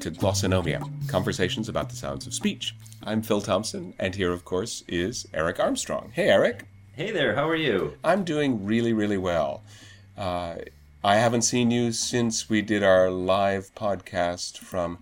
to 0.00 0.10
Glossonomia, 0.10 0.82
conversations 1.08 1.68
about 1.68 1.90
the 1.90 1.96
sounds 1.96 2.26
of 2.26 2.32
speech. 2.32 2.74
I'm 3.02 3.20
Phil 3.20 3.42
Thompson, 3.42 3.92
and 3.98 4.14
here, 4.14 4.32
of 4.32 4.46
course, 4.46 4.82
is 4.88 5.28
Eric 5.34 5.60
Armstrong. 5.60 6.12
Hey, 6.14 6.30
Eric. 6.30 6.64
Hey 6.94 7.10
there, 7.10 7.34
how 7.34 7.46
are 7.46 7.56
you? 7.56 7.98
I'm 8.02 8.24
doing 8.24 8.64
really, 8.64 8.94
really 8.94 9.18
well. 9.18 9.62
Uh, 10.16 10.54
I 11.04 11.16
haven't 11.16 11.42
seen 11.42 11.70
you 11.70 11.92
since 11.92 12.48
we 12.48 12.62
did 12.62 12.82
our 12.82 13.10
live 13.10 13.74
podcast 13.74 14.56
from 14.56 15.00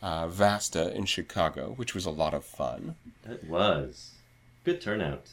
uh, 0.00 0.28
Vasta 0.28 0.96
in 0.96 1.04
Chicago, 1.04 1.74
which 1.76 1.94
was 1.94 2.06
a 2.06 2.10
lot 2.10 2.32
of 2.32 2.42
fun. 2.42 2.94
It 3.28 3.44
was. 3.44 4.12
Good 4.64 4.80
turnout. 4.80 5.28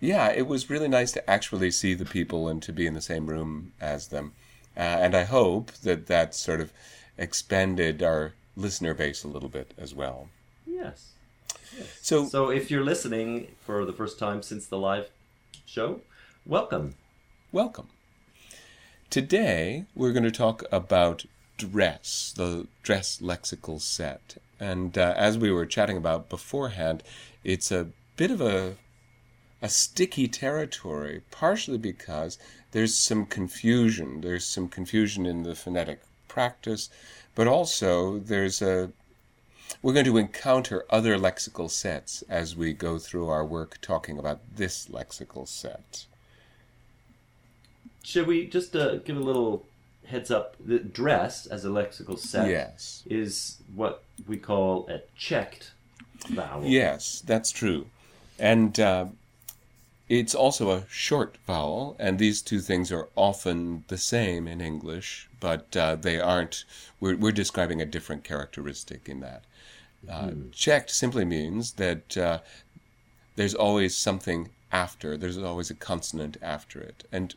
Yeah, 0.00 0.32
it 0.32 0.48
was 0.48 0.68
really 0.68 0.88
nice 0.88 1.12
to 1.12 1.30
actually 1.30 1.70
see 1.70 1.94
the 1.94 2.04
people 2.04 2.48
and 2.48 2.60
to 2.64 2.72
be 2.72 2.88
in 2.88 2.94
the 2.94 3.00
same 3.00 3.26
room 3.26 3.72
as 3.80 4.08
them. 4.08 4.32
Uh, 4.76 4.80
and 4.80 5.14
I 5.14 5.22
hope 5.22 5.70
that 5.84 6.08
that 6.08 6.34
sort 6.34 6.60
of 6.60 6.72
expanded 7.16 8.02
our 8.02 8.32
listener 8.58 8.92
base 8.92 9.24
a 9.24 9.28
little 9.28 9.48
bit 9.48 9.72
as 9.78 9.94
well. 9.94 10.28
Yes. 10.66 11.12
yes. 11.76 11.98
So, 12.02 12.26
so 12.26 12.50
if 12.50 12.70
you're 12.70 12.84
listening 12.84 13.48
for 13.60 13.84
the 13.84 13.92
first 13.92 14.18
time 14.18 14.42
since 14.42 14.66
the 14.66 14.78
live 14.78 15.08
show, 15.64 16.00
welcome. 16.44 16.96
Welcome. 17.52 17.88
Today, 19.10 19.86
we're 19.94 20.12
going 20.12 20.24
to 20.24 20.30
talk 20.30 20.64
about 20.72 21.24
dress, 21.56 22.34
the 22.36 22.66
dress 22.82 23.20
lexical 23.22 23.80
set. 23.80 24.36
And 24.60 24.98
uh, 24.98 25.14
as 25.16 25.38
we 25.38 25.50
were 25.50 25.64
chatting 25.64 25.96
about 25.96 26.28
beforehand, 26.28 27.02
it's 27.44 27.70
a 27.70 27.88
bit 28.16 28.30
of 28.30 28.40
a 28.40 28.76
a 29.60 29.68
sticky 29.68 30.28
territory, 30.28 31.22
partially 31.32 31.78
because 31.78 32.38
there's 32.70 32.94
some 32.94 33.26
confusion. 33.26 34.20
There's 34.20 34.44
some 34.44 34.68
confusion 34.68 35.26
in 35.26 35.42
the 35.42 35.54
phonetic 35.54 36.00
practice, 36.28 36.90
but 37.38 37.46
also 37.46 38.18
there's 38.18 38.60
a 38.60 38.90
we're 39.80 39.92
going 39.92 40.04
to 40.04 40.16
encounter 40.16 40.84
other 40.90 41.16
lexical 41.16 41.70
sets 41.70 42.22
as 42.28 42.56
we 42.56 42.72
go 42.72 42.98
through 42.98 43.28
our 43.28 43.44
work 43.44 43.78
talking 43.80 44.18
about 44.18 44.40
this 44.56 44.88
lexical 44.88 45.46
set. 45.46 46.06
Should 48.02 48.26
we 48.26 48.48
just 48.48 48.74
uh, 48.74 48.96
give 48.96 49.16
a 49.16 49.20
little 49.20 49.64
heads 50.06 50.32
up? 50.32 50.56
The 50.58 50.80
dress 50.80 51.46
as 51.46 51.64
a 51.64 51.68
lexical 51.68 52.18
set 52.18 52.48
yes. 52.48 53.04
is 53.08 53.58
what 53.72 54.02
we 54.26 54.36
call 54.36 54.88
a 54.88 55.02
checked 55.16 55.70
vowel. 56.30 56.64
Yes, 56.64 57.22
that's 57.24 57.52
true. 57.52 57.86
And 58.40 58.80
uh, 58.80 59.06
it's 60.08 60.34
also 60.34 60.70
a 60.70 60.84
short 60.88 61.36
vowel, 61.46 61.96
and 61.98 62.18
these 62.18 62.40
two 62.40 62.60
things 62.60 62.90
are 62.90 63.08
often 63.14 63.84
the 63.88 63.98
same 63.98 64.48
in 64.48 64.60
English, 64.60 65.28
but 65.38 65.76
uh, 65.76 65.96
they 65.96 66.18
aren't. 66.18 66.64
We're, 67.00 67.16
we're 67.16 67.32
describing 67.32 67.82
a 67.82 67.86
different 67.86 68.24
characteristic 68.24 69.08
in 69.08 69.20
that. 69.20 69.44
Uh, 70.08 70.28
mm. 70.28 70.52
Checked 70.52 70.90
simply 70.90 71.24
means 71.24 71.72
that 71.72 72.16
uh, 72.16 72.38
there's 73.36 73.54
always 73.54 73.96
something 73.96 74.50
after, 74.72 75.16
there's 75.16 75.38
always 75.38 75.70
a 75.70 75.74
consonant 75.74 76.36
after 76.42 76.80
it. 76.80 77.04
And 77.12 77.34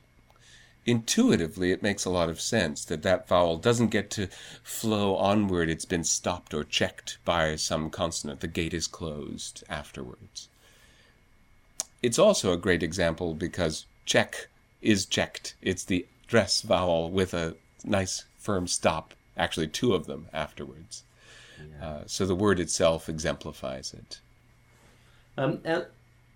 intuitively, 0.85 1.71
it 1.71 1.83
makes 1.83 2.05
a 2.05 2.09
lot 2.09 2.29
of 2.29 2.41
sense 2.41 2.85
that 2.85 3.03
that 3.03 3.27
vowel 3.27 3.57
doesn't 3.57 3.89
get 3.89 4.09
to 4.11 4.27
flow 4.63 5.15
onward, 5.15 5.69
it's 5.69 5.85
been 5.85 6.03
stopped 6.03 6.53
or 6.53 6.63
checked 6.63 7.17
by 7.25 7.55
some 7.55 7.89
consonant. 7.89 8.39
The 8.39 8.47
gate 8.47 8.73
is 8.73 8.87
closed 8.87 9.63
afterwards. 9.69 10.49
It's 12.01 12.19
also 12.19 12.51
a 12.51 12.57
great 12.57 12.83
example 12.83 13.33
because 13.33 13.85
check 14.05 14.47
is 14.81 15.05
checked. 15.05 15.55
It's 15.61 15.83
the 15.83 16.05
dress 16.27 16.61
vowel 16.61 17.11
with 17.11 17.33
a 17.33 17.55
nice 17.83 18.25
firm 18.37 18.67
stop, 18.67 19.13
actually, 19.37 19.67
two 19.67 19.93
of 19.93 20.07
them 20.07 20.27
afterwards. 20.33 21.03
Yeah. 21.59 21.87
Uh, 21.87 22.03
so 22.07 22.25
the 22.25 22.35
word 22.35 22.59
itself 22.59 23.07
exemplifies 23.07 23.93
it. 23.93 24.19
Um, 25.37 25.59
and 25.63 25.85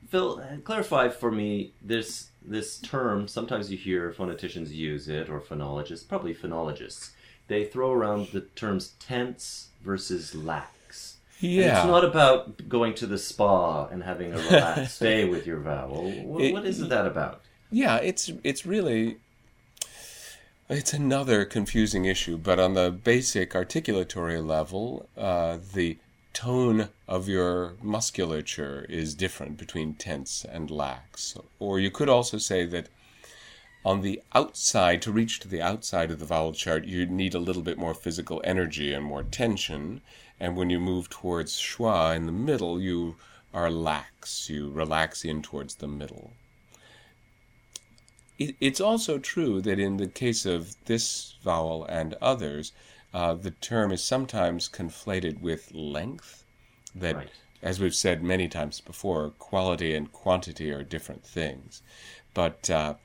Phil, 0.07 0.41
clarify 0.63 1.09
for 1.09 1.31
me 1.31 1.73
this 1.81 2.29
this 2.47 2.77
term. 2.77 3.27
Sometimes 3.27 3.71
you 3.71 3.77
hear 3.77 4.11
phoneticians 4.11 4.69
use 4.69 5.09
it, 5.09 5.29
or 5.29 5.39
phonologists, 5.39 6.07
probably 6.07 6.35
phonologists. 6.35 7.11
They 7.47 7.65
throw 7.65 7.91
around 7.91 8.27
the 8.27 8.41
terms 8.41 8.93
tense 8.99 9.69
versus 9.83 10.35
lax. 10.35 10.74
Yeah. 11.45 11.63
And 11.63 11.77
it's 11.77 11.87
not 11.87 12.05
about 12.05 12.67
going 12.69 12.93
to 12.95 13.07
the 13.07 13.17
spa 13.17 13.87
and 13.87 14.03
having 14.03 14.33
a 14.33 14.37
relaxed 14.37 14.99
day 15.09 15.25
with 15.25 15.45
your 15.45 15.59
vowel. 15.59 16.11
What, 16.23 16.41
it, 16.43 16.53
what 16.53 16.65
is 16.65 16.87
that 16.87 17.05
about? 17.05 17.41
Yeah, 17.71 17.97
it's 17.97 18.31
it's 18.43 18.65
really 18.65 19.17
it's 20.67 20.93
another 20.93 21.45
confusing 21.45 22.05
issue, 22.05 22.37
but 22.37 22.59
on 22.59 22.73
the 22.73 22.89
basic 22.89 23.51
articulatory 23.51 24.45
level, 24.45 25.07
uh, 25.15 25.59
the 25.73 25.97
tone 26.33 26.89
of 27.07 27.29
your 27.29 27.73
musculature 27.81 28.85
is 28.89 29.13
different 29.13 29.57
between 29.57 29.93
tense 29.93 30.43
and 30.43 30.71
lax. 30.71 31.37
Or 31.59 31.79
you 31.79 31.91
could 31.91 32.09
also 32.09 32.37
say 32.37 32.65
that 32.65 32.89
on 33.85 34.01
the 34.01 34.21
outside, 34.33 35.03
to 35.03 35.11
reach 35.11 35.39
to 35.39 35.47
the 35.47 35.61
outside 35.61 36.09
of 36.09 36.19
the 36.19 36.25
vowel 36.25 36.51
chart, 36.51 36.85
you 36.85 37.05
need 37.05 37.35
a 37.35 37.39
little 37.39 37.61
bit 37.61 37.77
more 37.77 37.93
physical 37.93 38.41
energy 38.43 38.91
and 38.91 39.05
more 39.05 39.21
tension. 39.21 40.01
And 40.39 40.55
when 40.55 40.69
you 40.69 40.79
move 40.79 41.09
towards 41.09 41.57
schwa 41.57 42.15
in 42.15 42.25
the 42.25 42.31
middle, 42.31 42.81
you 42.81 43.15
are 43.53 43.71
lax. 43.71 44.49
You 44.49 44.69
relax 44.69 45.23
in 45.23 45.41
towards 45.41 45.75
the 45.75 45.87
middle. 45.87 46.33
It's 48.37 48.81
also 48.81 49.17
true 49.17 49.61
that 49.61 49.79
in 49.79 49.95
the 49.95 50.07
case 50.07 50.45
of 50.45 50.75
this 50.85 51.35
vowel 51.41 51.85
and 51.85 52.15
others, 52.15 52.73
uh, 53.13 53.33
the 53.35 53.51
term 53.51 53.93
is 53.93 54.03
sometimes 54.03 54.67
conflated 54.67 55.39
with 55.39 55.73
length. 55.73 56.43
That, 56.93 57.15
right. 57.15 57.29
as 57.61 57.79
we've 57.79 57.95
said 57.95 58.21
many 58.21 58.49
times 58.49 58.81
before, 58.81 59.29
quality 59.39 59.95
and 59.95 60.11
quantity 60.11 60.69
are 60.71 60.83
different 60.83 61.25
things. 61.25 61.81
But 62.33 62.69
uh, 62.69 62.95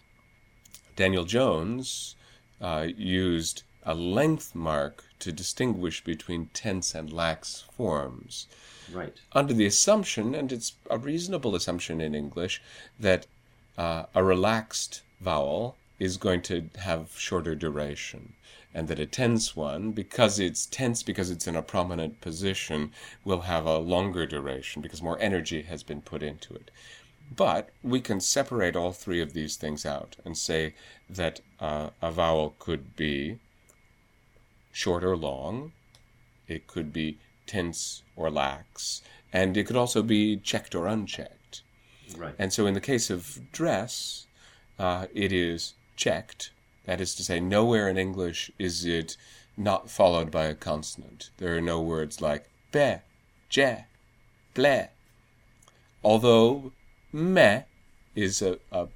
Daniel 0.96 1.24
Jones 1.24 2.16
uh, 2.60 2.88
used 2.96 3.62
a 3.84 3.94
length 3.94 4.54
mark 4.54 5.04
to 5.20 5.32
distinguish 5.32 6.02
between 6.02 6.46
tense 6.52 6.94
and 6.94 7.12
lax 7.12 7.64
forms. 7.76 8.46
Right. 8.92 9.16
Under 9.32 9.54
the 9.54 9.66
assumption, 9.66 10.34
and 10.34 10.50
it's 10.50 10.72
a 10.90 10.98
reasonable 10.98 11.54
assumption 11.54 12.00
in 12.00 12.14
English, 12.14 12.60
that 12.98 13.26
uh, 13.78 14.04
a 14.14 14.24
relaxed 14.24 15.02
vowel 15.20 15.76
is 15.98 16.16
going 16.16 16.42
to 16.42 16.70
have 16.78 17.16
shorter 17.16 17.54
duration, 17.54 18.32
and 18.74 18.88
that 18.88 18.98
a 18.98 19.06
tense 19.06 19.54
one, 19.54 19.92
because 19.92 20.38
it's 20.38 20.66
tense 20.66 21.02
because 21.02 21.30
it's 21.30 21.46
in 21.46 21.56
a 21.56 21.62
prominent 21.62 22.20
position, 22.20 22.92
will 23.24 23.42
have 23.42 23.66
a 23.66 23.78
longer 23.78 24.26
duration 24.26 24.82
because 24.82 25.02
more 25.02 25.20
energy 25.20 25.62
has 25.62 25.82
been 25.82 26.00
put 26.00 26.22
into 26.22 26.54
it. 26.54 26.70
But 27.36 27.70
we 27.82 28.00
can 28.00 28.20
separate 28.20 28.74
all 28.74 28.92
three 28.92 29.20
of 29.20 29.34
these 29.34 29.56
things 29.56 29.86
out 29.86 30.16
and 30.24 30.36
say 30.36 30.74
that 31.08 31.40
uh, 31.60 31.90
a 32.02 32.10
vowel 32.10 32.54
could 32.58 32.96
be 32.96 33.38
short 34.72 35.04
or 35.04 35.16
long. 35.16 35.72
It 36.48 36.66
could 36.66 36.92
be 36.92 37.18
tense 37.46 38.02
or 38.16 38.30
lax. 38.30 39.02
And 39.32 39.56
it 39.56 39.66
could 39.66 39.76
also 39.76 40.02
be 40.02 40.36
checked 40.36 40.74
or 40.74 40.86
unchecked. 40.86 41.62
Right. 42.16 42.34
And 42.38 42.52
so 42.52 42.66
in 42.66 42.74
the 42.74 42.80
case 42.80 43.10
of 43.10 43.40
dress, 43.52 44.26
uh, 44.78 45.06
it 45.14 45.32
is 45.32 45.74
checked. 45.96 46.50
That 46.86 47.00
is 47.00 47.14
to 47.16 47.22
say, 47.22 47.38
nowhere 47.40 47.88
in 47.88 47.98
English 47.98 48.50
is 48.58 48.84
it 48.84 49.16
not 49.56 49.90
followed 49.90 50.30
by 50.30 50.46
a 50.46 50.54
consonant. 50.54 51.30
There 51.36 51.56
are 51.56 51.60
no 51.60 51.80
words 51.80 52.20
like 52.20 52.48
be, 52.72 52.96
je, 53.48 53.84
ble. 54.54 54.88
Although 56.02 56.72
me 57.12 57.64
is 58.14 58.42
a, 58.42 58.58
a 58.72 58.88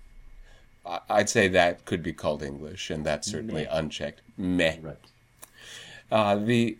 I'd 1.08 1.30
say 1.30 1.48
that 1.48 1.84
could 1.84 2.02
be 2.02 2.12
called 2.12 2.42
English, 2.42 2.90
and 2.90 3.06
that's 3.06 3.30
certainly 3.30 3.62
me. 3.62 3.68
unchecked. 3.70 4.20
Me. 4.36 4.78
Right. 4.82 4.96
Uh, 6.14 6.36
the 6.36 6.78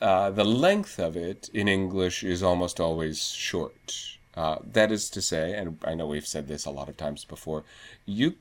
uh, 0.00 0.30
the 0.30 0.44
length 0.44 1.00
of 1.00 1.16
it 1.16 1.50
in 1.52 1.66
English 1.66 2.22
is 2.22 2.44
almost 2.44 2.78
always 2.78 3.24
short. 3.24 4.16
Uh, 4.36 4.58
that 4.62 4.92
is 4.92 5.10
to 5.10 5.20
say, 5.20 5.52
and 5.52 5.78
I 5.84 5.94
know 5.94 6.06
we've 6.06 6.26
said 6.34 6.46
this 6.46 6.64
a 6.64 6.70
lot 6.70 6.88
of 6.88 6.96
times 6.96 7.24
before, 7.24 7.64
you 8.06 8.36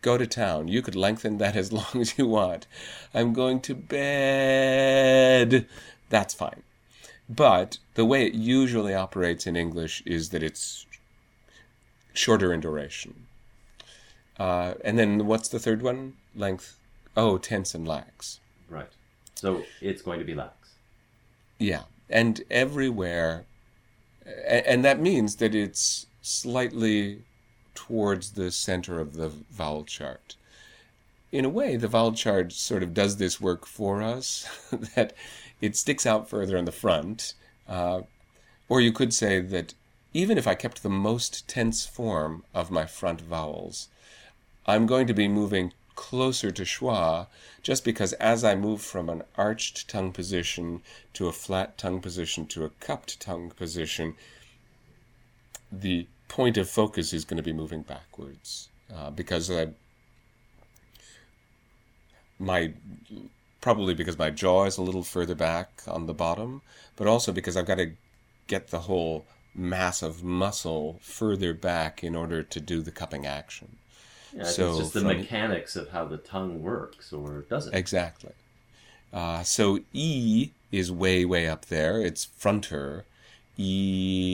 go 0.00 0.16
to 0.16 0.26
town. 0.26 0.68
You 0.68 0.80
could 0.80 0.96
lengthen 0.96 1.36
that 1.38 1.56
as 1.56 1.72
long 1.78 1.94
as 1.94 2.16
you 2.16 2.26
want. 2.26 2.66
I'm 3.12 3.34
going 3.34 3.60
to 3.68 3.74
bed. 3.74 5.66
That's 6.08 6.32
fine. 6.32 6.62
But 7.28 7.76
the 7.96 8.06
way 8.06 8.24
it 8.26 8.32
usually 8.32 8.94
operates 8.94 9.46
in 9.46 9.56
English 9.56 10.02
is 10.06 10.30
that 10.30 10.42
it's 10.42 10.86
shorter 12.14 12.50
in 12.50 12.60
duration. 12.60 13.26
Uh, 14.38 14.72
and 14.82 14.98
then 14.98 15.26
what's 15.26 15.50
the 15.50 15.58
third 15.58 15.82
one? 15.82 16.14
Length. 16.34 16.78
Oh, 17.14 17.36
tense 17.36 17.74
and 17.74 17.86
lax. 17.86 18.40
Right. 18.70 18.95
So 19.36 19.64
it's 19.80 20.02
going 20.02 20.18
to 20.18 20.24
be 20.24 20.34
lax. 20.34 20.52
Yeah, 21.58 21.82
and 22.10 22.42
everywhere, 22.50 23.46
and 24.48 24.84
that 24.84 25.00
means 25.00 25.36
that 25.36 25.54
it's 25.54 26.06
slightly 26.22 27.22
towards 27.74 28.32
the 28.32 28.50
center 28.50 28.98
of 29.00 29.14
the 29.14 29.28
vowel 29.28 29.84
chart. 29.84 30.36
in 31.32 31.44
a 31.44 31.48
way, 31.48 31.76
the 31.76 31.88
vowel 31.88 32.12
chart 32.12 32.52
sort 32.52 32.82
of 32.82 32.94
does 32.94 33.16
this 33.16 33.40
work 33.40 33.66
for 33.66 34.02
us, 34.02 34.48
that 34.94 35.12
it 35.60 35.76
sticks 35.76 36.06
out 36.06 36.28
further 36.28 36.56
in 36.56 36.64
the 36.64 36.72
front. 36.72 37.34
Uh, 37.68 38.02
or 38.68 38.80
you 38.80 38.92
could 38.92 39.12
say 39.12 39.40
that 39.40 39.74
even 40.14 40.38
if 40.38 40.46
I 40.46 40.54
kept 40.54 40.82
the 40.82 40.88
most 40.88 41.46
tense 41.46 41.84
form 41.84 42.44
of 42.54 42.70
my 42.70 42.86
front 42.86 43.20
vowels, 43.20 43.88
I'm 44.66 44.86
going 44.86 45.06
to 45.06 45.14
be 45.14 45.28
moving 45.28 45.72
closer 45.96 46.50
to 46.52 46.62
schwa 46.62 47.26
just 47.62 47.84
because 47.84 48.12
as 48.14 48.44
I 48.44 48.54
move 48.54 48.80
from 48.80 49.08
an 49.08 49.22
arched 49.36 49.88
tongue 49.88 50.12
position 50.12 50.82
to 51.14 51.26
a 51.26 51.32
flat 51.32 51.76
tongue 51.76 52.00
position 52.00 52.46
to 52.48 52.64
a 52.64 52.70
cupped 52.80 53.18
tongue 53.18 53.50
position, 53.50 54.14
the 55.72 56.06
point 56.28 56.56
of 56.56 56.70
focus 56.70 57.12
is 57.12 57.24
going 57.24 57.38
to 57.38 57.42
be 57.42 57.52
moving 57.52 57.82
backwards 57.82 58.68
uh, 58.94 59.10
because 59.10 59.50
I, 59.50 59.68
my 62.38 62.72
probably 63.60 63.94
because 63.94 64.18
my 64.18 64.30
jaw 64.30 64.64
is 64.64 64.78
a 64.78 64.82
little 64.82 65.02
further 65.02 65.34
back 65.34 65.82
on 65.88 66.06
the 66.06 66.14
bottom, 66.14 66.62
but 66.94 67.08
also 67.08 67.32
because 67.32 67.56
I've 67.56 67.66
got 67.66 67.78
to 67.78 67.92
get 68.46 68.68
the 68.68 68.80
whole 68.80 69.26
mass 69.54 70.02
of 70.02 70.22
muscle 70.22 71.00
further 71.02 71.52
back 71.52 72.04
in 72.04 72.14
order 72.14 72.42
to 72.42 72.60
do 72.60 72.80
the 72.82 72.92
cupping 72.92 73.26
action. 73.26 73.78
Yeah, 74.36 74.44
so 74.44 74.70
it's 74.70 74.78
just 74.78 74.94
the 74.94 75.02
mechanics 75.02 75.76
of 75.76 75.88
how 75.90 76.04
the 76.04 76.18
tongue 76.18 76.62
works, 76.62 77.12
or 77.12 77.42
doesn't. 77.48 77.74
Exactly. 77.74 78.32
Uh, 79.12 79.42
so 79.42 79.80
E 79.92 80.50
is 80.70 80.92
way, 80.92 81.24
way 81.24 81.48
up 81.48 81.66
there. 81.66 82.00
It's 82.02 82.26
fronter. 82.26 83.04
Yeah. 83.56 84.26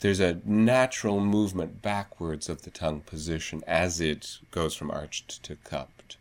There's 0.00 0.20
a 0.20 0.40
natural 0.44 1.20
movement 1.20 1.80
backwards 1.80 2.48
of 2.48 2.62
the 2.62 2.70
tongue 2.70 3.00
position 3.00 3.62
as 3.66 4.00
it 4.00 4.38
goes 4.50 4.74
from 4.74 4.90
arched 4.90 5.42
to 5.44 5.56
cupped. 5.56 6.16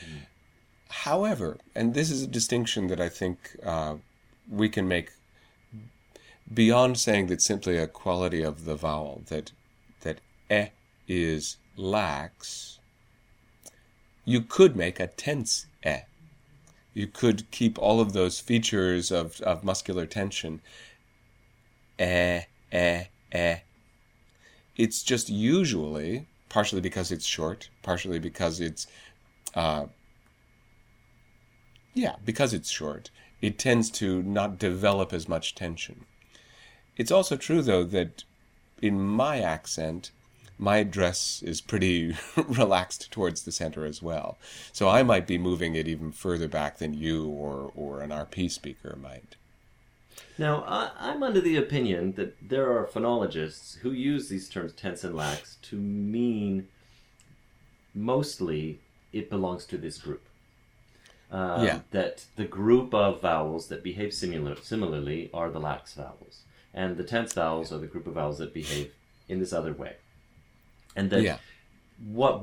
Mm. 0.00 0.26
However, 0.88 1.58
and 1.74 1.94
this 1.94 2.10
is 2.10 2.22
a 2.22 2.26
distinction 2.28 2.86
that 2.86 3.00
I 3.00 3.08
think 3.08 3.56
uh, 3.64 3.96
we 4.48 4.68
can 4.68 4.86
make 4.88 5.10
beyond 6.52 6.98
saying 6.98 7.26
that 7.26 7.42
simply 7.42 7.76
a 7.76 7.86
quality 7.86 8.42
of 8.42 8.64
the 8.64 8.76
vowel, 8.76 9.22
that 9.26 9.52
e 10.50 10.66
is 11.06 11.56
lax, 11.76 12.78
you 14.24 14.42
could 14.42 14.76
make 14.76 15.00
a 15.00 15.06
tense 15.06 15.66
e. 15.86 15.96
You 16.94 17.06
could 17.06 17.50
keep 17.50 17.78
all 17.78 18.00
of 18.00 18.12
those 18.12 18.40
features 18.40 19.10
of, 19.10 19.40
of 19.42 19.62
muscular 19.62 20.04
tension. 20.04 20.60
E, 22.00 22.40
e, 22.72 23.02
e. 23.34 23.54
It's 24.76 25.02
just 25.02 25.28
usually, 25.28 26.26
partially 26.48 26.80
because 26.80 27.12
it's 27.12 27.26
short, 27.26 27.70
partially 27.82 28.18
because 28.18 28.60
it's, 28.60 28.86
uh, 29.54 29.86
yeah, 31.94 32.16
because 32.24 32.52
it's 32.52 32.70
short, 32.70 33.10
it 33.40 33.58
tends 33.58 33.90
to 33.90 34.22
not 34.22 34.58
develop 34.58 35.12
as 35.12 35.28
much 35.28 35.54
tension. 35.54 36.04
It's 36.96 37.12
also 37.12 37.36
true, 37.36 37.62
though, 37.62 37.84
that 37.84 38.24
in 38.82 39.00
my 39.00 39.40
accent, 39.40 40.10
my 40.58 40.82
dress 40.82 41.42
is 41.42 41.60
pretty 41.60 42.16
relaxed 42.36 43.10
towards 43.10 43.42
the 43.42 43.52
center 43.52 43.84
as 43.84 44.02
well. 44.02 44.38
So 44.72 44.88
I 44.88 45.02
might 45.02 45.26
be 45.26 45.38
moving 45.38 45.74
it 45.74 45.88
even 45.88 46.12
further 46.12 46.48
back 46.48 46.78
than 46.78 46.94
you 46.94 47.28
or, 47.28 47.72
or 47.74 48.00
an 48.00 48.10
RP 48.10 48.50
speaker 48.50 48.98
might. 49.00 49.36
Now, 50.36 50.64
I, 50.66 51.12
am 51.12 51.22
under 51.22 51.40
the 51.40 51.56
opinion 51.56 52.12
that 52.12 52.36
there 52.48 52.70
are 52.76 52.86
phonologists 52.86 53.78
who 53.78 53.90
use 53.90 54.28
these 54.28 54.48
terms 54.48 54.72
tense 54.72 55.02
and 55.04 55.14
lax 55.14 55.56
to 55.62 55.76
mean 55.76 56.68
mostly 57.94 58.80
it 59.12 59.30
belongs 59.30 59.64
to 59.66 59.78
this 59.78 59.98
group. 59.98 60.22
Um, 61.30 61.64
yeah. 61.64 61.80
That 61.90 62.24
the 62.36 62.44
group 62.44 62.94
of 62.94 63.20
vowels 63.20 63.68
that 63.68 63.82
behave 63.82 64.14
similar, 64.14 64.56
similarly 64.56 65.30
are 65.34 65.50
the 65.50 65.60
lax 65.60 65.94
vowels 65.94 66.42
and 66.74 66.96
the 66.96 67.04
tense 67.04 67.32
vowels 67.32 67.72
are 67.72 67.78
the 67.78 67.86
group 67.86 68.06
of 68.06 68.14
vowels 68.14 68.38
that 68.38 68.54
behave 68.54 68.92
in 69.28 69.38
this 69.38 69.52
other 69.52 69.72
way. 69.72 69.96
And 70.98 71.10
that 71.10 71.22
yeah. 71.22 71.38
what 72.12 72.42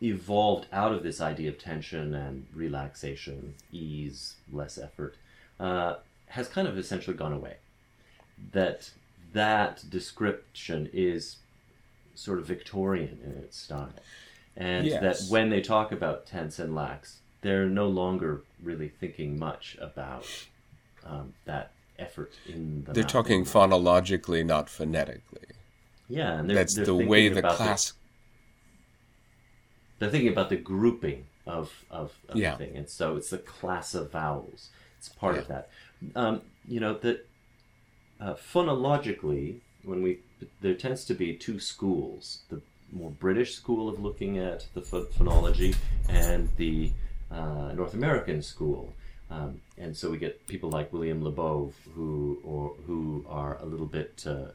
evolved 0.00 0.66
out 0.72 0.92
of 0.92 1.02
this 1.02 1.20
idea 1.20 1.48
of 1.50 1.58
tension 1.58 2.14
and 2.14 2.46
relaxation, 2.54 3.54
ease, 3.72 4.36
less 4.52 4.78
effort, 4.78 5.16
uh, 5.58 5.96
has 6.26 6.48
kind 6.48 6.68
of 6.68 6.78
essentially 6.78 7.16
gone 7.16 7.32
away. 7.32 7.56
That 8.52 8.90
that 9.32 9.88
description 9.90 10.88
is 10.92 11.38
sort 12.14 12.38
of 12.38 12.46
Victorian 12.46 13.18
in 13.24 13.32
its 13.42 13.58
style. 13.58 13.90
And 14.56 14.86
yes. 14.86 15.00
that 15.00 15.30
when 15.30 15.50
they 15.50 15.60
talk 15.60 15.92
about 15.92 16.26
tense 16.26 16.58
and 16.58 16.74
lax, 16.74 17.18
they're 17.42 17.66
no 17.66 17.88
longer 17.88 18.42
really 18.62 18.88
thinking 18.88 19.38
much 19.38 19.76
about 19.80 20.26
um, 21.04 21.34
that 21.44 21.70
effort 21.98 22.32
in 22.46 22.84
the. 22.84 22.92
They're 22.92 23.04
talking 23.04 23.44
phonologically, 23.44 24.44
not 24.44 24.68
phonetically. 24.68 25.46
Yeah, 26.08 26.38
and 26.38 26.48
they're, 26.48 26.56
that's 26.56 26.74
they're 26.74 26.86
the 26.86 26.94
way 26.94 27.28
the 27.28 27.42
class. 27.42 27.90
The, 27.90 27.96
they're 29.98 30.10
thinking 30.10 30.30
about 30.32 30.48
the 30.48 30.56
grouping 30.56 31.26
of 31.46 31.72
of, 31.90 32.12
of 32.28 32.36
yeah. 32.36 32.56
thing, 32.56 32.76
and 32.76 32.88
so 32.88 33.16
it's 33.16 33.30
the 33.30 33.38
class 33.38 33.94
of 33.94 34.10
vowels. 34.12 34.70
It's 34.98 35.08
part 35.08 35.34
yeah. 35.34 35.40
of 35.40 35.48
that. 35.48 35.70
Um, 36.14 36.42
you 36.66 36.80
know 36.80 36.94
that 36.94 37.26
uh, 38.20 38.34
phonologically, 38.34 39.60
when 39.84 40.02
we 40.02 40.20
there 40.60 40.74
tends 40.74 41.04
to 41.06 41.14
be 41.14 41.34
two 41.34 41.60
schools: 41.60 42.40
the 42.48 42.60
more 42.92 43.10
British 43.10 43.54
school 43.54 43.88
of 43.88 44.00
looking 44.00 44.38
at 44.38 44.66
the 44.74 44.80
phonology, 44.80 45.76
and 46.08 46.48
the 46.56 46.90
uh, 47.30 47.72
North 47.74 47.94
American 47.94 48.42
school. 48.42 48.94
Um, 49.30 49.60
and 49.76 49.94
so 49.94 50.10
we 50.10 50.16
get 50.16 50.46
people 50.46 50.70
like 50.70 50.90
William 50.92 51.22
Labov 51.22 51.72
who 51.94 52.38
or 52.42 52.72
who 52.86 53.26
are 53.28 53.58
a 53.60 53.66
little 53.66 53.86
bit 53.86 54.24
uh, 54.26 54.52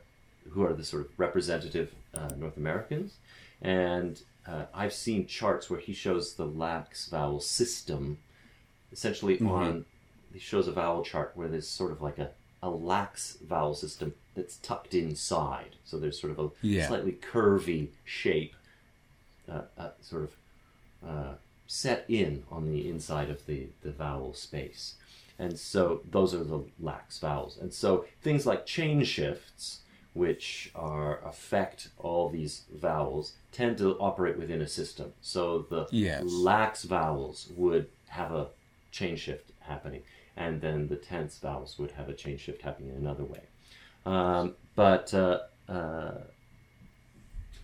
who 0.52 0.64
are 0.64 0.74
the 0.74 0.84
sort 0.84 1.06
of 1.06 1.12
representative 1.18 1.94
uh, 2.14 2.30
North 2.38 2.58
Americans, 2.58 3.16
and 3.62 4.22
uh, 4.48 4.66
I've 4.74 4.94
seen 4.94 5.26
charts 5.26 5.70
where 5.70 5.80
he 5.80 5.94
shows 5.94 6.34
the 6.34 6.46
lax 6.46 7.08
vowel 7.08 7.40
system, 7.40 8.20
essentially 8.92 9.36
mm-hmm. 9.36 9.50
on 9.50 9.86
he 10.34 10.40
shows 10.40 10.68
a 10.68 10.72
vowel 10.72 11.04
chart 11.04 11.32
where 11.36 11.48
there's 11.48 11.68
sort 11.68 11.92
of 11.92 12.02
like 12.02 12.18
a, 12.18 12.32
a 12.62 12.70
lax 12.70 13.38
vowel 13.48 13.76
system 13.76 14.14
that's 14.36 14.58
tucked 14.58 14.94
inside, 14.94 15.76
so 15.86 15.98
there's 16.00 16.20
sort 16.20 16.32
of 16.32 16.40
a 16.40 16.50
yeah. 16.62 16.88
slightly 16.88 17.12
curvy 17.12 17.90
shape, 18.04 18.56
uh, 19.48 19.62
uh, 19.78 19.90
sort 20.02 20.24
of 20.24 20.36
uh, 21.08 21.34
set 21.68 22.06
in 22.08 22.44
on 22.52 22.72
the 22.72 22.90
inside 22.90 23.30
of 23.30 23.46
the, 23.46 23.68
the 23.84 23.92
vowel 23.92 24.34
space. 24.34 24.96
And 25.40 25.58
so 25.58 26.02
those 26.10 26.34
are 26.34 26.44
the 26.44 26.64
lax 26.80 27.20
vowels. 27.20 27.58
And 27.60 27.74
so 27.74 28.06
things 28.22 28.46
like 28.46 28.66
chain 28.66 29.04
shifts, 29.04 29.80
which 30.14 30.72
are 30.76 31.20
affect 31.26 31.90
all 31.98 32.30
these 32.30 32.64
vowels, 32.74 33.34
tend 33.52 33.78
to 33.80 33.98
operate 34.00 34.38
within 34.38 34.62
a 34.62 34.68
system. 34.68 35.14
So 35.22 35.66
the 35.70 35.88
yes. 35.92 36.24
lax 36.24 36.84
vowels 36.84 37.50
would 37.56 37.88
have 38.08 38.32
a 38.32 38.48
chain 38.92 39.16
shift 39.16 39.52
happening, 39.62 40.04
and 40.38 40.62
then 40.62 40.88
the 40.88 40.96
tense 40.96 41.40
vowels 41.40 41.80
would 41.80 41.92
have 41.92 42.10
a 42.10 42.14
chain 42.14 42.38
shift 42.38 42.62
happening 42.62 42.90
in 42.90 42.98
another 42.98 43.24
way. 43.24 43.42
Um, 44.06 44.56
but 44.76 45.14
uh, 45.14 45.40
uh, 45.68 46.12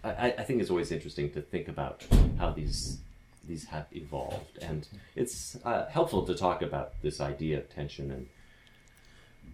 I, 0.04 0.34
I 0.38 0.44
think 0.44 0.62
it's 0.62 0.70
always 0.70 0.92
interesting 0.92 1.32
to 1.32 1.42
think 1.42 1.68
about 1.68 2.06
how 2.38 2.52
these 2.52 3.00
these 3.48 3.66
have 3.66 3.88
evolved, 3.92 4.60
and 4.62 4.88
it's 5.16 5.58
uh, 5.66 5.88
helpful 5.88 6.24
to 6.26 6.36
talk 6.36 6.62
about 6.62 6.94
this 7.02 7.20
idea 7.20 7.58
of 7.58 7.70
tension 7.74 8.12
and 8.12 8.28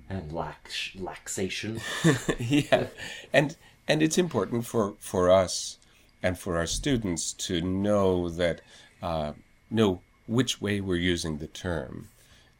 and 0.09 0.31
lax 0.31 0.91
laxation. 0.97 1.81
yeah, 2.39 2.87
and 3.33 3.55
and 3.87 4.01
it's 4.01 4.17
important 4.17 4.65
for 4.65 4.95
for 4.99 5.29
us 5.31 5.77
and 6.21 6.37
for 6.37 6.57
our 6.57 6.67
students 6.67 7.33
to 7.33 7.61
know 7.61 8.29
that 8.29 8.61
uh, 9.01 9.33
know 9.69 10.01
which 10.27 10.61
way 10.61 10.81
we're 10.81 10.95
using 10.95 11.37
the 11.37 11.47
term. 11.47 12.09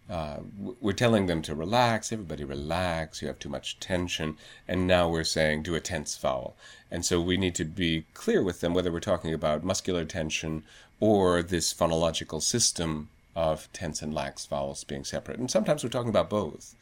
Uh, 0.08 0.38
we're 0.82 0.94
telling 0.94 1.25
them 1.25 1.42
to 1.42 1.56
relax, 1.56 2.12
everybody 2.12 2.44
relax, 2.44 3.24
you 3.24 3.28
have 3.28 3.40
too 3.40 3.50
much 3.50 3.80
tension, 3.80 4.38
and 4.68 4.86
now 4.86 5.10
we're 5.10 5.24
saying 5.24 5.64
do 5.64 5.74
a 5.74 5.80
tense 5.80 6.16
vowel. 6.16 6.56
And 6.92 7.04
so 7.04 7.20
we 7.20 7.38
need 7.38 7.56
to 7.56 7.66
be 7.66 8.06
clear 8.14 8.44
with 8.44 8.62
them 8.62 8.75
whether 8.75 8.92
we're 8.92 9.00
talking 9.00 9.34
about 9.34 9.64
muscular 9.64 10.06
tension 10.06 10.64
or 11.00 11.42
this 11.42 11.74
phonological 11.74 12.40
system 12.40 13.10
of 13.36 13.68
tense 13.74 14.04
and 14.04 14.14
lax 14.14 14.46
vowels 14.46 14.84
being 14.84 15.04
separate. 15.04 15.40
And 15.40 15.50
sometimes 15.50 15.84
we're 15.84 15.90
talking 15.90 16.10
about 16.10 16.30
both. 16.30 16.75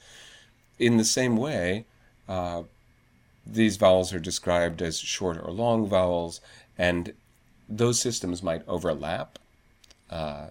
In 0.80 0.98
the 0.98 1.06
same 1.06 1.38
way, 1.38 1.86
uh, 2.28 2.64
these 3.46 3.78
vowels 3.78 4.14
are 4.14 4.20
described 4.20 4.82
as 4.82 4.98
short 5.00 5.38
or 5.38 5.52
long 5.52 5.88
vowels, 5.88 6.42
and 6.78 7.14
those 7.70 8.00
systems 8.00 8.42
might 8.42 8.68
overlap. 8.68 9.40
Uh, 10.10 10.48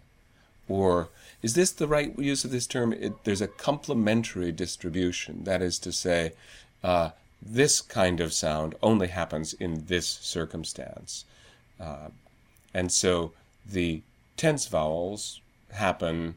or 0.69 1.09
is 1.43 1.55
this 1.55 1.73
the 1.73 1.89
right 1.89 2.17
use 2.19 2.45
of 2.45 2.51
this 2.51 2.67
term? 2.67 2.93
It, 2.93 3.25
there's 3.25 3.41
a 3.43 3.49
complementary 3.49 4.53
distribution. 4.53 5.45
That 5.45 5.63
is 5.63 5.79
to 5.81 5.93
say, 5.93 6.33
uh, 6.83 7.11
this 7.41 7.81
kind 7.81 8.21
of 8.21 8.33
sound 8.33 8.75
only 8.83 9.09
happens 9.09 9.53
in 9.55 9.87
this 9.87 10.07
circumstance 10.07 11.25
Uh, 11.81 12.11
and 12.73 12.93
so 12.93 13.33
the 13.67 14.03
tense 14.37 14.67
vowels 14.67 15.41
happen 15.73 16.35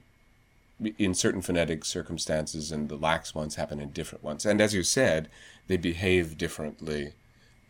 in 0.98 1.14
certain 1.14 1.42
phonetic 1.42 1.86
circumstances, 1.86 2.72
and 2.72 2.90
the 2.90 2.98
lax 2.98 3.34
ones 3.34 3.56
happen 3.56 3.80
in 3.80 3.90
different 3.92 4.24
ones. 4.24 4.46
And 4.46 4.60
as 4.60 4.74
you 4.74 4.84
said, 4.84 5.30
they 5.68 5.78
behave 5.78 6.38
differently 6.38 7.14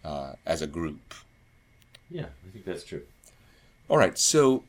uh, 0.03 0.33
as 0.45 0.61
a 0.61 0.67
group. 0.67 1.13
Yeah, 2.09 2.27
I 2.47 2.51
think 2.51 2.65
that's 2.65 2.83
true. 2.83 3.03
All 3.89 3.97
right, 3.97 4.17
so 4.17 4.63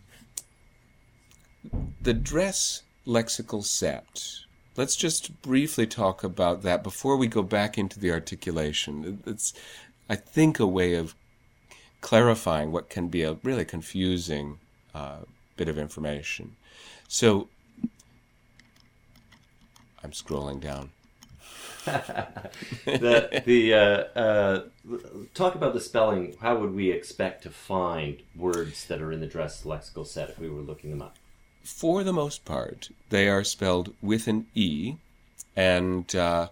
the 2.02 2.14
dress 2.14 2.83
lexical 3.07 3.64
set. 3.64 4.25
Let's 4.76 4.97
just 4.97 5.40
briefly 5.40 5.87
talk 5.87 6.23
about 6.23 6.62
that 6.62 6.83
before 6.83 7.16
we 7.16 7.28
go 7.28 7.43
back 7.43 7.78
into 7.78 7.99
the 7.99 8.11
articulation. 8.11 9.23
It's, 9.26 9.55
I 10.09 10.16
think, 10.16 10.61
a 10.61 10.66
way 10.66 10.95
of 10.95 11.14
clarifying 12.02 12.73
what 12.73 12.90
can 12.90 13.09
be 13.09 13.23
a 13.23 13.38
really 13.43 13.64
confusing 13.64 14.59
uh, 14.95 15.21
bit 15.57 15.69
of 15.69 15.78
information. 15.78 16.57
So, 17.09 17.49
I'm 20.06 20.12
scrolling 20.12 20.60
down. 20.60 20.90
the 21.84 23.42
the 23.44 23.75
uh, 23.75 24.18
uh, 24.18 24.62
talk 25.34 25.56
about 25.56 25.75
the 25.75 25.80
spelling. 25.80 26.36
How 26.40 26.56
would 26.58 26.76
we 26.76 26.92
expect 26.92 27.42
to 27.42 27.50
find 27.50 28.22
words 28.36 28.86
that 28.86 29.02
are 29.02 29.10
in 29.10 29.18
the 29.18 29.26
dress 29.26 29.64
lexical 29.64 30.06
set 30.06 30.30
if 30.30 30.38
we 30.38 30.48
were 30.48 30.60
looking 30.60 30.90
them 30.90 31.02
up? 31.02 31.16
For 31.64 32.04
the 32.04 32.12
most 32.12 32.44
part, 32.44 32.90
they 33.10 33.28
are 33.28 33.42
spelled 33.42 33.94
with 34.00 34.28
an 34.28 34.46
e, 34.54 34.94
and 35.56 36.14
uh, 36.14 36.50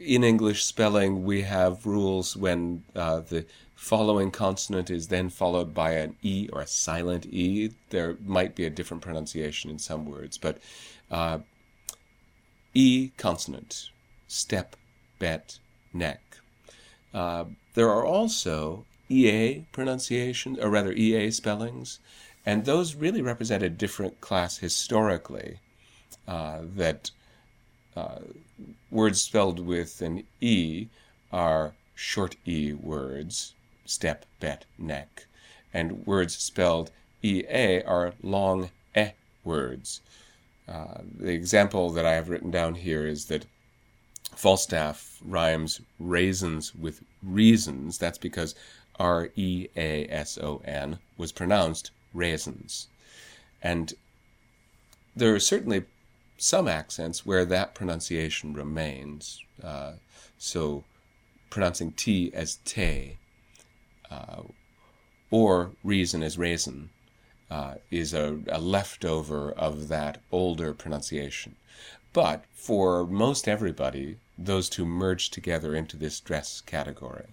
in 0.00 0.24
English 0.24 0.64
spelling, 0.64 1.22
we 1.22 1.42
have 1.42 1.86
rules 1.86 2.36
when 2.36 2.82
uh, 2.96 3.20
the 3.20 3.46
following 3.76 4.32
consonant 4.32 4.90
is 4.90 5.06
then 5.06 5.30
followed 5.30 5.74
by 5.74 5.92
an 5.92 6.16
e 6.22 6.48
or 6.52 6.62
a 6.62 6.66
silent 6.66 7.24
e. 7.26 7.70
There 7.90 8.16
might 8.24 8.56
be 8.56 8.64
a 8.64 8.70
different 8.70 9.04
pronunciation 9.04 9.70
in 9.70 9.78
some 9.78 10.06
words, 10.06 10.38
but 10.38 10.58
uh, 11.08 11.38
e 12.74 13.10
consonant 13.16 13.90
step, 14.26 14.76
bet, 15.18 15.58
neck. 15.92 16.20
Uh, 17.12 17.44
there 17.74 17.90
are 17.90 18.04
also 18.04 18.86
EA 19.08 19.66
pronunciations, 19.72 20.58
or 20.58 20.70
rather 20.70 20.92
EA 20.92 21.30
spellings, 21.30 22.00
and 22.46 22.64
those 22.64 22.94
really 22.94 23.20
represent 23.20 23.62
a 23.62 23.68
different 23.68 24.20
class 24.20 24.58
historically. 24.58 25.58
Uh, 26.26 26.60
that 26.76 27.10
uh, 27.96 28.20
words 28.90 29.20
spelled 29.20 29.58
with 29.58 30.00
an 30.00 30.24
E 30.40 30.86
are 31.32 31.74
short 31.94 32.36
E 32.46 32.72
words, 32.72 33.54
step, 33.84 34.24
bet, 34.40 34.64
neck, 34.78 35.26
and 35.74 36.06
words 36.06 36.36
spelled 36.36 36.90
EA 37.22 37.82
are 37.82 38.14
long 38.22 38.70
E 38.96 39.10
words. 39.44 40.00
Uh, 40.68 40.98
the 41.18 41.32
example 41.32 41.90
that 41.90 42.06
I 42.06 42.12
have 42.12 42.28
written 42.28 42.50
down 42.50 42.74
here 42.74 43.06
is 43.06 43.26
that 43.26 43.46
Falstaff 44.34 45.18
rhymes 45.24 45.80
raisins 45.98 46.74
with 46.74 47.02
reasons. 47.22 47.98
That's 47.98 48.18
because 48.18 48.54
R 48.98 49.30
E 49.36 49.68
A 49.76 50.06
S 50.08 50.38
O 50.38 50.62
N 50.64 50.98
was 51.16 51.32
pronounced 51.32 51.90
raisins. 52.14 52.88
And 53.62 53.92
there 55.14 55.34
are 55.34 55.40
certainly 55.40 55.84
some 56.38 56.66
accents 56.66 57.26
where 57.26 57.44
that 57.44 57.74
pronunciation 57.74 58.54
remains. 58.54 59.40
Uh, 59.62 59.92
so 60.38 60.84
pronouncing 61.50 61.92
T 61.92 62.32
as 62.34 62.56
te 62.64 63.18
uh, 64.10 64.42
or 65.30 65.72
reason 65.84 66.22
as 66.22 66.38
raisin 66.38 66.90
uh, 67.52 67.74
is 67.90 68.14
a, 68.14 68.38
a 68.48 68.58
leftover 68.58 69.52
of 69.52 69.88
that 69.88 70.22
older 70.32 70.72
pronunciation. 70.72 71.54
But 72.14 72.44
for 72.54 73.06
most 73.06 73.46
everybody, 73.46 74.16
those 74.38 74.70
two 74.70 74.86
merge 74.86 75.28
together 75.28 75.74
into 75.74 75.98
this 75.98 76.18
dress 76.18 76.62
category. 76.62 77.26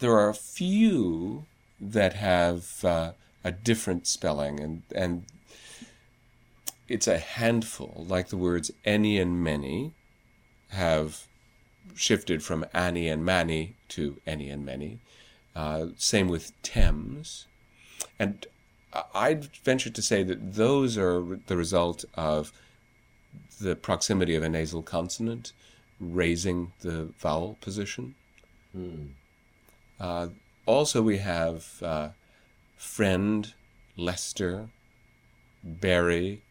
There 0.00 0.14
are 0.14 0.28
a 0.28 0.34
few 0.34 1.46
that 1.80 2.14
have 2.14 2.84
uh, 2.84 3.12
a 3.44 3.52
different 3.52 4.08
spelling, 4.08 4.58
and, 4.58 4.82
and 4.92 5.26
it's 6.88 7.06
a 7.06 7.18
handful, 7.18 8.04
like 8.08 8.28
the 8.30 8.36
words 8.36 8.72
any 8.84 9.20
and 9.20 9.44
many 9.44 9.92
have 10.70 11.28
shifted 11.94 12.42
from 12.42 12.66
Annie 12.74 13.08
and 13.08 13.24
Manny 13.24 13.76
to 13.90 14.20
any 14.26 14.50
and 14.50 14.66
many. 14.66 14.98
Uh, 15.54 15.86
same 15.96 16.26
with 16.26 16.50
Thames. 16.62 17.46
And 18.18 18.44
I'd 19.14 19.44
venture 19.64 19.90
to 19.90 20.02
say 20.02 20.22
that 20.22 20.54
those 20.54 20.96
are 20.98 21.38
the 21.46 21.56
result 21.56 22.04
of 22.14 22.52
the 23.60 23.76
proximity 23.76 24.34
of 24.34 24.42
a 24.42 24.48
nasal 24.48 24.82
consonant 24.82 25.52
raising 25.98 26.72
the 26.80 27.10
vowel 27.18 27.56
position. 27.60 28.14
Hmm. 28.72 29.06
Uh, 29.98 30.28
also, 30.66 31.00
we 31.02 31.18
have 31.18 31.82
uh, 31.82 32.08
friend, 32.76 33.54
Leicester, 33.96 34.68
bury, 35.64 36.42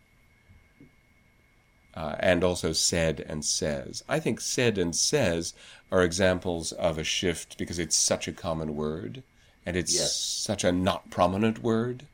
uh, 1.93 2.15
and 2.19 2.43
also 2.43 2.73
said 2.73 3.23
and 3.27 3.45
says. 3.45 4.03
I 4.09 4.19
think 4.19 4.41
said 4.41 4.77
and 4.77 4.95
says 4.95 5.53
are 5.91 6.03
examples 6.03 6.71
of 6.73 6.97
a 6.97 7.03
shift 7.03 7.57
because 7.57 7.79
it's 7.79 7.95
such 7.95 8.27
a 8.27 8.33
common 8.33 8.75
word 8.75 9.23
and 9.65 9.75
it's 9.77 9.95
Yes. 9.95 10.15
such 10.15 10.63
a 10.63 10.71
not 10.71 11.09
prominent 11.09 11.63
word. 11.63 12.07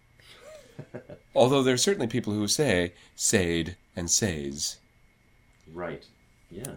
Although 1.35 1.63
there 1.63 1.73
are 1.73 1.77
certainly 1.77 2.07
people 2.07 2.33
who 2.33 2.47
say 2.47 2.93
said 3.15 3.75
and 3.95 4.09
says. 4.09 4.77
Right. 5.71 6.05
Yeah. 6.49 6.75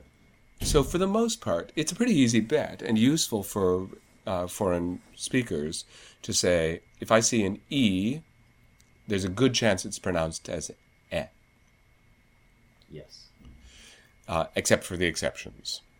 So 0.62 0.82
for 0.82 0.98
the 0.98 1.06
most 1.06 1.40
part, 1.40 1.72
it's 1.76 1.92
a 1.92 1.96
pretty 1.96 2.14
easy 2.14 2.40
bet 2.40 2.80
and 2.82 2.96
useful 2.98 3.42
for 3.42 3.88
uh, 4.26 4.46
foreign 4.46 5.00
speakers 5.14 5.84
to 6.22 6.32
say 6.32 6.80
if 7.00 7.10
I 7.12 7.20
see 7.20 7.44
an 7.44 7.60
e, 7.70 8.20
there's 9.06 9.24
a 9.24 9.28
good 9.28 9.52
chance 9.54 9.84
it's 9.84 9.98
pronounced 9.98 10.48
as 10.48 10.70
e, 11.12 11.22
Yes. 12.90 13.28
uh, 14.28 14.46
except 14.54 14.84
for 14.84 14.96
the 14.96 15.06
exceptions. 15.06 15.82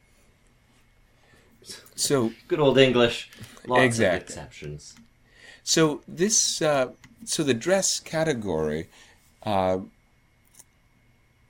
So 1.96 2.32
Good 2.48 2.60
old 2.60 2.76
English. 2.76 3.30
Lots 3.66 3.82
Exactly. 3.82 4.16
of 4.16 4.22
exceptions. 4.24 4.94
So 5.62 6.02
this, 6.06 6.60
uh, 6.60 6.88
so 7.24 7.42
the 7.42 7.54
dress 7.54 8.00
category 8.00 8.88
uh, 9.42 9.78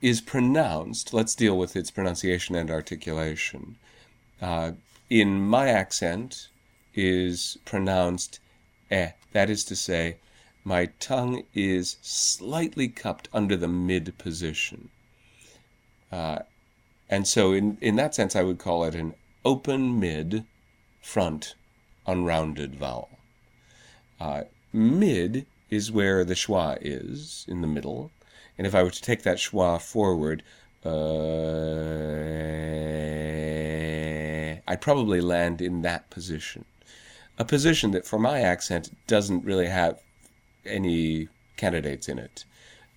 is 0.01 0.21
pronounced. 0.21 1.13
Let's 1.13 1.35
deal 1.35 1.57
with 1.57 1.75
its 1.75 1.91
pronunciation 1.91 2.55
and 2.55 2.69
articulation. 2.69 3.77
Uh, 4.41 4.73
in 5.09 5.41
my 5.41 5.67
accent, 5.67 6.49
is 6.95 7.57
pronounced 7.65 8.39
eh. 8.89 9.11
That 9.33 9.49
is 9.49 9.63
to 9.65 9.75
say, 9.75 10.17
my 10.63 10.87
tongue 10.99 11.43
is 11.53 11.97
slightly 12.01 12.87
cupped 12.87 13.27
under 13.33 13.55
the 13.57 13.67
mid 13.67 14.17
position. 14.17 14.89
Uh, 16.11 16.39
and 17.09 17.27
so, 17.27 17.51
in, 17.51 17.77
in 17.81 17.97
that 17.97 18.15
sense, 18.15 18.35
I 18.35 18.43
would 18.43 18.57
call 18.57 18.83
it 18.85 18.95
an 18.95 19.13
open 19.43 19.99
mid 19.99 20.45
front 21.01 21.55
unrounded 22.07 22.75
vowel. 22.75 23.09
Uh, 24.19 24.43
mid 24.71 25.45
is 25.75 25.91
where 25.91 26.23
the 26.23 26.33
schwa 26.33 26.77
is, 26.81 27.45
in 27.47 27.61
the 27.61 27.67
middle. 27.67 28.11
And 28.57 28.65
if 28.65 28.73
I 28.73 28.83
were 28.83 28.91
to 28.91 29.01
take 29.01 29.23
that 29.23 29.37
schwa 29.37 29.81
forward, 29.81 30.43
uh, 30.85 30.89
I'd 34.67 34.81
probably 34.81 35.21
land 35.21 35.61
in 35.61 35.81
that 35.81 36.09
position. 36.09 36.65
A 37.37 37.45
position 37.45 37.91
that, 37.91 38.05
for 38.05 38.17
my 38.17 38.41
accent, 38.41 38.95
doesn't 39.07 39.43
really 39.43 39.67
have 39.67 39.99
any 40.65 41.27
candidates 41.57 42.07
in 42.07 42.17
it. 42.19 42.45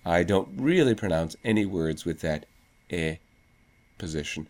I 0.05 0.23
don't 0.23 0.49
really 0.55 0.95
pronounce 0.95 1.35
any 1.43 1.65
words 1.65 2.05
with 2.05 2.21
that 2.21 2.45
eh 2.89 3.15
position. 3.97 4.47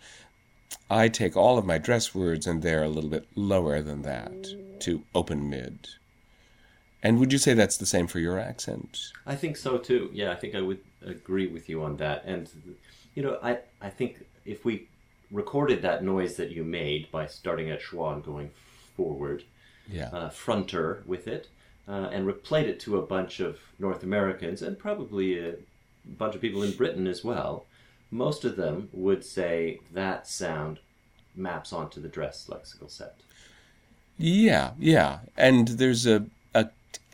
I 0.89 1.07
take 1.07 1.35
all 1.35 1.57
of 1.57 1.65
my 1.65 1.79
dress 1.79 2.13
words 2.13 2.45
and 2.47 2.61
they're 2.61 2.83
a 2.83 2.89
little 2.89 3.09
bit 3.09 3.27
lower 3.35 3.81
than 3.81 4.03
that 4.03 4.47
to 4.81 5.03
open 5.15 5.49
mid. 5.49 5.87
And 7.01 7.17
would 7.19 7.31
you 7.31 7.39
say 7.39 7.53
that's 7.53 7.77
the 7.77 7.85
same 7.85 8.07
for 8.07 8.19
your 8.19 8.37
accent? 8.39 9.11
I 9.25 9.35
think 9.35 9.55
so 9.57 9.77
too. 9.77 10.09
Yeah, 10.13 10.31
I 10.31 10.35
think 10.35 10.53
I 10.55 10.61
would 10.61 10.79
agree 11.05 11.47
with 11.47 11.69
you 11.69 11.83
on 11.83 11.97
that. 11.97 12.23
And 12.25 12.49
you 13.15 13.23
know, 13.23 13.39
I 13.41 13.59
I 13.81 13.89
think 13.89 14.25
if 14.45 14.65
we 14.65 14.87
recorded 15.31 15.81
that 15.83 16.03
noise 16.03 16.35
that 16.37 16.51
you 16.51 16.63
made 16.63 17.09
by 17.11 17.27
starting 17.27 17.69
at 17.69 17.81
schwa 17.81 18.13
and 18.13 18.23
going 18.23 18.49
forward, 18.97 19.43
Yeah. 19.87 20.09
uh, 20.09 20.29
fronter 20.29 21.03
with 21.05 21.27
it, 21.27 21.47
uh, 21.87 22.09
and 22.11 22.27
replayed 22.27 22.65
it 22.65 22.79
to 22.81 22.97
a 22.97 23.01
bunch 23.05 23.39
of 23.39 23.59
North 23.77 24.03
Americans 24.03 24.61
and 24.61 24.77
probably 24.77 25.39
a 25.39 25.55
bunch 26.05 26.35
of 26.35 26.41
people 26.41 26.63
in 26.63 26.71
Britain 26.75 27.07
as 27.07 27.23
well, 27.23 27.65
most 28.11 28.43
of 28.43 28.55
them 28.55 28.89
would 28.91 29.23
say 29.23 29.79
that 29.93 30.27
sound 30.27 30.79
maps 31.35 31.71
onto 31.71 32.01
the 32.01 32.07
dress 32.07 32.47
lexical 32.49 32.89
set. 32.89 33.15
Yeah, 34.17 34.71
yeah. 34.79 35.19
And 35.37 35.67
there's 35.67 36.05
a, 36.05 36.15
a 36.17 36.21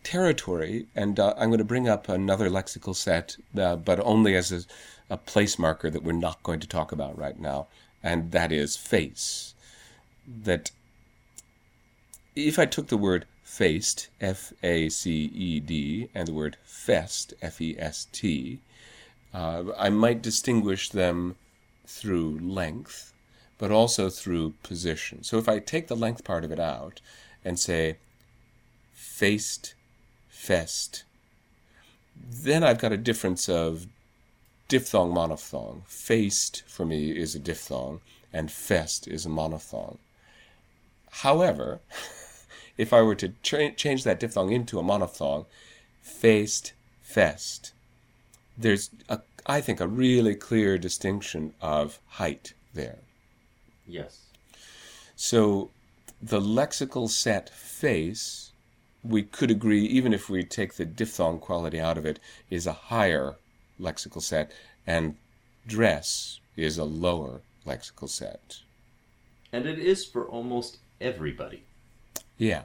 territory, 0.06 0.88
and 0.96 1.20
uh, 1.20 1.34
I'm 1.38 1.50
going 1.50 1.58
to 1.58 1.66
bring 1.66 1.90
up 1.90 2.08
another 2.08 2.50
lexical 2.50 2.96
set, 2.96 3.36
uh, 3.58 3.76
but 3.76 4.00
only 4.00 4.36
as 4.36 4.52
a, 4.52 4.62
a 5.10 5.18
place 5.18 5.60
marker 5.60 5.90
that 5.90 6.04
we're 6.04 6.14
not 6.14 6.44
going 6.44 6.62
to 6.62 6.68
talk 6.68 6.94
about 6.94 7.18
right 7.18 7.40
now, 7.40 7.68
and 8.02 8.32
that 8.32 8.52
is 8.52 8.78
face. 8.78 9.54
That 10.26 10.72
if 12.36 12.58
I 12.58 12.66
took 12.66 12.88
the 12.88 12.98
word 12.98 13.26
faced, 13.44 14.10
F 14.22 14.54
A 14.64 14.90
C 14.90 15.32
E 15.34 15.60
D, 15.60 16.10
and 16.16 16.28
the 16.28 16.34
word 16.34 16.58
fest, 16.64 17.34
F 17.42 17.60
E 17.60 17.76
S 17.78 18.08
T, 18.12 18.60
uh, 19.34 19.64
I 19.78 19.90
might 19.90 20.22
distinguish 20.22 20.90
them 20.90 21.36
through 21.88 22.40
length, 22.40 23.14
but 23.58 23.72
also 23.72 24.10
through 24.10 24.54
position. 24.64 25.24
So 25.24 25.38
if 25.38 25.48
I 25.48 25.60
take 25.60 25.88
the 25.88 25.96
length 25.96 26.24
part 26.24 26.44
of 26.44 26.52
it 26.52 26.60
out 26.60 27.02
and 27.44 27.60
say 27.60 27.98
faced, 28.94 29.76
fest, 30.46 31.04
then 32.16 32.64
I've 32.64 32.80
got 32.80 32.92
a 32.92 32.98
difference 32.98 33.50
of 33.50 33.88
diphthong, 34.68 35.12
monophthong. 35.12 35.86
Faced 35.86 36.64
for 36.68 36.86
me 36.86 37.18
is 37.18 37.36
a 37.36 37.40
diphthong, 37.40 38.02
and 38.32 38.52
fest 38.52 39.08
is 39.08 39.26
a 39.26 39.30
monophthong. 39.30 39.98
However, 41.12 41.80
if 42.78 42.94
I 42.94 43.02
were 43.02 43.16
to 43.16 43.30
tra- 43.42 43.72
change 43.72 44.04
that 44.04 44.20
diphthong 44.20 44.52
into 44.52 44.80
a 44.80 44.84
monophthong, 44.84 45.46
faced, 46.02 46.74
fest, 47.02 47.74
there's, 48.58 48.90
a, 49.10 49.22
I 49.46 49.62
think, 49.62 49.80
a 49.80 49.88
really 49.88 50.36
clear 50.36 50.78
distinction 50.78 51.54
of 51.62 52.00
height 52.08 52.54
there. 52.74 53.00
Yes. 53.88 54.26
So 55.16 55.72
the 56.22 56.40
lexical 56.40 57.10
set 57.10 57.50
face, 57.50 58.45
we 59.08 59.24
could 59.24 59.52
agree, 59.52 59.86
even 59.86 60.14
if 60.14 60.30
we 60.30 60.44
take 60.44 60.74
the 60.76 60.86
diphthong 60.86 61.40
quality 61.40 61.80
out 61.80 61.98
of 61.98 62.06
it, 62.06 62.20
is 62.50 62.66
a 62.66 62.74
higher 62.74 63.36
lexical 63.80 64.22
set, 64.22 64.52
and 64.88 65.16
dress 65.68 66.40
is 66.56 66.78
a 66.78 66.84
lower 66.84 67.42
lexical 67.66 68.10
set. 68.10 68.60
And 69.52 69.66
it 69.66 69.80
is 69.80 70.06
for 70.06 70.26
almost 70.26 70.78
everybody. 71.00 71.64
Yeah. 72.38 72.64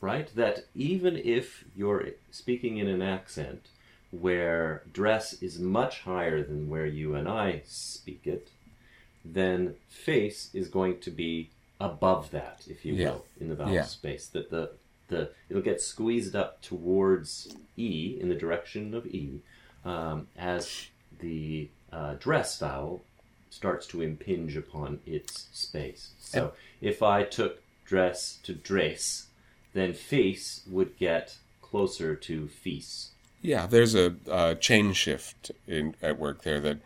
Right? 0.00 0.30
That 0.34 0.66
even 0.74 1.16
if 1.16 1.64
you're 1.74 2.10
speaking 2.30 2.78
in 2.78 2.88
an 2.88 3.02
accent 3.02 3.66
where 4.10 4.82
dress 4.92 5.34
is 5.42 5.58
much 5.58 6.00
higher 6.00 6.42
than 6.42 6.68
where 6.68 6.86
you 6.86 7.14
and 7.14 7.28
I 7.28 7.62
speak 7.66 8.22
it, 8.26 8.48
then 9.24 9.74
face 9.88 10.50
is 10.54 10.68
going 10.68 11.00
to 11.00 11.10
be 11.10 11.50
above 11.80 12.30
that, 12.30 12.64
if 12.68 12.84
you 12.84 12.94
Yeah. 12.94 13.10
will, 13.10 13.26
in 13.40 13.48
the 13.48 13.54
vowel 13.54 13.74
Yeah. 13.74 13.82
space. 13.82 14.26
That 14.28 14.50
the 14.50 14.70
the 15.08 15.30
it'll 15.48 15.62
get 15.62 15.80
squeezed 15.80 16.36
up 16.36 16.62
towards 16.62 17.54
e 17.76 18.16
in 18.20 18.28
the 18.28 18.34
direction 18.34 18.94
of 18.94 19.06
e, 19.06 19.40
um, 19.84 20.28
as 20.36 20.86
the 21.18 21.68
uh, 21.92 22.14
dress 22.14 22.58
vowel 22.58 23.02
starts 23.50 23.86
to 23.86 24.02
impinge 24.02 24.56
upon 24.56 25.00
its 25.06 25.48
space. 25.52 26.10
So 26.20 26.52
if 26.80 27.02
I 27.02 27.24
took 27.24 27.62
dress 27.84 28.38
to 28.42 28.54
dress, 28.54 29.26
then 29.72 29.94
face 29.94 30.62
would 30.70 30.98
get 30.98 31.36
closer 31.62 32.14
to 32.14 32.48
feast. 32.48 33.10
Yeah, 33.40 33.66
there's 33.66 33.94
a, 33.94 34.14
uh 34.30 34.54
chain 34.56 34.92
shift 34.92 35.50
in, 35.66 35.94
at 36.02 36.18
work 36.18 36.42
there 36.42 36.60
that 36.60 36.78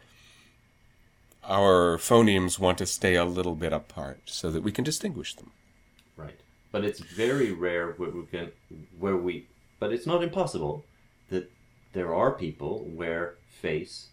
our 1.44 1.98
phonemes 1.98 2.58
want 2.58 2.78
to 2.78 2.86
stay 2.86 3.16
a 3.16 3.24
little 3.24 3.56
bit 3.56 3.72
apart 3.72 4.20
so 4.26 4.50
that 4.50 4.62
we 4.62 4.70
can 4.70 4.84
distinguish 4.84 5.34
them. 5.34 5.50
But 6.72 6.84
it's 6.84 7.00
very 7.00 7.52
rare 7.52 7.92
where 7.92 8.10
we 8.10 8.24
can 8.26 8.50
where 8.98 9.16
we 9.16 9.46
but 9.78 9.92
it's 9.92 10.06
not 10.06 10.22
impossible 10.22 10.84
that 11.28 11.50
there 11.92 12.14
are 12.14 12.32
people 12.32 12.84
where 12.94 13.34
face 13.60 14.08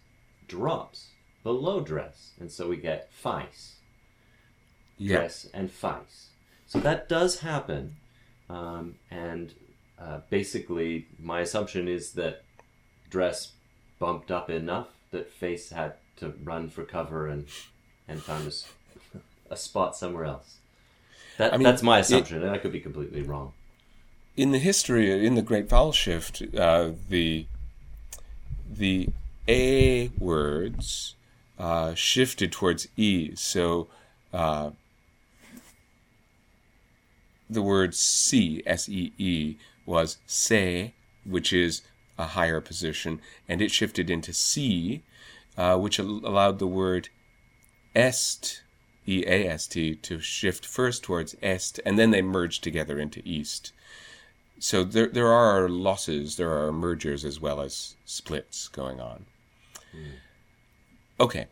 drops 0.46 1.08
below 1.42 1.80
dress 1.80 2.32
and 2.38 2.50
so 2.52 2.68
we 2.68 2.76
get 2.76 3.10
face 3.12 3.76
Yeah. 4.98 5.16
dress 5.18 5.46
and 5.54 5.70
face 5.70 6.28
so 6.66 6.80
that 6.80 7.08
does 7.08 7.40
happen 7.40 7.96
um, 8.50 8.96
and 9.10 9.54
uh, 9.98 10.20
basically 10.28 11.06
my 11.18 11.40
assumption 11.40 11.88
is 11.88 12.12
that 12.12 12.42
dress 13.08 13.52
bumped 13.98 14.30
up 14.30 14.50
enough 14.50 14.88
that 15.12 15.30
face 15.30 15.70
had 15.70 15.94
to 16.16 16.34
run 16.44 16.68
for 16.68 16.84
cover 16.84 17.26
and 17.28 17.46
and 18.08 18.20
found 18.22 18.52
a 19.50 19.56
spot 19.56 19.96
somewhere 19.96 20.24
else 20.24 20.56
that, 21.40 21.52
I 21.54 21.56
mean, 21.56 21.64
that's 21.64 21.82
my 21.82 21.98
it- 21.98 22.02
assumption 22.02 22.42
and 22.42 22.50
i 22.50 22.58
could 22.58 22.72
be 22.72 22.80
completely 22.80 23.22
wrong 23.22 23.52
in 24.36 24.52
the 24.52 24.58
history 24.58 25.26
in 25.26 25.34
the 25.34 25.42
Great 25.42 25.68
Vowel 25.68 25.92
Shift, 25.92 26.42
uh, 26.56 26.92
the 27.08 27.46
the 28.72 29.08
A 29.48 30.08
words 30.18 31.14
uh, 31.58 31.94
shifted 31.94 32.52
towards 32.52 32.88
E. 32.96 33.34
So 33.34 33.88
uh, 34.32 34.70
the 37.48 37.62
word 37.62 37.94
C 37.94 38.62
S 38.64 38.88
E 38.88 39.12
E 39.18 39.56
was 39.84 40.18
se, 40.26 40.94
which 41.26 41.52
is 41.52 41.82
a 42.16 42.26
higher 42.28 42.60
position, 42.60 43.20
and 43.48 43.60
it 43.60 43.70
shifted 43.70 44.08
into 44.08 44.32
C, 44.32 45.02
uh, 45.58 45.76
which 45.76 45.98
al- 45.98 46.22
allowed 46.24 46.58
the 46.60 46.66
word 46.66 47.08
est 47.94 48.62
E 49.06 49.24
A 49.26 49.48
S 49.48 49.66
T 49.66 49.94
to 49.96 50.20
shift 50.20 50.66
first 50.66 51.02
towards 51.02 51.34
est, 51.42 51.80
and 51.84 51.98
then 51.98 52.10
they 52.10 52.22
merge 52.22 52.60
together 52.60 52.98
into 52.98 53.22
east 53.24 53.72
so 54.60 54.84
there 54.84 55.06
there 55.06 55.32
are 55.32 55.68
losses, 55.70 56.36
there 56.36 56.52
are 56.52 56.70
mergers 56.70 57.24
as 57.24 57.40
well 57.40 57.62
as 57.62 57.96
splits 58.04 58.68
going 58.68 59.00
on. 59.00 59.24
Okay, 61.18 61.46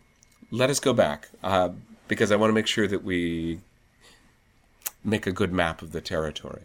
let 0.50 0.68
us 0.68 0.78
go 0.78 0.92
back 0.92 1.30
uh, 1.42 1.70
because 2.06 2.30
I 2.30 2.36
want 2.36 2.50
to 2.50 2.54
make 2.54 2.66
sure 2.66 2.86
that 2.86 3.02
we 3.02 3.60
make 5.02 5.26
a 5.26 5.32
good 5.32 5.52
map 5.52 5.80
of 5.80 5.92
the 5.92 6.02
territory. 6.02 6.64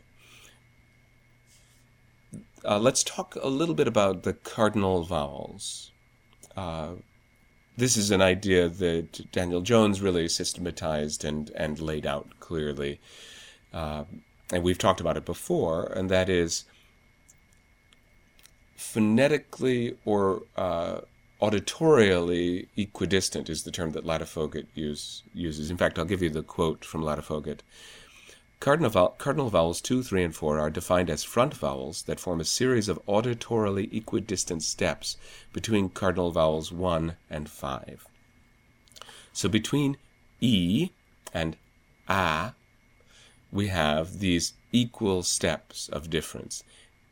Uh, 2.65 2.77
let's 2.77 3.03
talk 3.03 3.35
a 3.41 3.47
little 3.47 3.75
bit 3.75 3.87
about 3.87 4.23
the 4.23 4.33
cardinal 4.33 5.03
vowels. 5.03 5.91
Uh, 6.57 6.95
this 7.77 7.97
is 7.97 8.11
an 8.11 8.21
idea 8.21 8.69
that 8.69 9.31
Daniel 9.31 9.61
Jones 9.61 10.01
really 10.01 10.29
systematized 10.29 11.25
and, 11.25 11.51
and 11.55 11.79
laid 11.79 12.05
out 12.05 12.39
clearly 12.39 12.99
and 14.53 14.63
we've 14.63 14.77
talked 14.77 15.01
about 15.01 15.17
it 15.17 15.25
before, 15.25 15.85
and 15.85 16.09
that 16.09 16.29
is 16.29 16.65
phonetically 18.75 19.97
or 20.05 20.43
uh, 20.55 21.01
auditorially 21.41 22.67
equidistant 22.77 23.49
is 23.49 23.63
the 23.63 23.71
term 23.71 23.91
that 23.91 24.05
Ladefoged 24.05 24.67
use, 24.75 25.23
uses. 25.33 25.71
In 25.71 25.77
fact, 25.77 25.97
I'll 25.97 26.05
give 26.05 26.21
you 26.21 26.29
the 26.29 26.43
quote 26.43 26.85
from 26.85 27.01
Ladefoged. 27.01 27.61
Cardinal, 28.63 28.91
vowel, 28.91 29.15
cardinal 29.17 29.49
vowels 29.49 29.81
2, 29.81 30.03
3, 30.03 30.23
and 30.23 30.33
4 30.33 30.57
are 30.57 30.69
defined 30.69 31.09
as 31.09 31.21
front 31.25 31.53
vowels 31.53 32.03
that 32.03 32.17
form 32.17 32.39
a 32.39 32.45
series 32.45 32.87
of 32.87 33.05
auditorily 33.07 33.93
equidistant 33.93 34.63
steps 34.63 35.17
between 35.51 35.89
cardinal 35.89 36.31
vowels 36.31 36.71
1 36.71 37.17
and 37.29 37.49
5. 37.49 38.07
So 39.33 39.49
between 39.49 39.97
E 40.39 40.91
and 41.33 41.57
A, 42.07 42.53
we 43.51 43.67
have 43.67 44.19
these 44.19 44.53
equal 44.71 45.23
steps 45.23 45.89
of 45.89 46.09
difference. 46.09 46.63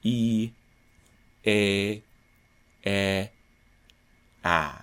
E, 0.03 0.51
A, 1.45 2.01
E, 2.85 3.27
A. 4.45 4.81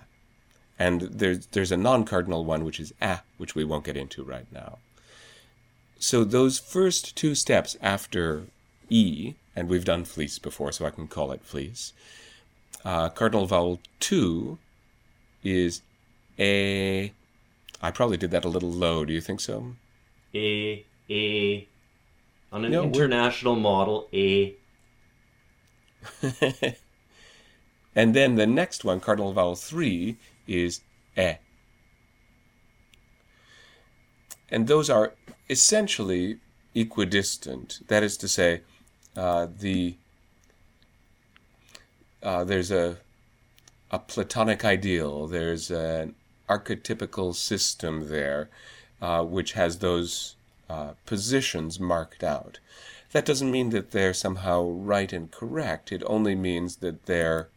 And 0.77 1.01
there's, 1.01 1.47
there's 1.47 1.71
a 1.71 1.77
non 1.77 2.05
cardinal 2.05 2.45
one, 2.45 2.63
which 2.63 2.79
is 2.79 2.93
A, 3.01 3.21
which 3.37 3.55
we 3.55 3.63
won't 3.63 3.85
get 3.85 3.97
into 3.97 4.23
right 4.23 4.45
now. 4.51 4.77
So 5.99 6.23
those 6.23 6.57
first 6.59 7.15
two 7.15 7.35
steps 7.35 7.75
after 7.81 8.45
E, 8.89 9.33
and 9.55 9.67
we've 9.67 9.85
done 9.85 10.05
fleece 10.05 10.39
before, 10.39 10.71
so 10.71 10.85
I 10.85 10.89
can 10.91 11.07
call 11.07 11.31
it 11.31 11.43
fleece. 11.43 11.93
Uh, 12.85 13.09
cardinal 13.09 13.45
vowel 13.45 13.79
2 13.99 14.57
is 15.43 15.81
A. 16.39 17.11
I 17.81 17.91
probably 17.91 18.17
did 18.17 18.31
that 18.31 18.45
a 18.45 18.49
little 18.49 18.71
low. 18.71 19.03
Do 19.05 19.13
you 19.13 19.21
think 19.21 19.39
so? 19.41 19.75
a 20.33 20.85
a 21.09 21.67
on 22.51 22.63
an 22.65 22.71
No, 22.71 22.81
we're- 22.83 22.93
international 22.93 23.55
model 23.55 24.07
a 24.13 24.53
And 27.95 28.13
then 28.15 28.35
the 28.35 28.45
next 28.47 28.85
one, 28.85 28.99
cardinal 28.99 29.33
vowel 29.33 29.55
3, 29.55 30.15
is 30.47 30.81
E. 31.17 31.33
And 34.51 34.67
those 34.67 34.89
are 34.89 35.13
essentially 35.49 36.39
equidistant. 36.75 37.79
That 37.87 38.03
is 38.03 38.17
to 38.17 38.27
say, 38.27 38.61
uh, 39.15 39.47
the 39.57 39.95
uh, 42.21 42.43
there's 42.43 42.71
a 42.71 42.97
a 43.91 43.99
Platonic 43.99 44.63
ideal. 44.63 45.27
There's 45.27 45.71
an 45.71 46.15
archetypical 46.47 47.35
system 47.35 48.09
there, 48.09 48.49
uh, 49.01 49.23
which 49.23 49.53
has 49.53 49.79
those 49.79 50.35
uh, 50.69 50.93
positions 51.05 51.79
marked 51.79 52.23
out. 52.23 52.59
That 53.11 53.25
doesn't 53.25 53.51
mean 53.51 53.71
that 53.71 53.91
they're 53.91 54.13
somehow 54.13 54.69
right 54.69 55.11
and 55.11 55.31
correct. 55.31 55.91
It 55.91 56.03
only 56.05 56.35
means 56.35 56.77
that 56.77 57.07
they're 57.07 57.49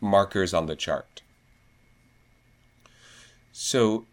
markers 0.00 0.52
on 0.52 0.66
the 0.66 0.74
chart. 0.74 1.22
So, 3.52 4.06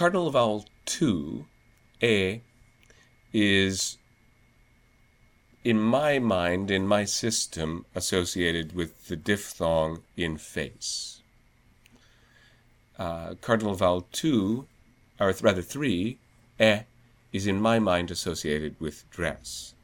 cardinal 0.00 0.30
vowel 0.30 0.64
2, 0.86 1.44
A, 2.02 2.40
is 3.34 3.98
in 5.62 5.78
my 5.78 6.18
mind, 6.18 6.70
in 6.70 6.86
my 6.86 7.04
system, 7.04 7.84
associated 7.94 8.74
with 8.74 9.08
the 9.08 9.16
diphthong 9.16 10.02
in 10.16 10.38
face. 10.38 11.20
Uh, 12.98 13.34
cardinal 13.42 13.74
vowel 13.74 14.06
2, 14.10 14.66
or 15.20 15.34
rather 15.42 15.60
3, 15.60 16.18
e, 16.58 16.76
is 17.30 17.46
in 17.46 17.60
my 17.60 17.78
mind 17.78 18.10
associated 18.10 18.80
with 18.80 19.04
dress. 19.10 19.74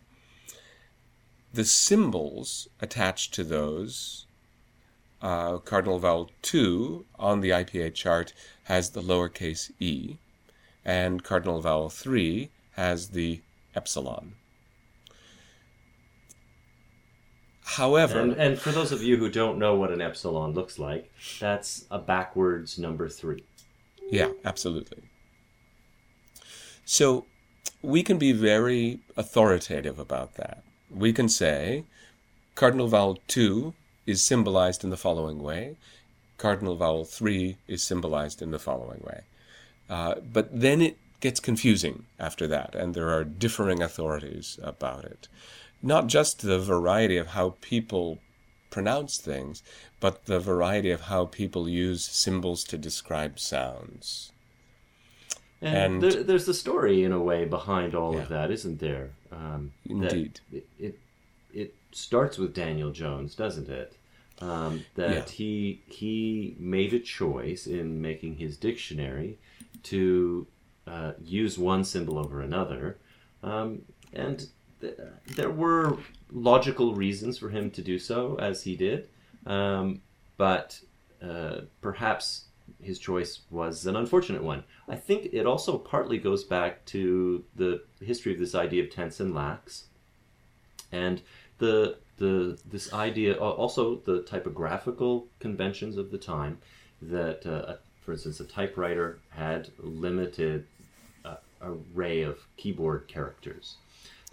The 1.52 1.66
symbols 1.66 2.68
attached 2.80 3.34
to 3.34 3.44
those, 3.44 4.25
uh, 5.22 5.58
cardinal 5.58 5.98
vowel 5.98 6.30
2 6.42 7.06
on 7.18 7.40
the 7.40 7.50
IPA 7.50 7.94
chart 7.94 8.32
has 8.64 8.90
the 8.90 9.02
lowercase 9.02 9.70
e, 9.80 10.16
and 10.84 11.24
cardinal 11.24 11.60
vowel 11.60 11.88
3 11.88 12.50
has 12.72 13.10
the 13.10 13.40
epsilon. 13.74 14.34
However, 17.64 18.20
And, 18.20 18.32
and 18.34 18.58
for 18.58 18.70
those 18.70 18.92
of 18.92 19.02
you 19.02 19.16
who 19.16 19.28
don't 19.28 19.58
know 19.58 19.74
what 19.74 19.90
an 19.90 20.00
epsilon 20.00 20.52
looks 20.52 20.78
like, 20.78 21.10
that's 21.40 21.84
a 21.90 21.98
backwards 21.98 22.78
number 22.78 23.08
three. 23.08 23.44
yeah, 24.10 24.30
absolutely. 24.44 25.02
So 26.84 27.26
we 27.82 28.04
can 28.04 28.18
be 28.18 28.30
very 28.32 29.00
authoritative 29.16 29.98
about 29.98 30.34
that. 30.34 30.62
We 30.88 31.12
can 31.12 31.28
say 31.28 31.84
cardinal 32.54 32.86
vowel 32.86 33.18
2 33.26 33.74
is 34.06 34.22
symbolized 34.22 34.84
in 34.84 34.90
the 34.90 34.96
following 34.96 35.42
way, 35.42 35.76
cardinal 36.38 36.76
vowel 36.76 37.04
3 37.04 37.56
is 37.66 37.82
symbolized 37.82 38.40
in 38.42 38.50
the 38.50 38.58
following 38.58 39.00
way. 39.04 39.22
Uh, 39.88 40.16
but 40.32 40.48
then 40.60 40.80
it 40.82 40.96
gets 41.20 41.40
confusing 41.40 42.04
after 42.18 42.46
that, 42.46 42.74
and 42.74 42.94
there 42.94 43.08
are 43.10 43.24
differing 43.24 43.82
authorities 43.82 44.58
about 44.62 45.04
it. 45.04 45.28
Not 45.82 46.06
just 46.06 46.42
the 46.42 46.58
variety 46.58 47.16
of 47.16 47.28
how 47.28 47.54
people 47.60 48.18
pronounce 48.70 49.16
things, 49.18 49.62
but 50.00 50.26
the 50.26 50.40
variety 50.40 50.90
of 50.90 51.02
how 51.02 51.24
people 51.26 51.68
use 51.68 52.04
symbols 52.04 52.64
to 52.64 52.76
describe 52.76 53.38
sounds. 53.38 54.32
And, 55.62 55.76
And- 55.94 56.02
there, 56.02 56.22
there's 56.22 56.48
a 56.48 56.54
story 56.54 57.02
in 57.02 57.12
a 57.12 57.20
way 57.22 57.44
behind 57.44 57.94
all 57.94 58.14
Yeah. 58.14 58.22
of 58.22 58.28
that, 58.28 58.50
isn't 58.50 58.78
there? 58.78 59.10
Um, 59.32 59.72
Indeed. 59.88 60.40
It, 60.52 60.66
it 60.78 60.84
it 60.86 60.98
starts 61.92 62.38
with 62.38 62.54
Daniel 62.54 62.90
Jones, 62.90 63.34
doesn't 63.34 63.68
it? 63.68 63.96
Um, 64.40 64.84
that 64.96 65.10
Yeah. 65.10 65.24
he 65.32 65.82
he 65.86 66.56
made 66.58 66.92
a 66.92 67.00
choice 67.00 67.66
in 67.66 68.02
making 68.02 68.36
his 68.36 68.56
dictionary 68.58 69.38
to 69.84 70.46
uh, 70.86 71.12
use 71.24 71.58
one 71.58 71.84
symbol 71.84 72.18
over 72.18 72.42
another, 72.42 72.98
um, 73.42 73.82
and 74.12 74.46
th- 74.80 74.98
there 75.36 75.50
were 75.50 75.96
logical 76.30 76.94
reasons 76.94 77.38
for 77.38 77.48
him 77.48 77.70
to 77.70 77.82
do 77.82 77.98
so, 77.98 78.36
as 78.38 78.62
he 78.64 78.76
did. 78.76 79.08
Um, 79.46 80.02
but 80.36 80.80
uh, 81.22 81.62
perhaps 81.80 82.44
his 82.82 82.98
choice 82.98 83.40
was 83.50 83.86
an 83.86 83.96
unfortunate 83.96 84.42
one. 84.42 84.64
I 84.86 84.96
think 84.96 85.30
it 85.32 85.46
also 85.46 85.78
partly 85.78 86.18
goes 86.18 86.44
back 86.44 86.84
to 86.86 87.42
the 87.54 87.82
history 88.00 88.32
of 88.34 88.38
this 88.38 88.54
idea 88.54 88.82
of 88.84 88.90
tense 88.90 89.18
and 89.18 89.34
lax, 89.34 89.86
and 90.92 91.22
the 91.58 91.96
the 92.18 92.58
this 92.70 92.92
idea 92.92 93.34
also 93.36 93.96
the 93.96 94.22
typographical 94.22 95.26
conventions 95.38 95.96
of 95.96 96.10
the 96.10 96.18
time 96.18 96.58
that, 97.02 97.46
uh, 97.46 97.76
for 98.04 98.12
instance, 98.12 98.40
a 98.40 98.44
typewriter 98.44 99.18
had 99.30 99.68
limited 99.78 100.64
uh, 101.24 101.36
array 101.62 102.22
of 102.22 102.38
keyboard 102.56 103.06
characters. 103.08 103.76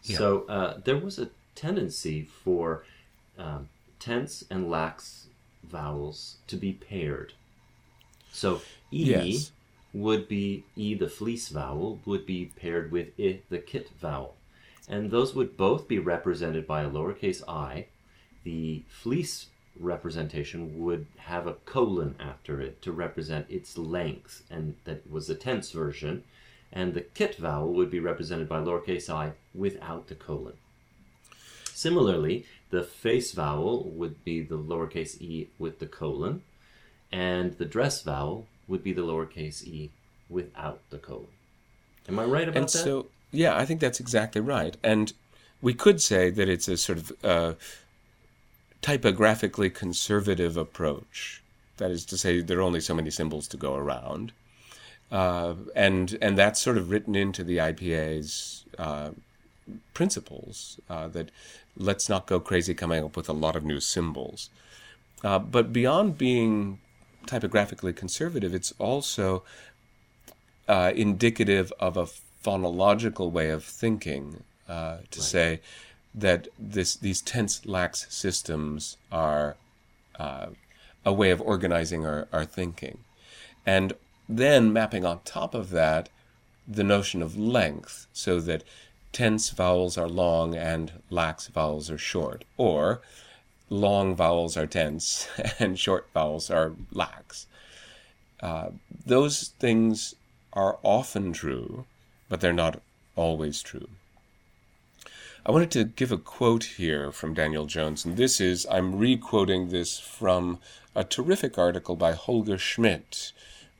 Yeah. 0.04 0.18
So 0.18 0.46
uh, 0.48 0.80
there 0.84 0.98
was 0.98 1.20
a 1.20 1.30
tendency 1.56 2.24
for 2.44 2.86
um, 3.38 3.70
tense 4.00 4.44
and 4.50 4.70
lax 4.70 5.28
vowels 5.64 6.38
to 6.48 6.56
be 6.56 6.74
paired. 6.74 7.34
So 8.32 8.62
e 8.92 9.06
Yes. 9.06 9.52
would 9.94 10.28
be 10.28 10.64
e 10.76 10.96
the 10.96 11.08
fleece 11.10 11.50
vowel 11.50 12.00
would 12.06 12.26
be 12.26 12.46
paired 12.56 12.92
with 12.92 13.10
i 13.20 13.40
the 13.50 13.60
kit 13.60 13.90
vowel, 14.00 14.36
and 14.88 15.12
those 15.12 15.34
would 15.34 15.58
both 15.58 15.88
be 15.88 16.00
represented 16.00 16.68
by 16.68 16.82
a 16.82 16.90
lowercase 16.90 17.42
i. 17.48 17.88
The 18.44 18.84
fleece 18.90 19.48
representation 19.80 20.84
would 20.84 21.08
have 21.18 21.48
a 21.48 21.54
colon 21.54 22.16
after 22.20 22.62
it 22.62 22.82
to 22.82 22.92
represent 22.92 23.50
its 23.50 23.78
length, 23.78 24.44
and 24.50 24.76
that 24.84 25.10
was 25.10 25.28
the 25.28 25.36
tense 25.36 25.72
version. 25.72 26.24
And 26.72 26.94
the 26.94 27.02
kit 27.02 27.36
vowel 27.36 27.74
would 27.74 27.92
be 27.92 28.00
represented 28.00 28.50
by 28.50 28.60
lowercase 28.60 29.10
i 29.10 29.34
without 29.54 30.08
the 30.08 30.16
colon. 30.16 30.54
Similarly, 31.74 32.46
the 32.70 32.84
face 32.84 33.32
vowel 33.32 33.84
would 33.92 34.24
be 34.24 34.42
the 34.42 34.58
lowercase 34.58 35.22
e 35.22 35.50
with 35.60 35.80
the 35.80 35.86
colon, 35.86 36.42
and 37.12 37.54
the 37.54 37.66
dress 37.66 38.02
vowel 38.02 38.48
would 38.68 38.84
be 38.84 38.94
the 38.94 39.04
lowercase 39.04 39.64
e 39.64 39.92
without 40.30 40.82
the 40.90 40.98
colon. 40.98 41.28
Am 42.08 42.20
I 42.20 42.26
right 42.26 42.48
about 42.48 42.58
and 42.58 42.66
that? 42.66 42.70
so, 42.70 43.08
yeah, 43.34 43.58
I 43.58 43.66
think 43.66 43.82
that's 43.82 44.00
exactly 44.00 44.40
right. 44.40 44.78
And 44.84 45.12
we 45.62 45.74
could 45.74 46.02
say 46.02 46.30
that 46.30 46.48
it's 46.48 46.68
a 46.68 46.78
sort 46.78 47.00
of 47.00 47.12
uh, 47.24 47.54
typographically 48.82 49.70
conservative 49.70 50.56
approach. 50.56 51.42
That 51.78 51.90
is 51.90 52.06
to 52.06 52.18
say, 52.18 52.42
there 52.42 52.60
are 52.60 52.62
only 52.62 52.80
so 52.80 52.94
many 52.94 53.10
symbols 53.10 53.48
to 53.50 53.58
go 53.58 53.76
around, 53.76 54.32
uh, 55.12 55.56
and 55.76 56.16
and 56.22 56.38
that's 56.38 56.62
sort 56.62 56.78
of 56.78 56.92
written 56.92 57.16
into 57.16 57.44
the 57.44 57.58
IPA's 57.58 58.66
uh, 58.78 59.10
principles 59.96 60.80
uh, 60.90 61.08
that 61.10 61.32
let's 61.76 62.08
not 62.08 62.28
go 62.28 62.40
crazy 62.40 62.76
coming 62.76 63.04
up 63.04 63.18
with 63.18 63.28
a 63.28 63.34
lot 63.34 63.56
of 63.56 63.66
new 63.66 63.80
symbols. 63.80 64.52
Uh, 65.24 65.40
but 65.40 65.74
beyond 65.74 66.18
being 66.18 66.80
typographically 67.26 67.94
conservative, 67.94 68.54
it's 68.54 68.74
also 68.78 69.44
uh, 70.68 70.92
indicative 70.96 71.74
of 71.80 71.98
a 71.98 72.06
phonological 72.44 73.32
way 73.32 73.50
of 73.50 73.64
thinking 73.64 74.44
uh, 74.68 74.98
to 75.12 75.22
say 75.22 75.62
that 76.14 76.48
this 76.60 76.96
these 76.96 77.22
tense 77.22 77.66
lax 77.66 78.06
systems 78.10 78.98
are 79.12 79.56
uh, 80.20 80.48
a 81.06 81.14
way 81.14 81.32
of 81.32 81.42
organizing 81.42 82.06
our, 82.06 82.28
our 82.32 82.46
thinking. 82.46 83.00
And 83.66 83.94
then 84.28 84.72
mapping 84.74 85.06
on 85.06 85.20
top 85.26 85.54
of 85.54 85.70
that 85.72 86.10
the 86.68 86.84
notion 86.84 87.22
of 87.22 87.38
length 87.38 88.08
so 88.14 88.40
that 88.40 88.64
tense 89.12 89.50
vowels 89.50 89.98
are 89.98 90.08
long 90.08 90.56
and 90.56 90.92
lax 91.10 91.48
vowels 91.48 91.90
are 91.92 91.98
short, 91.98 92.46
or 92.58 93.02
long 93.70 94.16
vowels 94.16 94.56
are 94.58 94.68
tense 94.68 95.28
and 95.60 95.78
short 95.78 96.08
vowels 96.14 96.50
are 96.50 96.74
lax. 96.92 97.48
Uh, 98.42 98.70
those 99.06 99.54
things 99.60 100.16
are 100.52 100.78
often 100.84 101.34
true, 101.34 101.86
but 102.34 102.42
they're 102.42 102.52
not 102.52 102.82
always 103.16 103.62
true. 103.62 103.88
I 105.46 105.52
wanted 105.52 105.70
to 105.70 105.84
give 105.84 106.12
a 106.12 106.18
quote 106.18 106.64
here 106.64 107.12
from 107.12 107.36
Daniel 107.36 107.68
Jones, 107.68 108.06
and 108.06 108.18
this 108.18 108.42
is 108.42 108.66
I'm 108.72 108.98
re 108.98 109.18
quoting 109.18 109.70
this 109.70 110.00
from 110.00 110.58
a 110.96 111.04
terrific 111.04 111.60
article 111.60 111.96
by 111.96 112.14
Holger 112.14 112.58
Schmitt 112.58 113.34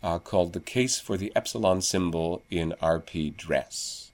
uh, 0.04 0.20
called 0.20 0.54
The 0.54 0.60
Case 0.60 1.00
for 1.00 1.18
the 1.18 1.32
Epsilon 1.36 1.82
Symbol 1.82 2.44
in 2.52 2.76
RP 2.80 3.36
Dress. 3.36 4.12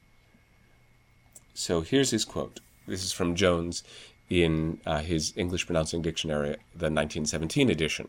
So 1.54 1.82
here's 1.82 2.12
his 2.12 2.24
quote. 2.24 2.62
This 2.88 3.04
is 3.04 3.12
from 3.12 3.36
Jones 3.36 3.84
in 4.30 4.80
uh, 4.86 5.00
his 5.00 5.34
English 5.36 5.66
Pronouncing 5.66 6.02
Dictionary, 6.02 6.56
the 6.74 6.88
1917 6.88 7.70
edition. 7.70 8.08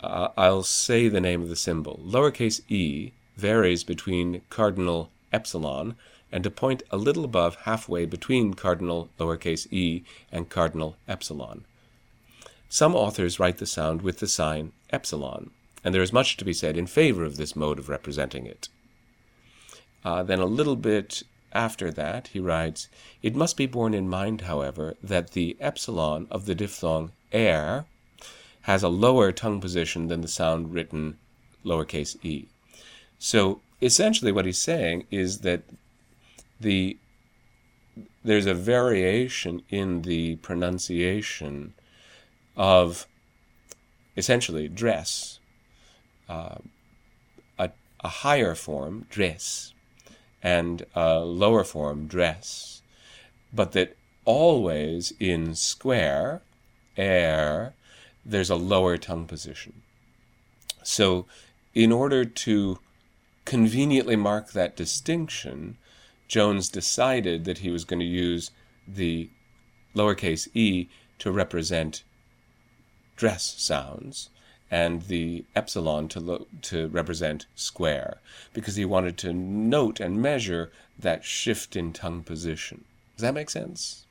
Uh, 0.00 0.28
I'll 0.34 0.62
say 0.62 1.08
the 1.08 1.20
name 1.20 1.42
of 1.42 1.50
the 1.50 1.56
symbol. 1.56 2.00
Lowercase 2.02 2.62
e 2.70 3.12
varies 3.38 3.84
between 3.84 4.42
cardinal 4.50 5.10
epsilon 5.32 5.94
and 6.30 6.44
a 6.44 6.50
point 6.50 6.82
a 6.90 6.96
little 6.96 7.24
above 7.24 7.54
halfway 7.62 8.04
between 8.04 8.52
cardinal 8.52 9.08
lowercase 9.18 9.66
e 9.72 10.02
and 10.30 10.50
cardinal 10.50 10.96
epsilon. 11.06 11.64
Some 12.68 12.94
authors 12.94 13.40
write 13.40 13.58
the 13.58 13.66
sound 13.66 14.02
with 14.02 14.18
the 14.18 14.26
sign 14.26 14.72
epsilon, 14.90 15.50
and 15.82 15.94
there 15.94 16.02
is 16.02 16.12
much 16.12 16.36
to 16.36 16.44
be 16.44 16.52
said 16.52 16.76
in 16.76 16.86
favor 16.86 17.24
of 17.24 17.36
this 17.36 17.56
mode 17.56 17.78
of 17.78 17.88
representing 17.88 18.44
it. 18.44 18.68
Uh, 20.04 20.22
then 20.22 20.40
a 20.40 20.44
little 20.44 20.76
bit 20.76 21.22
after 21.52 21.90
that, 21.92 22.28
he 22.28 22.40
writes, 22.40 22.88
It 23.22 23.34
must 23.34 23.56
be 23.56 23.66
borne 23.66 23.94
in 23.94 24.08
mind, 24.08 24.42
however, 24.42 24.96
that 25.02 25.30
the 25.30 25.56
epsilon 25.60 26.26
of 26.30 26.44
the 26.44 26.54
diphthong 26.54 27.12
air 27.32 27.86
has 28.62 28.82
a 28.82 28.88
lower 28.88 29.32
tongue 29.32 29.60
position 29.60 30.08
than 30.08 30.20
the 30.20 30.28
sound 30.28 30.74
written 30.74 31.16
lowercase 31.64 32.22
e. 32.22 32.48
So 33.18 33.60
essentially 33.80 34.32
what 34.32 34.46
he's 34.46 34.58
saying 34.58 35.06
is 35.10 35.40
that 35.40 35.62
the 36.60 36.98
there's 38.24 38.46
a 38.46 38.54
variation 38.54 39.62
in 39.70 40.02
the 40.02 40.36
pronunciation 40.36 41.74
of 42.56 43.06
essentially 44.16 44.68
dress, 44.68 45.38
uh, 46.28 46.56
a, 47.58 47.70
a 48.00 48.08
higher 48.08 48.54
form, 48.54 49.06
dress, 49.08 49.72
and 50.42 50.84
a 50.94 51.20
lower 51.20 51.64
form, 51.64 52.06
dress, 52.06 52.82
but 53.52 53.72
that 53.72 53.96
always 54.24 55.12
in 55.18 55.54
square, 55.54 56.42
air, 56.96 57.74
there's 58.26 58.50
a 58.50 58.56
lower 58.56 58.96
tongue 58.96 59.26
position. 59.26 59.82
So, 60.82 61.26
in 61.74 61.92
order 61.92 62.24
to 62.24 62.78
conveniently 63.48 64.14
mark 64.14 64.52
that 64.52 64.76
distinction, 64.76 65.78
Jones 66.28 66.68
decided 66.68 67.46
that 67.46 67.58
he 67.58 67.70
was 67.70 67.86
going 67.86 67.98
to 68.00 68.04
use 68.04 68.50
the 68.86 69.30
lowercase 69.96 70.48
e 70.52 70.88
to 71.18 71.32
represent 71.32 72.04
dress 73.16 73.54
sounds 73.56 74.28
and 74.70 75.02
the 75.02 75.46
epsilon 75.56 76.08
to, 76.08 76.20
lo- 76.20 76.46
to 76.60 76.88
represent 76.88 77.46
square 77.54 78.18
because 78.52 78.76
he 78.76 78.84
wanted 78.84 79.16
to 79.16 79.32
note 79.32 79.98
and 79.98 80.20
measure 80.20 80.70
that 80.98 81.24
shift 81.24 81.74
in 81.74 81.90
tongue 81.90 82.22
position. 82.22 82.84
Does 83.16 83.22
that 83.22 83.32
make 83.32 83.48
sense? 83.48 84.04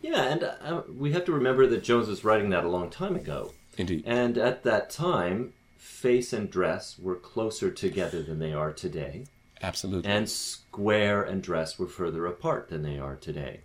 Yeah, 0.00 0.22
and 0.22 0.44
uh, 0.44 0.82
we 0.96 1.12
have 1.12 1.26
to 1.26 1.32
remember 1.32 1.66
that 1.66 1.84
Jones 1.84 2.08
was 2.08 2.24
writing 2.24 2.48
that 2.50 2.64
a 2.64 2.68
long 2.68 2.88
time 2.88 3.16
ago. 3.16 3.52
Indeed. 3.76 4.04
And 4.06 4.38
at 4.38 4.62
that 4.64 4.88
time, 4.88 5.52
face 5.78 6.32
and 6.32 6.50
dress 6.50 6.98
were 6.98 7.14
closer 7.14 7.70
together 7.70 8.22
than 8.22 8.38
they 8.38 8.52
are 8.52 8.72
today. 8.72 9.24
Absolutely. 9.62 10.10
And 10.10 10.28
square 10.28 11.22
and 11.22 11.42
dress 11.42 11.78
were 11.78 11.86
further 11.86 12.26
apart 12.26 12.68
than 12.68 12.82
they 12.82 12.98
are 12.98 13.16
today. 13.16 13.60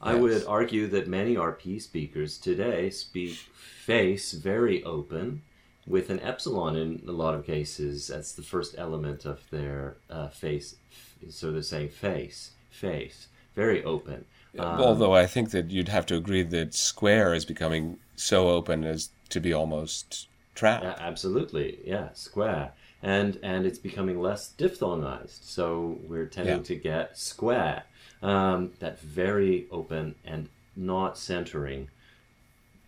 I 0.00 0.14
would 0.14 0.44
argue 0.46 0.86
that 0.88 1.08
many 1.08 1.34
RP 1.34 1.82
speakers 1.82 2.38
today 2.38 2.88
speak 2.90 3.34
face 3.34 4.32
very 4.32 4.82
open 4.84 5.42
with 5.88 6.08
an 6.08 6.20
epsilon 6.20 6.76
in 6.76 7.02
a 7.08 7.12
lot 7.12 7.34
of 7.34 7.44
cases. 7.44 8.06
That's 8.06 8.32
the 8.32 8.42
first 8.42 8.76
element 8.78 9.24
of 9.24 9.50
their 9.50 9.96
uh, 10.08 10.28
face. 10.28 10.76
So 11.30 11.50
they're 11.50 11.62
saying 11.62 11.88
face, 11.88 12.52
face, 12.70 13.26
very 13.56 13.82
open. 13.82 14.24
Um, 14.56 14.80
Although 14.80 15.14
I 15.14 15.26
think 15.26 15.50
that 15.50 15.70
you'd 15.70 15.88
have 15.88 16.06
to 16.06 16.16
agree 16.16 16.42
that 16.44 16.74
square 16.74 17.34
is 17.34 17.44
becoming 17.44 17.98
so 18.14 18.50
open 18.50 18.84
as 18.84 19.10
to 19.30 19.40
be 19.40 19.52
almost 19.52 20.27
trapped. 20.58 20.84
A- 20.84 21.02
absolutely, 21.10 21.78
yeah, 21.84 22.08
square, 22.12 22.72
and 23.02 23.38
and 23.42 23.60
it's 23.68 23.78
becoming 23.78 24.20
less 24.28 24.42
diphthongized. 24.60 25.40
So 25.56 25.98
we're 26.08 26.26
tending 26.38 26.58
Yeah. 26.58 26.70
to 26.70 26.74
get 26.90 27.16
square, 27.18 27.78
um, 28.22 28.60
that 28.82 28.94
very 29.00 29.66
open 29.70 30.14
and 30.24 30.48
not 30.76 31.16
centering 31.18 31.88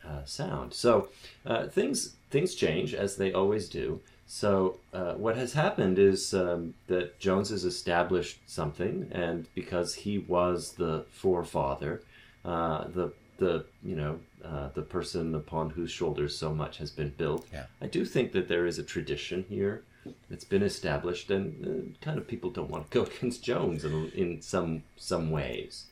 uh, 0.06 0.24
sound. 0.24 0.74
So 0.74 1.08
uh, 1.46 1.66
things 1.68 2.16
things 2.30 2.54
change 2.54 2.94
as 2.94 3.16
they 3.16 3.32
always 3.32 3.68
do. 3.68 4.00
So 4.26 4.76
uh, 4.94 5.14
what 5.14 5.36
has 5.36 5.52
happened 5.54 5.98
is 5.98 6.32
um, 6.34 6.74
that 6.86 7.18
Jones 7.18 7.50
has 7.50 7.64
established 7.64 8.38
something, 8.46 9.08
and 9.10 9.46
because 9.54 9.94
he 9.94 10.18
was 10.18 10.72
the 10.74 11.04
forefather, 11.10 12.02
uh, 12.44 12.84
the 12.88 13.12
the 13.38 13.64
you 13.82 13.96
know 13.96 14.20
uh, 14.44 14.68
the 14.74 14.82
person 14.82 15.34
upon 15.34 15.70
whose 15.70 15.90
shoulders 15.90 16.36
so 16.36 16.54
much 16.54 16.78
has 16.78 16.90
been 16.90 17.10
built. 17.10 17.46
Yeah. 17.52 17.64
I 17.80 17.86
do 17.86 18.04
think 18.04 18.32
that 18.32 18.48
there 18.48 18.66
is 18.66 18.78
a 18.78 18.82
tradition 18.82 19.44
here 19.48 19.82
that's 20.28 20.44
been 20.44 20.62
established, 20.62 21.30
and 21.30 21.94
uh, 22.00 22.04
kind 22.04 22.18
of 22.18 22.26
people 22.26 22.50
don't 22.50 22.70
want 22.70 22.90
to 22.90 22.98
go 22.98 23.04
against 23.16 23.42
Jones 23.42 23.84
in, 23.84 24.10
in 24.12 24.42
some 24.42 24.82
some 24.96 25.30
ways. 25.30 25.86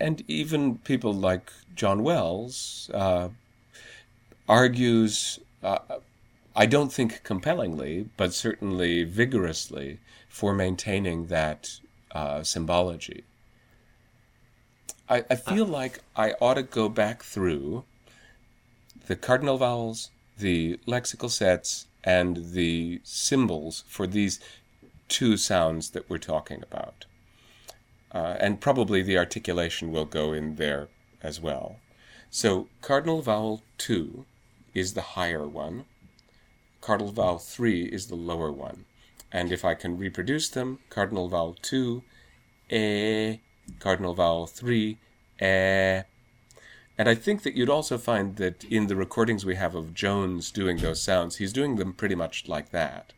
And 0.00 0.22
even 0.28 0.78
people 0.78 1.12
like 1.12 1.52
John 1.74 2.04
Wells 2.04 2.88
uh, 2.94 3.30
argues, 4.48 5.40
uh, 5.62 5.78
I 6.54 6.66
don't 6.66 6.92
think 6.92 7.24
compellingly, 7.24 8.08
but 8.16 8.32
certainly 8.32 9.02
vigorously, 9.02 9.98
for 10.28 10.54
maintaining 10.54 11.26
that 11.26 11.80
uh, 12.12 12.44
symbology. 12.44 13.24
I, 15.08 15.24
I 15.30 15.36
feel 15.36 15.64
like 15.64 16.00
I 16.16 16.34
ought 16.40 16.54
to 16.54 16.62
go 16.62 16.88
back 16.88 17.22
through 17.22 17.84
the 19.06 19.16
cardinal 19.16 19.56
vowels, 19.56 20.10
the 20.36 20.78
lexical 20.86 21.30
sets, 21.30 21.86
and 22.04 22.52
the 22.52 23.00
symbols 23.04 23.84
for 23.88 24.06
these 24.06 24.38
two 25.08 25.36
sounds 25.36 25.90
that 25.90 26.10
we're 26.10 26.18
talking 26.18 26.62
about. 26.62 27.06
Uh, 28.12 28.36
and 28.38 28.60
probably 28.60 29.02
the 29.02 29.18
articulation 29.18 29.90
will 29.92 30.04
go 30.04 30.32
in 30.32 30.56
there 30.56 30.88
as 31.22 31.40
well. 31.40 31.76
So, 32.30 32.68
cardinal 32.82 33.22
vowel 33.22 33.62
2 33.78 34.26
is 34.74 34.92
the 34.92 35.16
higher 35.16 35.48
one, 35.48 35.86
cardinal 36.82 37.12
vowel 37.12 37.38
3 37.38 37.84
is 37.84 38.08
the 38.08 38.14
lower 38.14 38.52
one. 38.52 38.84
And 39.32 39.52
if 39.52 39.64
I 39.64 39.74
can 39.74 39.98
reproduce 39.98 40.48
them, 40.48 40.78
cardinal 40.90 41.28
vowel 41.28 41.56
2, 41.60 42.02
eh, 42.70 43.36
cardinal 43.78 44.14
vowel 44.14 44.46
3, 44.46 44.98
eh. 45.40 46.02
And 46.98 47.08
I 47.08 47.14
think 47.14 47.42
that 47.44 47.54
you'd 47.54 47.70
also 47.70 47.96
find 47.96 48.36
that 48.36 48.64
in 48.64 48.88
the 48.88 48.96
recordings 48.96 49.44
we 49.44 49.54
have 49.54 49.74
of 49.76 49.94
Jones 49.94 50.50
doing 50.50 50.78
those 50.78 51.00
sounds, 51.00 51.36
he's 51.36 51.52
doing 51.52 51.76
them 51.76 51.92
pretty 51.92 52.16
much 52.16 52.48
like 52.48 52.70
that. 52.70 53.12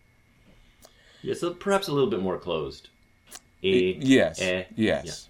Yeah, 1.23 1.35
so 1.35 1.55
perhaps 1.55 1.89
a 1.89 1.93
little 1.93 2.11
bit 2.11 2.21
more 2.21 2.39
closed. 2.39 2.89
A, 3.63 3.95
Yes. 3.95 4.41
eh, 4.41 4.65
yes. 4.75 5.29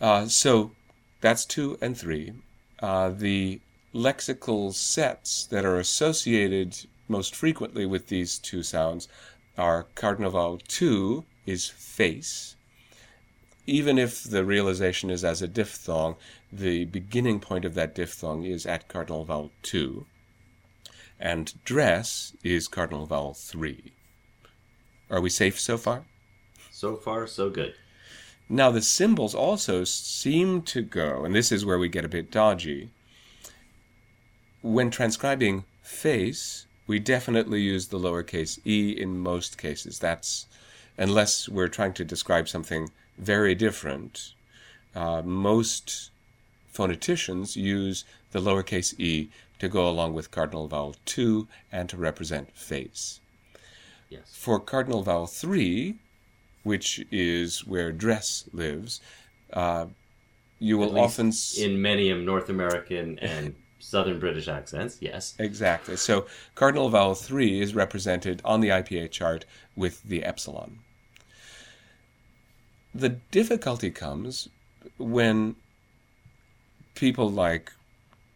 Uh, 0.00 0.26
so 0.26 0.72
that's 1.20 1.44
two 1.44 1.76
and 1.80 1.96
three. 1.96 2.32
Uh, 2.80 3.10
the 3.10 3.60
lexical 3.94 4.72
sets 4.72 5.46
that 5.46 5.64
are 5.64 5.78
associated 5.78 6.76
most 7.08 7.34
frequently 7.34 7.86
with 7.86 8.06
these 8.08 8.38
two 8.38 8.62
sounds 8.62 9.08
are 9.56 9.86
cardinal 9.94 10.30
vowel 10.30 10.58
two 10.68 11.24
is 11.46 11.68
face. 11.68 12.54
Even 13.68 13.98
if 13.98 14.24
the 14.24 14.46
realization 14.46 15.10
is 15.10 15.22
as 15.22 15.42
a 15.42 15.46
diphthong, 15.46 16.16
the 16.50 16.86
beginning 16.86 17.38
point 17.38 17.66
of 17.66 17.74
that 17.74 17.94
diphthong 17.94 18.44
is 18.44 18.64
at 18.64 18.88
cardinal 18.88 19.26
vowel 19.26 19.50
two. 19.60 20.06
And 21.20 21.52
dress 21.64 22.32
is 22.42 22.66
cardinal 22.66 23.04
vowel 23.04 23.34
three. 23.34 23.92
Are 25.10 25.20
we 25.20 25.28
safe 25.28 25.60
so 25.60 25.76
far? 25.76 26.06
So 26.70 26.96
far, 26.96 27.26
so 27.26 27.50
good. 27.50 27.74
Now, 28.48 28.70
the 28.70 28.80
symbols 28.80 29.34
also 29.34 29.84
seem 29.84 30.62
to 30.62 30.80
go, 30.80 31.26
and 31.26 31.34
this 31.34 31.52
is 31.52 31.66
where 31.66 31.78
we 31.78 31.90
get 31.90 32.06
a 32.06 32.08
bit 32.08 32.30
dodgy. 32.30 32.88
When 34.62 34.90
transcribing 34.90 35.64
face, 35.82 36.66
we 36.86 36.98
definitely 37.00 37.60
use 37.60 37.88
the 37.88 37.98
lowercase 37.98 38.58
e 38.66 38.92
in 38.98 39.18
most 39.18 39.58
cases. 39.58 39.98
That's 39.98 40.46
unless 40.96 41.50
we're 41.50 41.68
trying 41.68 41.92
to 41.92 42.04
describe 42.06 42.48
something 42.48 42.90
very 43.18 43.54
different. 43.54 44.34
Uh, 44.94 45.22
most 45.22 46.10
phoneticians 46.72 47.56
use 47.56 48.04
the 48.32 48.40
lowercase 48.40 48.98
e 48.98 49.30
to 49.58 49.68
go 49.68 49.88
along 49.88 50.14
with 50.14 50.30
cardinal 50.30 50.68
vowel 50.68 50.94
2 51.04 51.48
and 51.72 51.88
to 51.88 51.96
represent 51.96 52.56
face. 52.56 53.20
Yes. 54.08 54.34
For 54.34 54.60
cardinal 54.60 55.02
vowel 55.02 55.26
3, 55.26 55.96
which 56.62 57.04
is 57.10 57.66
where 57.66 57.92
dress 57.92 58.48
lives, 58.52 59.00
uh, 59.52 59.86
you 60.58 60.82
At 60.82 60.90
will 60.92 61.00
often. 61.00 61.28
S- 61.28 61.58
in 61.58 61.80
many 61.82 62.10
of 62.10 62.18
North 62.18 62.48
American 62.48 63.18
and 63.18 63.54
Southern 63.80 64.18
British 64.18 64.48
accents, 64.48 64.98
yes. 65.00 65.34
exactly. 65.38 65.96
So 65.96 66.26
cardinal 66.54 66.88
vowel 66.88 67.14
3 67.14 67.60
is 67.60 67.74
represented 67.74 68.40
on 68.44 68.60
the 68.60 68.68
IPA 68.68 69.10
chart 69.10 69.44
with 69.76 70.02
the 70.02 70.24
epsilon. 70.24 70.80
The 72.98 73.10
difficulty 73.30 73.92
comes 73.92 74.48
when 74.98 75.54
people 76.96 77.30
like 77.30 77.70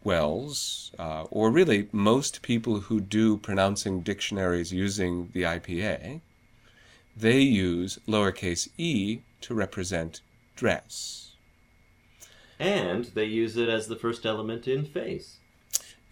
Wells, 0.05 0.91
uh, 0.97 1.23
or 1.23 1.51
really 1.51 1.89
most 1.91 2.41
people 2.41 2.79
who 2.79 3.01
do 3.01 3.35
pronouncing 3.35 3.99
dictionaries 4.03 4.71
using 4.71 5.31
the 5.33 5.41
IPA, 5.41 6.21
they 7.17 7.41
use 7.41 7.99
lowercase 8.07 8.69
e 8.77 9.19
to 9.41 9.53
represent 9.53 10.21
dress. 10.55 11.35
And 12.57 13.03
they 13.15 13.25
use 13.25 13.57
it 13.57 13.67
as 13.67 13.87
the 13.87 13.97
first 13.97 14.25
element 14.25 14.65
in 14.65 14.85
face. 14.85 15.39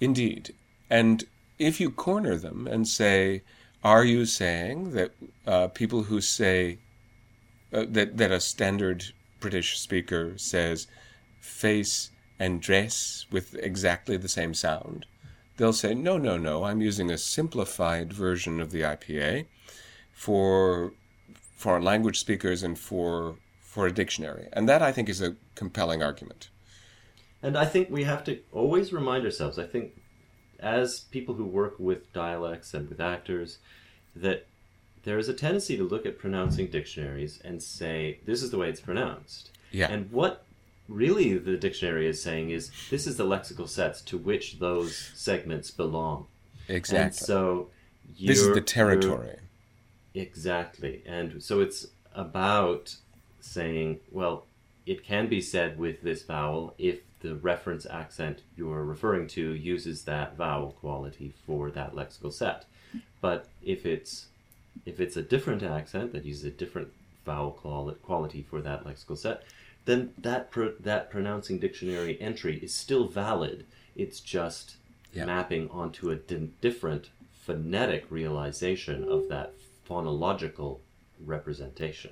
Indeed. 0.02 0.54
And 0.90 1.24
if 1.58 1.80
you 1.80 1.90
corner 1.90 2.36
them 2.36 2.68
and 2.68 2.86
say, 2.86 3.44
are 3.82 4.04
you 4.04 4.26
saying 4.26 4.92
that 4.92 5.12
uh, 5.48 5.70
people 5.70 6.04
who 6.04 6.20
say 6.20 6.80
uh, 7.74 7.86
that, 7.90 8.18
that 8.18 8.32
a 8.32 8.40
standard 8.40 9.06
British 9.40 9.80
speaker 9.80 10.34
says 10.38 10.88
face 11.40 12.12
and 12.40 12.62
dress 12.62 13.26
with 13.32 13.56
exactly 13.56 14.18
the 14.18 14.28
same 14.28 14.54
sound? 14.54 15.06
They'll 15.58 15.74
say, 15.74 15.94
no, 15.94 16.18
no, 16.18 16.38
no, 16.38 16.64
I'm 16.64 16.82
using 16.82 17.12
a 17.12 17.18
simplified 17.18 18.14
version 18.14 18.60
of 18.60 18.72
the 18.72 18.82
IPA 18.82 19.46
for 20.12 20.94
foreign 21.56 21.84
language 21.84 22.20
speakers 22.20 22.64
and 22.64 22.78
for 22.78 23.36
for 23.62 23.88
a 23.88 23.92
dictionary. 23.94 24.50
And 24.52 24.68
that 24.68 24.82
I 24.82 24.92
think 24.92 25.08
is 25.08 25.22
a 25.22 25.36
compelling 25.56 26.04
argument. 26.04 26.50
And 27.42 27.58
I 27.58 27.66
think 27.66 27.90
we 27.90 28.04
have 28.04 28.24
to 28.26 28.40
always 28.52 28.92
remind 28.92 29.24
ourselves, 29.24 29.58
I 29.58 29.66
think 29.66 29.94
as 30.60 31.02
people 31.12 31.36
who 31.36 31.46
work 31.46 31.76
with 31.80 32.12
dialects 32.12 32.74
and 32.74 32.90
with 32.90 33.00
actors, 33.00 33.60
that 34.16 34.46
there 35.04 35.18
is 35.18 35.30
a 35.30 35.34
tendency 35.34 35.78
to 35.78 35.84
look 35.84 36.06
at 36.06 36.20
pronouncing 36.20 36.68
dictionaries 36.68 37.40
and 37.44 37.62
say, 37.62 38.20
this 38.26 38.44
is 38.44 38.52
the 38.52 38.58
way 38.58 38.70
it's 38.70 38.82
pronounced. 38.82 39.52
Yeah. 39.72 39.92
And 39.92 40.12
what 40.12 40.44
really 40.88 41.38
the 41.38 41.58
dictionary 41.58 42.08
is 42.08 42.22
saying 42.22 42.50
is, 42.52 42.72
this 42.90 43.08
is 43.08 43.18
the 43.18 43.26
lexical 43.26 43.68
sets 43.68 44.02
to 44.02 44.18
which 44.18 44.60
those 44.60 45.12
segments 45.16 45.72
belong. 45.72 46.28
Exactly. 46.68 47.04
And 47.04 47.16
so 47.16 47.70
this 48.20 48.40
is 48.42 48.54
the 48.54 48.62
territory. 48.62 49.38
Exactly. 50.14 51.02
And 51.06 51.42
so 51.42 51.62
it's 51.62 51.88
about 52.14 52.96
saying, 53.40 54.00
well, 54.12 54.46
it 54.86 55.04
can 55.04 55.28
be 55.28 55.42
said 55.42 55.80
with 55.80 56.02
this 56.02 56.24
vowel 56.24 56.74
if 56.78 57.00
the 57.22 57.36
reference 57.36 57.86
accent 57.86 58.42
you're 58.58 58.84
referring 58.84 59.28
to 59.28 59.54
uses 59.54 60.04
that 60.04 60.36
vowel 60.36 60.72
quality 60.72 61.34
for 61.46 61.72
that 61.72 61.94
lexical 61.94 62.34
set. 62.34 62.66
But 63.22 63.48
if 63.62 63.86
it's 63.86 64.26
if 64.86 65.00
it's 65.00 65.18
a 65.18 65.22
different 65.22 65.64
accent 65.64 66.14
that 66.14 66.26
uses 66.26 66.46
a 66.46 66.52
different 66.52 66.90
vowel 67.26 67.52
quality 68.04 68.42
for 68.50 68.62
that 68.62 68.84
lexical 68.84 69.18
set, 69.18 69.44
then 69.86 70.14
that 70.18 70.52
pro- 70.52 70.74
that 70.80 71.10
pronouncing 71.10 71.60
dictionary 71.60 72.20
entry 72.22 72.58
is 72.60 72.74
still 72.74 73.08
valid. 73.08 73.66
It's 73.96 74.20
just 74.20 74.78
Yeah. 75.14 75.26
mapping 75.26 75.70
onto 75.70 76.10
a 76.10 76.16
di- 76.16 76.50
different 76.62 77.10
phonetic 77.34 78.06
realization 78.10 79.04
of 79.04 79.28
that 79.30 79.54
phonological 79.88 80.80
representation. 81.26 82.12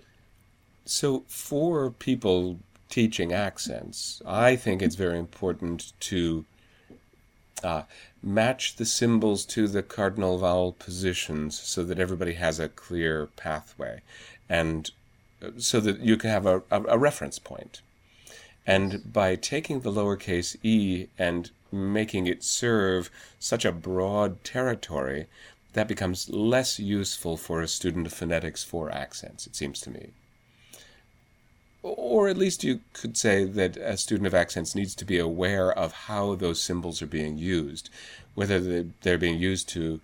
So, 0.85 1.23
for 1.27 1.91
people 1.91 2.59
teaching 2.89 3.31
accents, 3.31 4.21
I 4.25 4.55
think 4.55 4.81
it's 4.81 4.95
very 4.95 5.19
important 5.19 5.93
to 6.01 6.45
uh, 7.63 7.83
match 8.21 8.75
the 8.75 8.85
symbols 8.85 9.45
to 9.45 9.67
the 9.67 9.83
cardinal 9.83 10.37
vowel 10.37 10.73
positions 10.73 11.59
so 11.59 11.83
that 11.83 11.99
everybody 11.99 12.33
has 12.33 12.59
a 12.59 12.69
clear 12.69 13.27
pathway 13.35 14.01
and 14.49 14.91
uh, 15.41 15.51
so 15.57 15.79
that 15.79 15.99
you 15.99 16.17
can 16.17 16.29
have 16.29 16.45
a, 16.45 16.61
a, 16.71 16.83
a 16.83 16.97
reference 16.97 17.39
point. 17.39 17.81
And 18.67 19.11
by 19.11 19.35
taking 19.35 19.79
the 19.79 19.91
lowercase 19.91 20.55
e 20.63 21.07
and 21.17 21.49
making 21.71 22.27
it 22.27 22.43
serve 22.43 23.09
such 23.39 23.65
a 23.65 23.71
broad 23.71 24.43
territory, 24.43 25.27
that 25.73 25.87
becomes 25.87 26.29
less 26.29 26.79
useful 26.79 27.37
for 27.37 27.61
a 27.61 27.67
student 27.67 28.07
of 28.07 28.13
phonetics 28.13 28.63
for 28.63 28.91
accents, 28.91 29.47
it 29.47 29.55
seems 29.55 29.79
to 29.81 29.89
me. 29.89 30.11
Or 31.81 32.27
at 32.27 32.37
least 32.37 32.63
you 32.63 32.81
could 32.93 33.15
say 33.15 33.45
that 33.45 33.77
a 33.77 33.95
student 33.95 34.27
of 34.27 34.33
accents 34.33 34.75
needs 34.75 34.93
to 34.95 35.05
be 35.05 35.17
aware 35.17 35.71
of 35.71 35.91
how 35.93 36.35
those 36.35 36.61
symbols 36.61 37.01
are 37.01 37.07
being 37.07 37.37
used, 37.37 37.89
whether 38.35 38.59
they- 38.59 38.91
they're 39.01 39.17
being 39.17 39.39
used 39.39 39.69
to 39.69 40.01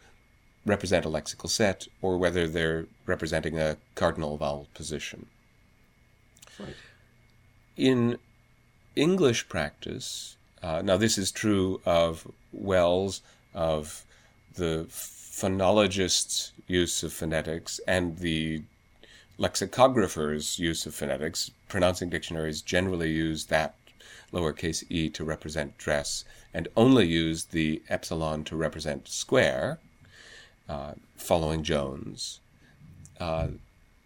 represent 0.65 1.05
a 1.05 1.09
lexical 1.09 1.49
set 1.49 1.87
or 2.01 2.17
whether 2.17 2.47
they're 2.47 2.87
representing 3.05 3.59
a 3.59 3.77
cardinal 3.93 4.37
vowel 4.37 4.67
position. 4.73 5.27
Right. 6.57 6.75
In 7.75 8.17
English 8.95 9.49
practice, 9.49 10.37
uh, 10.63 10.81
now 10.81 10.97
this 10.97 11.17
is 11.17 11.31
true 11.31 11.81
of 11.85 12.31
Wells, 12.53 13.21
of 13.53 14.05
the 14.55 14.87
phonologist's 14.89 16.53
use 16.67 17.03
of 17.03 17.11
phonetics, 17.11 17.79
and 17.85 18.19
the 18.19 18.63
lexicographer's 19.37 20.57
use 20.57 20.85
of 20.85 20.95
phonetics. 20.95 21.51
Pronouncing 21.67 22.09
dictionaries 22.09 22.61
generally 22.61 23.11
use 23.11 23.45
that 23.45 23.75
lowercase 24.31 24.83
e 24.89 25.09
to 25.09 25.23
represent 25.23 25.77
dress 25.77 26.25
and 26.53 26.67
only 26.75 27.05
use 27.07 27.45
the 27.45 27.81
epsilon 27.89 28.43
to 28.43 28.55
represent 28.55 29.07
square, 29.07 29.79
uh, 30.69 30.93
following 31.15 31.63
Jones. 31.63 32.39
Uh, 33.19 33.47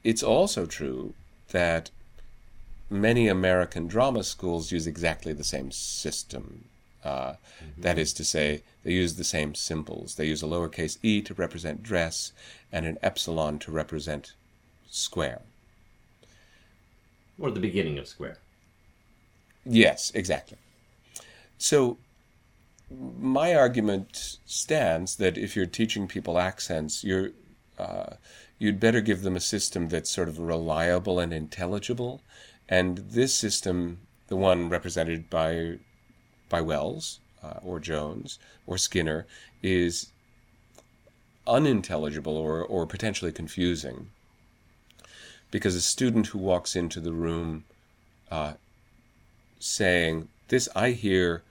it's 0.03 0.23
also 0.23 0.65
true 0.65 1.13
that 1.51 1.89
many 2.89 3.27
American 3.27 3.87
drama 3.87 4.23
schools 4.23 4.71
use 4.71 4.87
exactly 4.87 5.33
the 5.33 5.43
same 5.43 5.71
system. 5.71 6.65
Uh, 7.03 7.35
that 7.77 7.97
is 7.97 8.13
to 8.13 8.25
say, 8.25 8.61
they 8.83 8.91
use 8.91 9.15
the 9.15 9.23
same 9.23 9.55
symbols. 9.55 10.15
They 10.15 10.25
use 10.25 10.43
a 10.43 10.47
lowercase 10.47 10.97
e 11.01 11.21
to 11.21 11.33
represent 11.33 11.83
dress 11.83 12.33
and 12.71 12.85
an 12.85 12.97
epsilon 13.01 13.57
to 13.59 13.71
represent 13.71 14.33
square. 14.89 15.41
Or 17.39 17.51
the 17.51 17.59
beginning 17.59 17.97
of 17.97 18.07
square. 18.07 18.37
Yes, 19.65 20.11
exactly. 20.13 20.57
So, 21.57 21.97
my 23.19 23.53
argument 23.53 24.39
stands 24.45 25.17
that 25.17 25.37
if 25.37 25.55
you're 25.55 25.65
teaching 25.65 26.07
people 26.07 26.39
accents, 26.39 27.03
you're 27.03 27.31
uh, 27.77 28.15
you'd 28.57 28.79
better 28.79 28.99
give 28.99 29.21
them 29.21 29.35
a 29.35 29.39
system 29.39 29.87
that's 29.87 30.09
sort 30.09 30.27
of 30.27 30.39
reliable 30.39 31.19
and 31.19 31.31
intelligible. 31.31 32.21
And 32.67 32.97
this 32.97 33.33
system, 33.33 33.99
the 34.27 34.35
one 34.35 34.69
represented 34.69 35.29
by 35.29 35.79
by 36.49 36.61
Wells 36.61 37.19
uh, 37.43 37.59
or 37.61 37.79
Jones 37.79 38.39
or 38.65 38.77
Skinner, 38.77 39.27
is 39.61 40.11
unintelligible 41.47 42.37
or, 42.37 42.63
or 42.63 42.85
potentially 42.85 43.31
confusing. 43.31 44.09
Because 45.51 45.75
a 45.75 45.81
student 45.81 46.27
who 46.27 46.39
walks 46.39 46.75
into 46.75 46.99
the 46.99 47.13
room 47.13 47.65
uh, 48.29 48.53
saying, 49.59 50.29
This 50.47 50.69
I 50.75 50.91
hear 50.91 51.43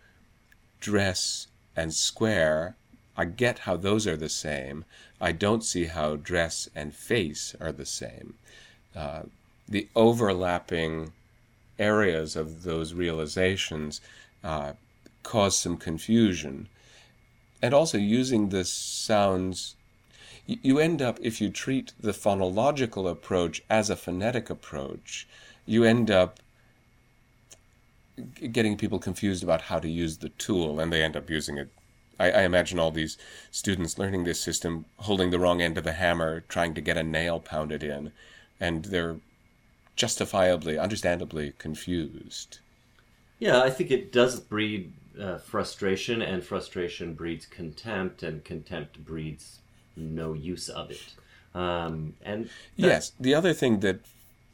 dress 0.80 1.48
and 1.76 1.92
square, 1.92 2.76
I 3.16 3.24
get 3.24 3.61
how 3.61 3.76
those 3.76 4.06
are 4.06 4.16
the 4.16 4.28
same. 4.28 4.84
I 5.20 5.32
don't 5.32 5.64
see 5.64 5.87
how 5.87 6.16
dress 6.16 6.68
and 6.74 6.94
face 6.94 7.54
are 7.61 7.72
the 7.72 7.87
same. 7.87 8.34
Uh, 8.94 9.22
the 9.68 9.88
overlapping 9.96 11.12
areas 11.78 12.37
of 12.37 12.62
those 12.62 12.94
realizations 12.94 14.00
uh, 14.42 14.72
cause 15.22 15.58
some 15.58 15.76
confusion. 15.76 16.68
And 17.61 17.74
also, 17.74 17.98
using 17.98 18.48
the 18.48 18.64
sounds, 18.64 19.74
you 20.48 20.78
end 20.78 21.02
up, 21.02 21.18
if 21.20 21.40
you 21.40 21.50
treat 21.50 21.92
the 22.00 22.12
phonological 22.12 23.08
approach 23.08 23.62
as 23.68 23.90
a 23.90 23.96
phonetic 23.96 24.48
approach, 24.48 25.28
you 25.66 25.84
end 25.84 26.11
up 26.11 26.40
getting 28.50 28.76
people 28.76 28.98
confused 28.98 29.44
about 29.44 29.62
how 29.62 29.78
to 29.78 29.88
use 29.88 30.18
the 30.18 30.30
tool, 30.30 30.80
and 30.80 30.90
they 30.92 31.02
end 31.02 31.16
up 31.16 31.28
using 31.28 31.58
it. 31.58 31.68
I, 32.18 32.30
I 32.30 32.42
imagine 32.42 32.78
all 32.78 32.90
these 32.90 33.18
students 33.50 33.98
learning 33.98 34.24
this 34.24 34.40
system 34.40 34.87
holding 34.96 35.30
the 35.30 35.38
wrong 35.38 35.61
end 35.61 35.76
of 35.76 35.84
the 35.84 35.92
hammer, 35.92 36.40
trying 36.48 36.74
to 36.74 36.80
get 36.80 36.96
a 36.96 37.02
nail 37.02 37.38
pounded 37.40 37.82
in, 37.82 38.12
and 38.58 38.87
they're 38.87 39.16
justifiably, 39.96 40.78
understandably 40.78 41.52
confused. 41.58 42.61
Yeah, 43.38 43.62
I 43.62 43.70
think 43.70 43.90
it 43.90 44.11
does 44.11 44.40
breed 44.40 44.94
uh, 45.20 45.38
frustration, 45.38 46.22
and 46.22 46.42
frustration 46.42 47.12
breeds 47.12 47.44
contempt, 47.44 48.22
and 48.22 48.42
contempt 48.44 49.04
breeds 49.04 49.61
no 49.98 50.32
use 50.32 50.68
of 50.68 50.90
it. 50.90 51.14
Um, 51.54 52.14
and 52.22 52.48
Yes, 52.76 53.12
the 53.18 53.34
other 53.34 53.53
thing 53.53 53.80
that 53.80 54.01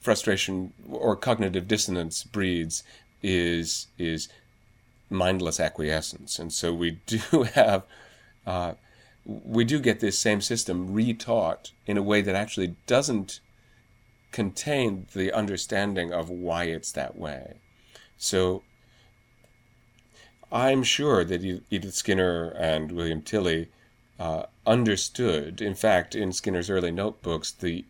frustration 0.01 0.73
or 0.91 1.17
cognitive 1.17 1.69
dissonance 1.69 2.25
breeds 2.25 2.83
is 3.23 3.89
is 3.99 4.29
mindless 5.11 5.61
acquiescence, 5.61 6.39
and 6.39 6.53
so 6.53 6.73
we 6.73 7.01
do 7.07 7.43
have 7.55 7.85
uh, 8.47 8.75
we 9.25 9.65
do 9.65 9.81
get 9.81 10.01
this 10.01 10.19
same 10.19 10.41
system 10.41 10.95
retaught 10.95 11.71
in 11.87 11.97
a 11.97 12.03
way 12.03 12.21
that 12.21 12.35
actually 12.35 12.77
doesn't 12.87 13.41
contain 14.33 15.07
the 15.15 15.33
understanding 15.33 16.13
of 16.13 16.29
why 16.29 16.65
it's 16.65 16.93
that 16.93 17.17
way. 17.17 17.55
So 18.19 18.63
I'm 20.53 20.83
sure 20.83 21.25
that 21.25 21.63
Edith 21.71 21.95
Skinner 21.95 22.51
and 22.51 22.93
William 22.93 23.23
Tilley 23.23 23.69
uh, 24.19 24.45
understood. 24.67 25.61
In 25.61 25.75
fact, 25.75 26.15
in 26.15 26.33
Skinner's 26.33 26.71
early 26.71 26.91
notebooks, 26.91 27.51
the 27.51 27.85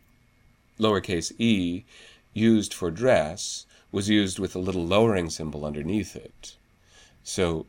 lowercase 0.79 1.33
e 1.39 1.85
used 2.33 2.75
for 2.75 2.91
dress 2.91 3.67
was 3.93 4.09
used 4.09 4.39
with 4.39 4.57
a 4.57 4.61
little 4.61 4.85
lowering 4.85 5.31
symbol 5.31 5.65
underneath 5.65 6.17
it. 6.17 6.57
So 7.23 7.67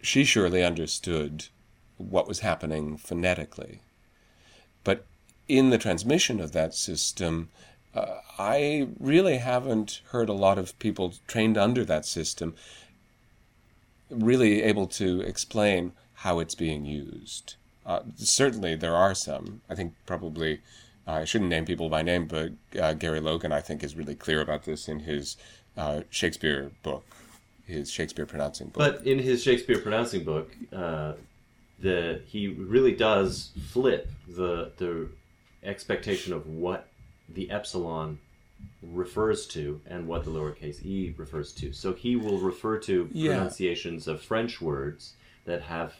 she 0.00 0.24
surely 0.24 0.62
understood 0.62 1.46
what 1.96 2.28
was 2.28 2.40
happening 2.40 2.96
phonetically. 2.96 3.80
But 4.84 5.06
in 5.48 5.70
the 5.70 5.78
transmission 5.78 6.40
of 6.40 6.52
that 6.52 6.74
system, 6.74 7.50
uh, 7.94 8.18
I 8.38 8.88
really 8.98 9.38
haven't 9.38 10.00
heard 10.10 10.28
a 10.28 10.32
lot 10.34 10.58
of 10.58 10.78
people 10.78 11.14
trained 11.26 11.56
under 11.56 11.84
that 11.84 12.04
system 12.04 12.54
really 14.10 14.62
able 14.62 14.86
to 14.86 15.20
explain 15.22 15.92
how 16.14 16.38
it's 16.38 16.54
being 16.54 16.84
used. 16.84 17.56
Uh, 17.86 18.00
certainly, 18.16 18.74
there 18.74 18.94
are 18.96 19.14
some. 19.14 19.60
I 19.68 19.74
think 19.74 19.94
probably 20.06 20.60
I 21.06 21.24
shouldn't 21.24 21.50
name 21.50 21.64
people 21.66 21.88
by 21.88 22.02
name, 22.02 22.26
but 22.26 22.52
uh, 22.80 22.94
Gary 22.94 23.20
Logan, 23.20 23.52
I 23.52 23.60
think, 23.60 23.84
is 23.84 23.94
really 23.94 24.14
clear 24.14 24.40
about 24.40 24.64
this 24.64 24.88
in 24.88 25.00
his 25.00 25.36
uh, 25.76 26.02
Shakespeare 26.10 26.70
book, 26.82 27.04
his 27.66 27.90
Shakespeare 27.90 28.26
pronouncing 28.26 28.68
book. 28.68 28.78
But 28.78 29.06
in 29.06 29.18
his 29.18 29.42
Shakespeare 29.42 29.78
pronouncing 29.78 30.24
book, 30.24 30.50
uh, 30.72 31.12
the 31.78 32.22
he 32.26 32.48
really 32.48 32.92
does 32.94 33.50
flip 33.70 34.10
the 34.28 34.72
the 34.78 35.08
expectation 35.62 36.32
of 36.32 36.46
what 36.46 36.88
the 37.28 37.50
epsilon 37.50 38.18
refers 38.82 39.46
to 39.46 39.80
and 39.86 40.06
what 40.06 40.24
the 40.24 40.30
lowercase 40.30 40.84
e 40.84 41.14
refers 41.16 41.52
to. 41.52 41.72
So 41.72 41.92
he 41.92 42.16
will 42.16 42.38
refer 42.38 42.78
to 42.80 43.08
Yeah. 43.12 43.34
pronunciations 43.34 44.08
of 44.08 44.22
French 44.22 44.60
words 44.60 45.14
that 45.44 45.62
have 45.62 45.94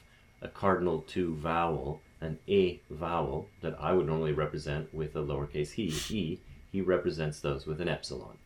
a 0.45 0.49
cardinal 0.49 1.01
two 1.09 1.35
vowel, 1.37 2.01
an 2.21 2.39
a 2.49 2.81
vowel 2.91 3.49
that 3.63 3.77
I 3.81 3.93
would 3.93 4.07
normally 4.07 4.33
represent 4.33 4.93
with 4.95 5.17
a 5.17 5.21
lowercase 5.21 5.73
he, 5.73 5.93
e. 6.11 6.41
He 6.71 6.81
represents 6.81 7.41
those 7.41 7.67
with 7.67 7.81
an 7.81 7.89
epsilon. 7.89 8.37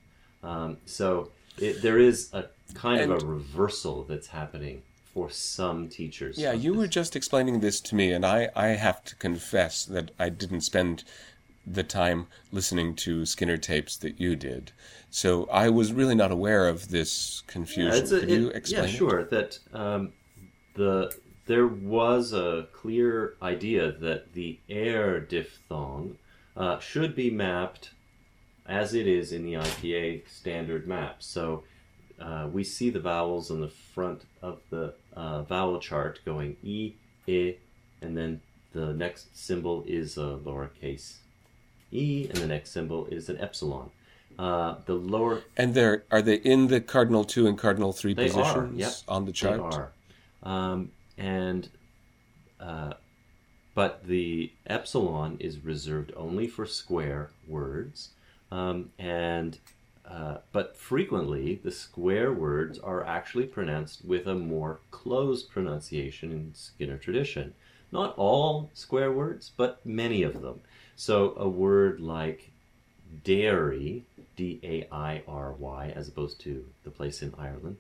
Um, 0.43 0.77
so 0.87 1.31
it, 1.59 1.83
there 1.83 1.99
is 1.99 2.31
a 2.33 2.45
kind 2.75 3.01
of 3.01 3.23
a 3.23 3.27
reversal 3.27 4.05
that's 4.05 4.29
happening 4.29 4.83
for 5.13 5.29
some 5.31 5.89
teachers. 5.89 6.39
Yeah, 6.39 6.53
you 6.53 6.75
were 6.75 6.87
just 6.87 7.17
explaining 7.17 7.61
this 7.61 7.81
to 7.81 7.95
me, 7.95 8.13
and 8.13 8.25
I, 8.25 8.49
I 8.55 8.69
have 8.69 9.03
to 9.05 9.17
confess 9.17 9.85
that 9.87 10.11
I 10.19 10.29
didn't 10.29 10.61
spend 10.61 11.05
the 11.67 11.83
time 11.83 12.27
listening 12.53 12.95
to 12.97 13.27
Skinner 13.27 13.57
tapes 13.57 13.97
that 13.99 14.21
you 14.21 14.37
did. 14.37 14.73
So 15.11 15.47
I 15.51 15.69
was 15.71 15.93
really 15.93 16.15
not 16.15 16.31
aware 16.31 16.69
of 16.69 16.91
this 16.91 17.43
confusion. 17.47 17.93
Yeah, 17.93 18.17
a- 18.17 18.21
Could 18.21 18.31
you 18.31 18.49
explain? 18.51 18.85
Yeah, 18.85 18.89
it? 18.89 18.97
sure. 18.97 19.25
That 19.25 19.59
um, 19.73 20.13
the 20.75 21.13
there 21.49 21.67
was 21.67 22.35
a 22.35 22.69
clear 22.73 23.35
idea 23.43 23.91
that 23.91 24.35
the 24.35 24.59
air 24.69 25.19
diphthong 25.19 26.17
uh, 26.57 26.79
should 26.79 27.17
be 27.17 27.31
mapped 27.31 27.91
as 28.67 28.93
it 28.93 29.07
is 29.07 29.33
in 29.33 29.45
the 29.45 29.55
IPA 29.55 30.29
standard 30.29 30.87
map. 30.87 31.17
So 31.23 31.65
uh, 32.21 32.49
we 32.53 32.63
see 32.65 32.91
the 32.91 33.01
vowels 33.01 33.51
on 33.51 33.63
the 33.63 33.69
front 33.69 34.27
of 34.43 34.61
the 34.69 34.93
uh, 35.17 35.43
vowel 35.43 35.81
chart 35.81 36.21
going 36.27 36.57
e, 36.63 36.93
i, 37.27 37.57
and 38.03 38.17
then 38.17 38.43
the 38.73 38.93
next 38.93 39.37
symbol 39.37 39.85
is 39.87 40.19
a 40.19 40.39
lowercase 40.45 41.17
e, 41.91 42.27
and 42.29 42.39
the 42.39 42.47
next 42.47 42.71
symbol 42.71 43.07
is 43.07 43.31
an 43.31 43.39
epsilon. 43.41 43.91
Uh, 44.39 44.77
the 44.85 44.95
lower 44.95 45.43
And 45.57 45.75
there 45.75 46.05
are 46.11 46.21
they 46.21 46.37
in 46.37 46.69
the 46.69 46.81
cardinal 46.81 47.25
two 47.25 47.47
and 47.47 47.57
cardinal 47.59 47.93
three 47.93 48.13
They 48.13 48.27
are, 48.27 48.33
positions 48.35 48.79
yep. 48.79 48.93
on 49.09 49.25
the 49.25 49.33
chart? 49.33 49.57
They 49.57 49.77
are. 49.77 49.93
Um, 50.43 50.93
and 51.19 51.69
uh, 52.61 52.95
but 53.75 54.07
the 54.07 54.53
epsilon 54.67 55.37
is 55.39 55.65
reserved 55.65 56.13
only 56.17 56.47
for 56.49 56.67
square 56.67 57.31
words, 57.47 58.11
um, 58.51 58.91
and 58.99 59.59
uh, 60.09 60.39
but 60.53 60.77
frequently 60.77 61.61
the 61.63 61.71
square 61.71 62.33
words 62.33 62.79
are 62.79 63.05
actually 63.05 63.45
pronounced 63.45 64.05
with 64.05 64.27
a 64.27 64.35
more 64.35 64.81
closed 64.91 65.51
pronunciation 65.51 66.33
in 66.33 66.55
Skinner 66.55 66.97
tradition. 66.97 67.53
Not 67.93 68.17
all 68.17 68.71
square 68.75 69.13
words, 69.13 69.51
but 69.57 69.85
many 69.85 70.23
of 70.23 70.41
them. 70.43 70.61
So 70.97 71.35
a 71.37 71.49
word 71.49 72.01
like 72.01 72.51
dairy, 73.25 74.05
D 74.37 74.61
A 74.63 74.89
I 74.93 75.23
R 75.29 75.53
Y, 75.53 75.93
as 75.95 76.09
opposed 76.09 76.41
to 76.41 76.65
the 76.85 76.91
place 76.91 77.23
in 77.23 77.35
Ireland, 77.39 77.79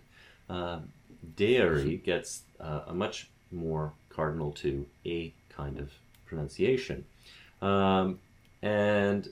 um, 0.48 0.92
dairy 1.36 1.96
gets 1.96 2.42
uh, 2.60 2.82
a 2.86 2.94
much 2.94 3.30
more 3.50 3.92
cardinal 4.08 4.52
to 4.52 4.86
a 5.06 5.32
kind 5.48 5.78
of 5.78 5.92
pronunciation. 6.26 7.04
Um, 7.62 8.18
and 8.62 9.28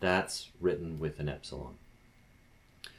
that's 0.00 0.50
written 0.60 0.98
with 0.98 1.18
an 1.20 1.28
epsilon. 1.28 1.74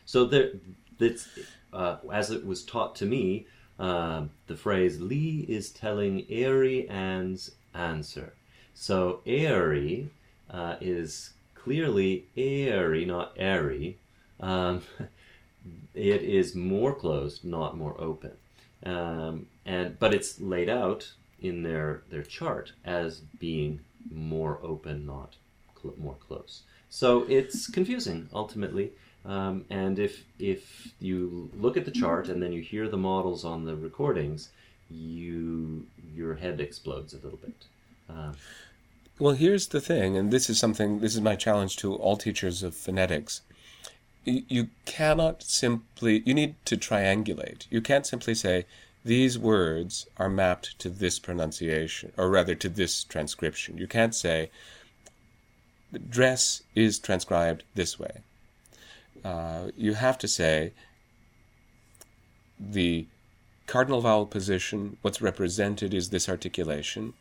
So 0.06 0.26
there, 0.26 0.52
that's, 0.98 1.28
uh, 1.72 1.98
as 2.12 2.32
it 2.32 2.46
was 2.46 2.64
taught 2.64 2.96
to 2.98 3.06
me, 3.06 3.46
um, 3.78 4.32
the 4.48 4.58
phrase 4.58 5.00
Lee 5.00 5.46
is 5.48 5.70
telling 5.70 6.26
Airy 6.30 6.88
Ann's 6.90 7.52
answer. 7.74 8.34
So 8.74 9.22
airy 9.26 10.10
uh, 10.50 10.76
is 10.82 11.32
clearly 11.56 12.26
airy, 12.36 13.06
not 13.06 13.34
airy. 13.38 13.98
Um, 14.40 14.82
it 15.94 16.22
is 16.22 16.56
more 16.56 16.94
closed, 16.94 17.44
not 17.44 17.78
more 17.78 17.96
open. 18.00 18.32
Um, 18.86 19.48
and 19.66 20.00
but 20.00 20.14
it's 20.14 20.40
laid 20.40 20.70
out 20.70 21.12
in 21.42 21.64
their 21.64 22.02
their 22.10 22.24
chart 22.24 22.74
as 22.86 23.20
being 23.40 23.82
more 24.12 24.60
open, 24.64 25.06
not 25.06 25.36
cl- 25.82 25.96
more 25.98 26.16
close. 26.28 26.64
So 26.90 27.26
it's 27.30 27.68
confusing 27.70 28.30
ultimately. 28.34 28.92
Um, 29.26 29.66
and 29.70 30.00
if 30.00 30.24
if 30.40 30.94
you 31.00 31.50
look 31.60 31.78
at 31.78 31.86
the 31.86 31.92
chart 31.92 32.30
and 32.30 32.42
then 32.42 32.54
you 32.54 32.62
hear 32.62 32.88
the 32.88 32.98
models 32.98 33.44
on 33.44 33.66
the 33.66 33.76
recordings, 33.76 34.50
you 34.90 35.86
your 36.16 36.36
head 36.36 36.60
explodes 36.60 37.14
a 37.14 37.18
little 37.18 37.40
bit. 37.40 37.66
Um, 38.10 38.36
Well, 39.20 39.36
here's 39.36 39.68
the 39.68 39.82
thing, 39.82 40.16
and 40.18 40.32
this 40.32 40.50
is 40.50 40.58
something, 40.58 41.02
this 41.02 41.14
is 41.14 41.22
my 41.22 41.36
challenge 41.36 41.76
to 41.78 41.94
all 41.96 42.16
teachers 42.16 42.64
of 42.64 42.74
phonetics. 42.74 43.42
You, 44.26 44.68
cannot 44.86 45.42
simply, 45.44 46.22
you 46.26 46.34
need 46.34 46.56
to 46.66 46.78
triangulate. 46.78 47.66
You 47.70 47.82
can't 47.82 48.06
simply 48.06 48.36
say, 48.36 48.66
these 49.04 49.40
words 49.40 50.08
are 50.18 50.30
mapped 50.30 50.78
to 50.80 50.90
this 50.90 51.20
pronunciation, 51.20 52.12
or 52.18 52.30
rather 52.30 52.54
to 52.56 52.70
this 52.70 53.04
transcription. 53.04 53.78
You 53.78 53.88
can't 53.88 54.14
say, 54.14 54.52
dress 56.10 56.64
is 56.76 57.00
transcribed 57.00 57.64
this 57.76 57.98
way. 57.98 58.22
Uh, 59.24 59.70
you 59.76 59.94
have 59.94 60.18
to 60.20 60.28
say, 60.28 60.74
the 62.60 63.08
cardinal 63.66 64.02
vowel 64.02 64.26
position, 64.26 64.98
what's 65.02 65.22
represented 65.22 65.94
is 65.94 66.10
this 66.10 66.28
articulation 66.28 67.14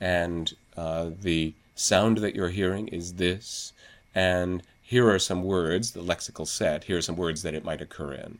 and 0.00 0.54
uh, 0.76 1.10
the 1.20 1.54
sound 1.74 2.18
that 2.18 2.34
you're 2.34 2.48
hearing 2.48 2.88
is 2.88 3.14
this, 3.14 3.72
and 4.14 4.62
here 4.90 5.08
are 5.08 5.20
some 5.20 5.44
words, 5.44 5.92
the 5.92 6.02
lexical 6.02 6.44
set, 6.44 6.82
here 6.82 6.98
are 6.98 7.02
some 7.02 7.14
words 7.14 7.42
that 7.42 7.54
it 7.54 7.64
might 7.64 7.80
occur 7.80 8.12
in. 8.12 8.38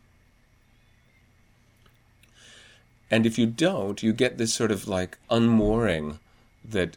And 3.09 3.25
if 3.25 3.39
you 3.39 3.47
don't, 3.47 4.03
you 4.03 4.13
get 4.13 4.37
this 4.37 4.53
sort 4.53 4.73
of 4.73 4.89
like 4.89 5.19
unmooring 5.31 6.19
that 6.65 6.97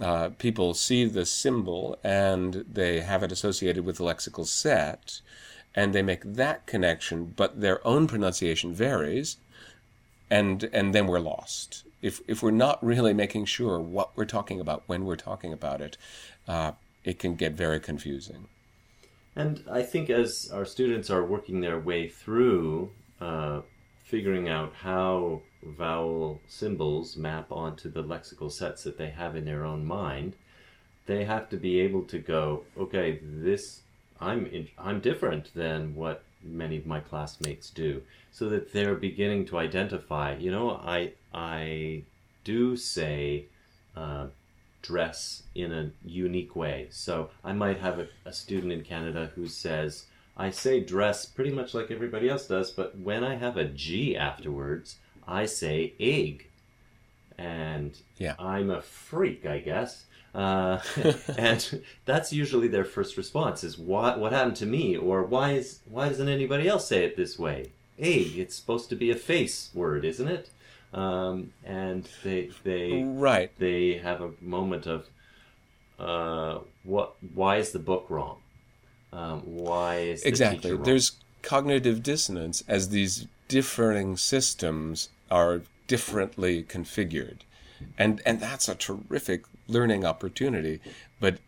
uh, 0.00 0.30
people 0.38 0.72
see 0.72 1.04
the 1.04 1.26
symbol 1.26 1.98
and 2.02 2.64
they 2.72 3.00
have 3.00 3.22
it 3.22 3.30
associated 3.30 3.84
with 3.84 3.98
the 3.98 4.04
lexical 4.04 4.46
set, 4.46 5.20
and 5.74 5.94
they 5.94 6.00
make 6.00 6.22
that 6.24 6.66
connection, 6.66 7.34
but 7.36 7.60
their 7.60 7.86
own 7.86 8.06
pronunciation 8.06 8.72
varies, 8.72 9.36
and 10.30 10.70
and 10.72 10.94
then 10.94 11.06
we're 11.06 11.20
lost. 11.20 11.84
If 12.00 12.22
if 12.26 12.42
we're 12.42 12.50
not 12.50 12.82
really 12.82 13.12
making 13.12 13.44
sure 13.44 13.78
what 13.78 14.16
we're 14.16 14.24
talking 14.24 14.58
about 14.58 14.84
when 14.86 15.04
we're 15.04 15.16
talking 15.16 15.52
about 15.52 15.82
it, 15.82 15.98
uh, 16.48 16.72
it 17.04 17.18
can 17.18 17.34
get 17.34 17.52
very 17.52 17.78
confusing. 17.78 18.48
And 19.36 19.62
I 19.70 19.82
think 19.82 20.08
as 20.08 20.50
our 20.52 20.64
students 20.64 21.10
are 21.10 21.24
working 21.24 21.60
their 21.60 21.78
way 21.78 22.08
through 22.08 22.90
uh, 23.20 23.60
figuring 24.02 24.48
out 24.48 24.72
how 24.72 25.42
vowel 25.62 26.40
symbols 26.48 27.16
map 27.16 27.52
onto 27.52 27.90
the 27.90 28.02
lexical 28.02 28.50
sets 28.50 28.82
that 28.84 28.96
they 28.96 29.10
have 29.10 29.36
in 29.36 29.44
their 29.44 29.64
own 29.64 29.84
mind, 29.84 30.36
they 31.04 31.24
have 31.24 31.50
to 31.50 31.58
be 31.58 31.80
able 31.80 32.02
to 32.02 32.18
go, 32.18 32.64
okay, 32.78 33.20
this 33.22 33.82
I'm 34.18 34.46
in, 34.46 34.68
I'm 34.78 35.00
different 35.00 35.52
than 35.54 35.94
what 35.94 36.24
many 36.42 36.78
of 36.78 36.86
my 36.86 37.00
classmates 37.00 37.68
do, 37.68 38.02
so 38.32 38.48
that 38.48 38.72
they're 38.72 38.94
beginning 38.94 39.44
to 39.46 39.58
identify. 39.58 40.36
You 40.36 40.50
know, 40.50 40.70
I 40.70 41.12
I 41.34 42.04
do 42.44 42.76
say. 42.76 43.46
Uh, 43.94 44.28
dress 44.86 45.42
in 45.54 45.72
a 45.72 45.90
unique 46.04 46.54
way. 46.54 46.88
So 46.90 47.30
I 47.44 47.52
might 47.52 47.78
have 47.80 47.98
a, 47.98 48.08
a 48.24 48.32
student 48.32 48.72
in 48.72 48.82
Canada 48.82 49.30
who 49.34 49.46
says, 49.48 50.06
I 50.36 50.50
say 50.50 50.80
dress 50.80 51.24
pretty 51.26 51.50
much 51.50 51.74
like 51.74 51.90
everybody 51.90 52.28
else 52.28 52.46
does, 52.46 52.70
but 52.70 52.98
when 52.98 53.24
I 53.24 53.36
have 53.36 53.56
a 53.56 53.64
G 53.64 54.16
afterwards, 54.16 54.96
I 55.26 55.46
say 55.46 55.94
egg. 55.98 56.48
And 57.38 57.98
Yeah. 58.18 58.34
I'm 58.38 58.70
a 58.70 58.80
freak, 58.82 59.44
I 59.46 59.58
guess. 59.58 60.04
Uh, 60.34 60.78
and 61.38 61.82
that's 62.04 62.32
usually 62.32 62.68
their 62.68 62.84
first 62.84 63.16
response 63.16 63.64
is 63.64 63.78
what 63.78 64.20
what 64.20 64.32
happened 64.32 64.56
to 64.56 64.66
me 64.66 64.94
or 64.94 65.22
why 65.22 65.52
is 65.52 65.80
why 65.88 66.10
doesn't 66.10 66.28
anybody 66.28 66.68
else 66.68 66.86
say 66.86 67.04
it 67.04 67.16
this 67.16 67.38
way 67.38 67.70
egg 67.98 68.36
it's 68.36 68.54
supposed 68.54 68.90
to 68.90 68.94
be 68.96 69.10
a 69.10 69.14
face 69.16 69.70
word 69.72 70.04
isn't 70.04 70.28
it 70.28 70.50
um, 70.96 71.52
and 71.64 72.08
they 72.24 72.50
they 72.64 73.04
Right. 73.04 73.52
they 73.58 73.98
have 73.98 74.20
a 74.20 74.32
moment 74.40 74.86
of 74.86 75.06
uh, 75.98 76.58
what 76.82 77.14
why 77.34 77.56
is 77.56 77.70
the 77.70 77.78
book 77.78 78.06
wrong 78.08 78.38
um, 79.12 79.40
why 79.42 79.98
is 79.98 80.22
the 80.22 80.28
Exactly. 80.28 80.76
There's 80.76 81.12
cognitive 81.42 82.02
dissonance 82.02 82.62
as 82.68 82.88
these 82.88 83.26
differing 83.48 84.16
systems 84.16 85.08
are 85.30 85.62
differently 85.86 86.62
configured. 86.62 87.38
And 87.96 88.20
and 88.26 88.40
that's 88.40 88.68
a 88.68 88.74
terrific 88.74 89.44
learning 89.68 90.04
opportunity, 90.04 90.80
but 91.20 91.38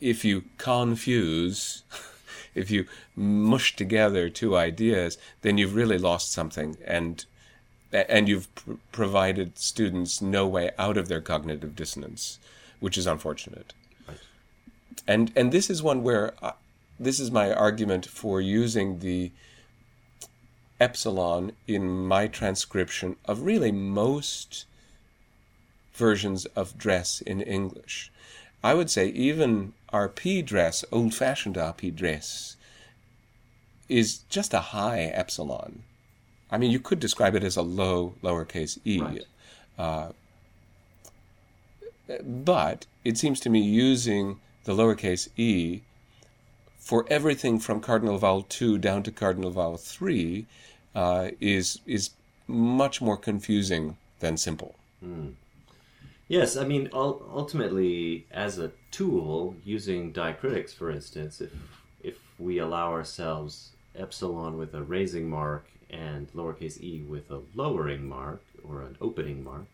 if 0.00 0.24
you 0.24 0.44
confuse, 0.58 1.82
if 2.54 2.70
you 2.70 2.86
mush 3.16 3.76
together 3.76 4.28
two 4.28 4.56
ideas, 4.56 5.18
then 5.42 5.58
you've 5.58 5.74
really 5.74 5.98
lost 5.98 6.32
something, 6.32 6.76
and 6.86 7.24
and 7.94 8.28
you've 8.28 8.52
pr- 8.54 8.72
provided 8.92 9.58
students 9.58 10.20
no 10.20 10.46
way 10.46 10.70
out 10.78 10.96
of 10.96 11.08
their 11.08 11.20
cognitive 11.20 11.76
dissonance, 11.76 12.38
which 12.80 12.98
is 12.98 13.06
unfortunate. 13.06 13.72
Right. 14.06 14.18
And 15.06 15.32
and 15.36 15.52
this 15.52 15.70
is 15.70 15.82
one 15.82 16.02
where 16.02 16.34
uh, 16.42 16.52
this 16.98 17.20
is 17.20 17.30
my 17.30 17.52
argument 17.52 18.06
for 18.06 18.40
using 18.40 18.98
the 18.98 19.32
epsilon 20.80 21.52
in 21.66 21.88
my 21.88 22.26
transcription 22.26 23.16
of 23.24 23.42
really 23.42 23.72
most 23.72 24.66
versions 25.94 26.44
of 26.46 26.76
dress 26.76 27.20
in 27.20 27.40
English. 27.40 28.10
I 28.62 28.74
would 28.74 28.90
say 28.90 29.08
even 29.08 29.74
RP 29.92 30.44
dress, 30.44 30.84
old 30.90 31.14
fashioned 31.14 31.56
RP 31.56 31.94
dress, 31.94 32.56
is 33.88 34.18
just 34.28 34.54
a 34.54 34.72
high 34.74 35.02
epsilon. 35.02 35.84
I 36.54 36.56
mean, 36.56 36.70
you 36.70 36.78
could 36.78 37.00
describe 37.00 37.34
it 37.34 37.42
as 37.42 37.56
a 37.56 37.62
low 37.62 38.14
lowercase 38.22 38.78
e. 38.84 39.00
Right. 39.00 39.22
Uh, 39.76 40.12
but 42.22 42.86
it 43.04 43.18
seems 43.18 43.40
to 43.40 43.50
me 43.50 43.58
using 43.58 44.38
the 44.62 44.72
lowercase 44.72 45.28
e 45.36 45.82
for 46.78 47.04
everything 47.10 47.58
from 47.58 47.80
cardinal 47.80 48.18
vowel 48.18 48.42
2 48.42 48.78
down 48.78 49.02
to 49.02 49.10
cardinal 49.10 49.50
vowel 49.50 49.76
3 49.76 50.46
uh, 50.94 51.30
is 51.40 51.80
is 51.86 52.10
much 52.46 53.02
more 53.02 53.16
confusing 53.16 53.96
than 54.20 54.36
simple. 54.36 54.76
Yes, 56.28 56.56
I 56.56 56.64
mean, 56.64 56.88
ultimately, 56.92 58.26
as 58.30 58.58
a 58.58 58.70
tool, 58.92 59.56
using 59.64 60.12
diacritics, 60.12 60.72
for 60.72 60.88
instance, 60.88 61.40
if 61.40 61.52
if 62.00 62.16
we 62.38 62.58
allow 62.58 62.92
ourselves 62.92 63.70
epsilon 63.96 64.56
with 64.56 64.72
a 64.74 64.82
raising 64.82 65.28
mark 65.28 65.64
and 65.90 66.32
lowercase 66.32 66.80
e 66.80 67.02
with 67.02 67.30
a 67.30 67.40
lowering 67.54 68.08
mark 68.08 68.42
or 68.66 68.82
an 68.82 68.96
opening 69.00 69.44
mark, 69.44 69.66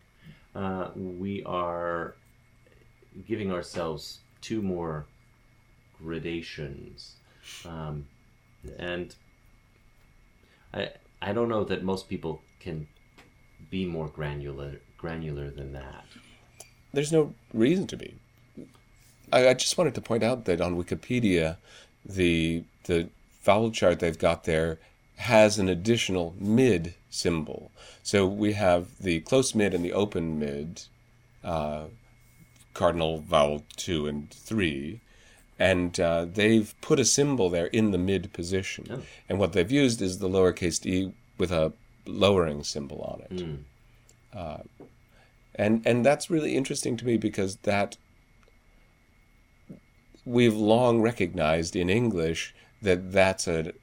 uh, 0.54 0.88
we 0.96 1.42
are 1.44 2.14
giving 3.26 3.52
ourselves 3.52 4.20
two 4.40 4.62
more 4.62 5.06
gradations, 6.02 7.16
um, 7.66 8.06
and 8.78 9.14
I 10.72 10.90
I 11.22 11.32
don't 11.32 11.48
know 11.48 11.64
that 11.64 11.82
most 11.82 12.08
people 12.08 12.40
can 12.60 12.86
be 13.70 13.84
more 13.86 14.08
granular 14.08 14.80
granular 14.96 15.50
than 15.50 15.72
that. 15.72 16.04
There's 16.92 17.12
no 17.12 17.34
reason 17.54 17.86
to 17.88 17.96
be. 17.96 18.14
I, 19.32 19.48
I 19.48 19.54
just 19.54 19.78
wanted 19.78 19.94
to 19.94 20.00
point 20.00 20.22
out 20.22 20.44
that 20.46 20.60
on 20.60 20.76
Wikipedia, 20.82 21.56
the 22.04 22.64
the 22.84 23.08
vowel 23.42 23.70
chart 23.70 24.00
they've 24.00 24.18
got 24.18 24.44
there 24.44 24.78
has 25.20 25.58
an 25.58 25.68
additional 25.68 26.34
mid 26.38 26.94
symbol. 27.10 27.70
So 28.02 28.26
we 28.26 28.54
have 28.54 28.98
the 28.98 29.20
close 29.20 29.54
mid 29.54 29.74
and 29.74 29.84
the 29.84 29.92
open 29.92 30.38
mid, 30.38 30.82
uh, 31.44 31.84
cardinal 32.72 33.18
vowel 33.20 33.64
two 33.76 34.06
and 34.06 34.30
three, 34.30 35.00
and 35.58 36.00
uh, 36.00 36.24
they've 36.24 36.74
put 36.80 36.98
a 36.98 37.04
symbol 37.04 37.50
there 37.50 37.66
in 37.66 37.90
the 37.90 37.98
mid 37.98 38.32
position. 38.32 38.86
Oh. 38.90 39.02
And 39.28 39.38
what 39.38 39.52
they've 39.52 39.70
used 39.70 40.00
is 40.00 40.18
the 40.18 40.28
lowercase 40.28 40.80
d 40.80 41.12
with 41.36 41.52
a 41.52 41.74
lowering 42.06 42.64
symbol 42.64 43.02
on 43.02 43.20
it. 43.30 43.44
Uh, 44.32 44.62
and 45.54 45.82
and 45.86 46.04
that's 46.04 46.30
really 46.30 46.56
interesting 46.56 46.96
to 46.96 47.04
me 47.04 47.18
because 47.18 47.56
that 47.56 47.98
we've 50.24 50.56
long 50.56 51.02
recognized 51.02 51.76
in 51.76 51.90
English 51.90 52.54
that 52.80 53.12
that's 53.12 53.46
a 53.46 53.74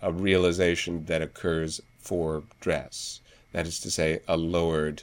a 0.00 0.12
realization 0.12 1.04
that 1.06 1.22
occurs 1.22 1.80
for 1.98 2.44
dress. 2.60 3.20
That 3.52 3.66
is 3.66 3.80
to 3.80 3.90
say, 3.90 4.20
a 4.28 4.36
lowered 4.36 5.02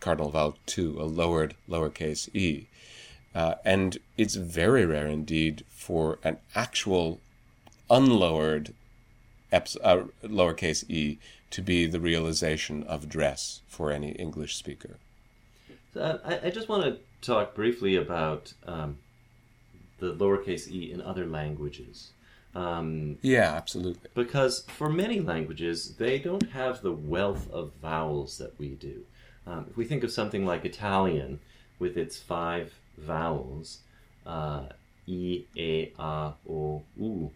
cardinal 0.00 0.30
vowel 0.30 0.56
two, 0.66 1.00
a 1.00 1.04
lowered 1.04 1.54
lowercase 1.68 2.28
e. 2.34 2.66
Uh, 3.34 3.54
and 3.64 3.98
it's 4.16 4.34
very 4.34 4.84
rare 4.84 5.06
indeed 5.06 5.64
for 5.68 6.18
an 6.24 6.38
actual 6.54 7.20
unlowered 7.88 8.74
eps- 9.52 9.76
uh, 9.82 10.04
lowercase 10.22 10.88
e 10.88 11.18
to 11.50 11.62
be 11.62 11.86
the 11.86 12.00
realization 12.00 12.82
of 12.84 13.08
dress 13.08 13.60
for 13.68 13.90
any 13.90 14.10
English 14.12 14.56
speaker. 14.56 14.96
So, 15.94 16.00
uh, 16.00 16.18
I, 16.24 16.46
I 16.46 16.50
just 16.50 16.68
want 16.68 16.84
to 16.84 16.98
talk 17.20 17.54
briefly 17.54 17.96
about 17.96 18.52
um, 18.66 18.98
the 19.98 20.14
lowercase 20.14 20.70
e 20.70 20.92
in 20.92 21.00
other 21.00 21.26
languages. 21.26 22.10
Um, 22.54 23.18
Yeah, 23.22 23.52
absolutely. 23.54 24.10
because 24.14 24.62
for 24.62 24.88
many 24.90 25.20
languages, 25.20 25.94
they 25.96 26.18
don't 26.18 26.50
have 26.50 26.82
the 26.82 26.92
wealth 26.92 27.48
of 27.52 27.72
vowels 27.80 28.38
that 28.38 28.58
we 28.58 28.70
do. 28.70 29.02
Um, 29.46 29.66
if 29.70 29.76
we 29.76 29.84
think 29.84 30.02
of 30.04 30.10
something 30.12 30.44
like 30.44 30.64
Italian 30.64 31.40
with 31.78 31.96
its 31.96 32.18
five 32.18 32.74
vowels, 32.98 33.78
uh, 34.26 34.64
e, 35.06 35.44
e, 35.56 35.88
a, 35.98 36.32
o, 36.48 36.82
u, 36.96 37.30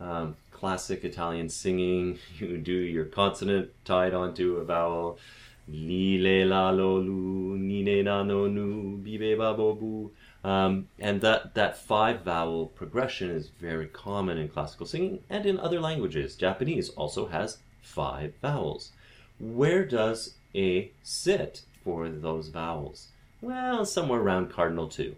um, 0.00 0.36
classic 0.52 1.02
Italian 1.04 1.48
singing, 1.48 2.18
you 2.38 2.58
do 2.58 2.72
your 2.72 3.04
consonant 3.06 3.70
tied 3.84 4.14
onto 4.14 4.56
a 4.56 4.64
vowel, 4.64 5.18
li, 5.66 6.18
le, 6.18 6.44
la, 6.46 6.70
lo, 6.70 6.98
lu, 6.98 7.56
ni, 7.58 7.82
ne, 7.82 8.02
na, 8.02 8.22
no, 8.22 8.46
nu, 8.46 8.98
bi, 8.98 9.16
be, 9.16 9.34
ba, 9.34 9.54
bo, 9.54 9.74
bu. 9.74 10.10
Um, 10.44 10.88
and 10.98 11.20
that, 11.20 11.54
that 11.54 11.76
five 11.76 12.22
vowel 12.22 12.66
progression 12.66 13.30
is 13.30 13.48
very 13.48 13.86
common 13.86 14.38
in 14.38 14.48
classical 14.48 14.86
singing 14.86 15.20
and 15.28 15.44
in 15.44 15.58
other 15.58 15.80
languages. 15.80 16.36
Japanese 16.36 16.90
also 16.90 17.26
has 17.26 17.58
five 17.82 18.34
vowels. 18.40 18.92
Where 19.40 19.84
does 19.84 20.34
a 20.54 20.92
sit 21.02 21.62
for 21.84 22.08
those 22.08 22.48
vowels? 22.48 23.08
Well, 23.40 23.84
somewhere 23.84 24.20
around 24.20 24.52
cardinal 24.52 24.88
two. 24.88 25.16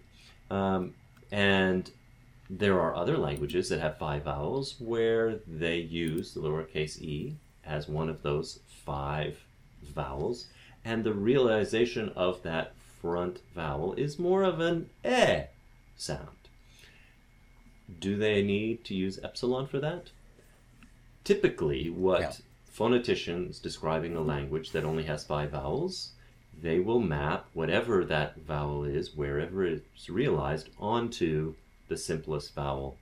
Um, 0.50 0.94
and 1.30 1.90
there 2.48 2.80
are 2.80 2.96
other 2.96 3.16
languages 3.16 3.68
that 3.68 3.80
have 3.80 3.98
five 3.98 4.24
vowels 4.24 4.74
where 4.80 5.38
they 5.46 5.78
use 5.78 6.34
the 6.34 6.40
lowercase 6.40 7.00
e 7.00 7.36
as 7.64 7.88
one 7.88 8.08
of 8.08 8.22
those 8.22 8.60
five 8.84 9.38
vowels, 9.82 10.46
and 10.84 11.04
the 11.04 11.12
realization 11.12 12.08
of 12.16 12.42
that 12.42 12.74
front 13.00 13.40
vowel 13.54 13.94
is 13.94 14.18
more 14.18 14.42
of 14.42 14.60
an 14.60 14.90
eh 15.04 15.44
sound. 15.96 16.28
Do 17.98 18.16
they 18.16 18.42
need 18.42 18.84
to 18.84 18.94
use 18.94 19.18
epsilon 19.22 19.66
for 19.66 19.80
that? 19.80 20.10
Typically, 21.24 21.90
what 21.90 22.20
Yeah. 22.20 22.32
phoneticians 22.72 23.60
describing 23.60 24.16
a 24.16 24.20
language 24.22 24.70
that 24.72 24.84
only 24.84 25.04
has 25.04 25.24
five 25.24 25.50
vowels, 25.50 26.12
they 26.62 26.78
will 26.78 27.00
map 27.00 27.48
whatever 27.52 28.04
that 28.04 28.36
vowel 28.40 28.84
is, 28.84 29.14
wherever 29.14 29.64
it's 29.64 30.08
realized, 30.08 30.68
onto 30.78 31.54
the 31.88 31.96
simplest 31.96 32.54
vowel 32.54 32.96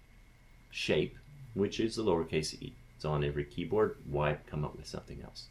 shape, 0.71 1.17
which 1.55 1.81
is 1.81 1.97
the 1.97 2.03
lowercase 2.05 2.55
e. 2.63 2.75
It's 2.97 3.05
on 3.05 3.23
every 3.23 3.45
keyboard. 3.45 3.97
Why 4.07 4.39
come 4.47 4.65
up 4.65 4.77
with 4.77 4.87
something 4.87 5.23
else? 5.23 5.47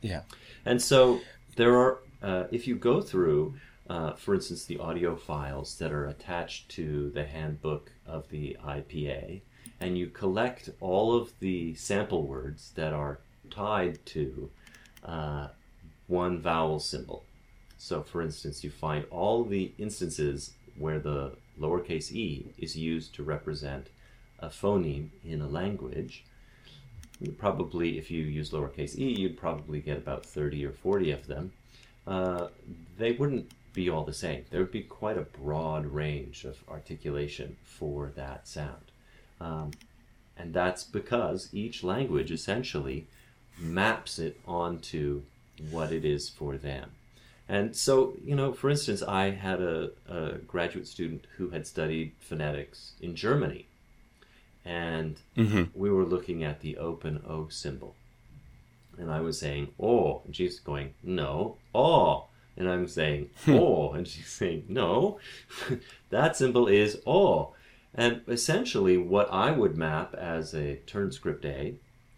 Yeah. 0.00 0.22
And 0.64 0.82
so 0.82 1.20
there 1.56 1.76
are, 1.76 1.98
uh, 2.22 2.44
if 2.50 2.66
you 2.66 2.74
go 2.74 3.00
through, 3.00 3.54
uh, 3.92 4.14
for 4.14 4.34
instance, 4.34 4.64
the 4.64 4.78
audio 4.78 5.14
files 5.14 5.76
that 5.76 5.92
are 5.92 6.06
attached 6.06 6.70
to 6.70 7.10
the 7.10 7.26
handbook 7.26 7.92
of 8.06 8.26
the 8.30 8.56
IPA, 8.64 9.42
and 9.80 9.98
you 9.98 10.06
collect 10.06 10.70
all 10.80 11.14
of 11.14 11.38
the 11.40 11.74
sample 11.74 12.26
words 12.26 12.72
that 12.74 12.94
are 12.94 13.18
tied 13.50 13.98
to 14.06 14.48
uh, 15.04 15.48
one 16.06 16.40
vowel 16.40 16.80
symbol. 16.80 17.22
So, 17.76 18.02
for 18.02 18.22
instance, 18.22 18.64
you 18.64 18.70
find 18.70 19.04
all 19.10 19.44
the 19.44 19.72
instances 19.76 20.54
where 20.78 20.98
the 20.98 21.32
lowercase 21.60 22.12
e 22.12 22.54
is 22.56 22.74
used 22.74 23.14
to 23.16 23.22
represent 23.22 23.88
a 24.38 24.48
phoneme 24.48 25.10
in 25.22 25.42
a 25.42 25.46
language. 25.46 26.24
You 27.20 27.32
probably, 27.32 27.98
if 27.98 28.10
you 28.10 28.24
use 28.24 28.52
lowercase 28.52 28.96
e, 28.98 29.20
you'd 29.20 29.36
probably 29.36 29.80
get 29.80 29.98
about 29.98 30.24
30 30.24 30.64
or 30.64 30.72
40 30.72 31.10
of 31.10 31.26
them. 31.26 31.52
Uh, 32.06 32.48
they 32.96 33.12
wouldn't 33.12 33.52
be 33.72 33.88
all 33.88 34.04
the 34.04 34.12
same. 34.12 34.44
There 34.50 34.60
would 34.60 34.70
be 34.70 34.82
quite 34.82 35.18
a 35.18 35.22
broad 35.22 35.86
range 35.86 36.44
of 36.44 36.58
articulation 36.68 37.56
for 37.64 38.12
that 38.16 38.46
sound. 38.46 38.90
Um, 39.40 39.70
and 40.36 40.52
that's 40.54 40.84
because 40.84 41.48
each 41.52 41.82
language 41.82 42.30
essentially 42.30 43.06
maps 43.58 44.18
it 44.18 44.38
onto 44.46 45.22
what 45.70 45.92
it 45.92 46.04
is 46.04 46.28
for 46.28 46.56
them. 46.56 46.92
And 47.48 47.76
so, 47.76 48.14
you 48.24 48.34
know, 48.34 48.52
for 48.52 48.70
instance, 48.70 49.02
I 49.02 49.30
had 49.30 49.60
a, 49.60 49.90
a 50.08 50.38
graduate 50.46 50.86
student 50.86 51.26
who 51.36 51.50
had 51.50 51.66
studied 51.66 52.12
phonetics 52.18 52.92
in 53.00 53.14
Germany. 53.14 53.66
And 54.64 55.18
we 55.74 55.90
were 55.90 56.04
looking 56.04 56.44
at 56.44 56.60
the 56.60 56.76
open 56.76 57.22
O 57.28 57.48
symbol. 57.48 57.94
And 58.96 59.10
I 59.10 59.20
was 59.20 59.38
saying, 59.38 59.74
oh. 59.80 60.22
And 60.24 60.34
she's 60.34 60.60
going, 60.60 60.94
no, 61.02 61.56
oh. 61.74 62.26
And 62.56 62.68
I'm 62.68 62.86
saying, 62.86 63.30
oh. 63.48 63.92
And 63.92 64.06
she's 64.06 64.28
saying, 64.28 64.64
no, 64.68 65.18
that 66.10 66.36
symbol 66.36 66.66
is 66.68 67.00
oh. 67.06 67.54
And 67.94 68.22
essentially, 68.26 68.96
what 68.96 69.30
I 69.30 69.50
would 69.50 69.76
map 69.76 70.14
as 70.14 70.54
a 70.54 70.76
turn 70.86 71.12
script 71.12 71.44
A, 71.44 71.74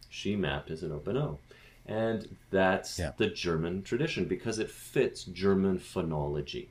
she 0.09 0.37
mapped 0.37 0.71
as 0.71 0.83
an 0.83 0.93
open 0.93 1.17
O. 1.17 1.39
And 1.87 2.37
that's 2.51 2.99
Yeah. 2.99 3.13
the 3.17 3.27
German 3.27 3.83
tradition 3.83 4.25
because 4.27 4.59
it 4.59 4.71
fits 4.71 5.25
German 5.25 5.79
phonology. 5.79 6.69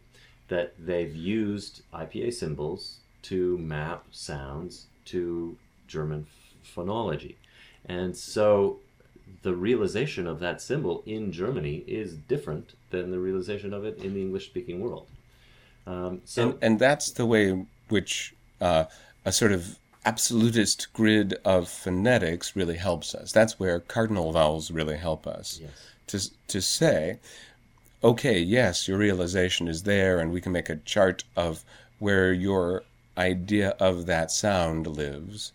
That 0.49 0.73
they've 0.77 1.15
used 1.15 1.81
IPA 1.93 2.33
symbols 2.33 2.97
to 3.23 3.57
map 3.57 4.05
sounds 4.11 4.87
to 5.05 5.57
German 5.87 6.27
phonology. 6.63 7.35
And 7.85 8.15
so 8.15 8.79
the 9.43 9.53
realization 9.53 10.25
of 10.27 10.39
that 10.39 10.61
symbol 10.61 11.03
in 11.05 11.31
Germany 11.31 11.83
is 11.87 12.13
different 12.13 12.73
than 12.91 13.11
the 13.11 13.19
realization 13.19 13.73
of 13.73 13.85
it 13.85 13.97
in 13.99 14.13
the 14.13 14.21
English 14.21 14.45
speaking 14.45 14.79
world. 14.79 15.07
Um, 15.85 16.21
so, 16.25 16.51
and, 16.51 16.57
and 16.61 16.79
that's 16.79 17.11
the 17.11 17.25
way 17.25 17.49
in 17.49 17.67
which 17.89 18.33
uh, 18.61 18.85
a 19.25 19.31
sort 19.31 19.51
of 19.51 19.77
absolutist 20.05 20.91
grid 20.93 21.35
of 21.45 21.67
phonetics 21.67 22.55
really 22.55 22.77
helps 22.77 23.13
us. 23.15 23.31
That's 23.31 23.59
where 23.59 23.79
cardinal 23.79 24.31
vowels 24.31 24.71
really 24.71 24.97
help 24.97 25.27
us. 25.27 25.59
Yes. 25.61 25.71
To, 26.07 26.47
to 26.49 26.61
say, 26.61 27.19
okay, 28.03 28.39
yes, 28.39 28.87
your 28.87 28.97
realization 28.97 29.67
is 29.67 29.83
there, 29.83 30.19
and 30.19 30.31
we 30.31 30.41
can 30.41 30.51
make 30.51 30.69
a 30.69 30.75
chart 30.77 31.23
of 31.35 31.63
where 31.99 32.33
your 32.33 32.83
idea 33.17 33.69
of 33.79 34.05
that 34.07 34.31
sound 34.31 34.87
lives, 34.87 35.53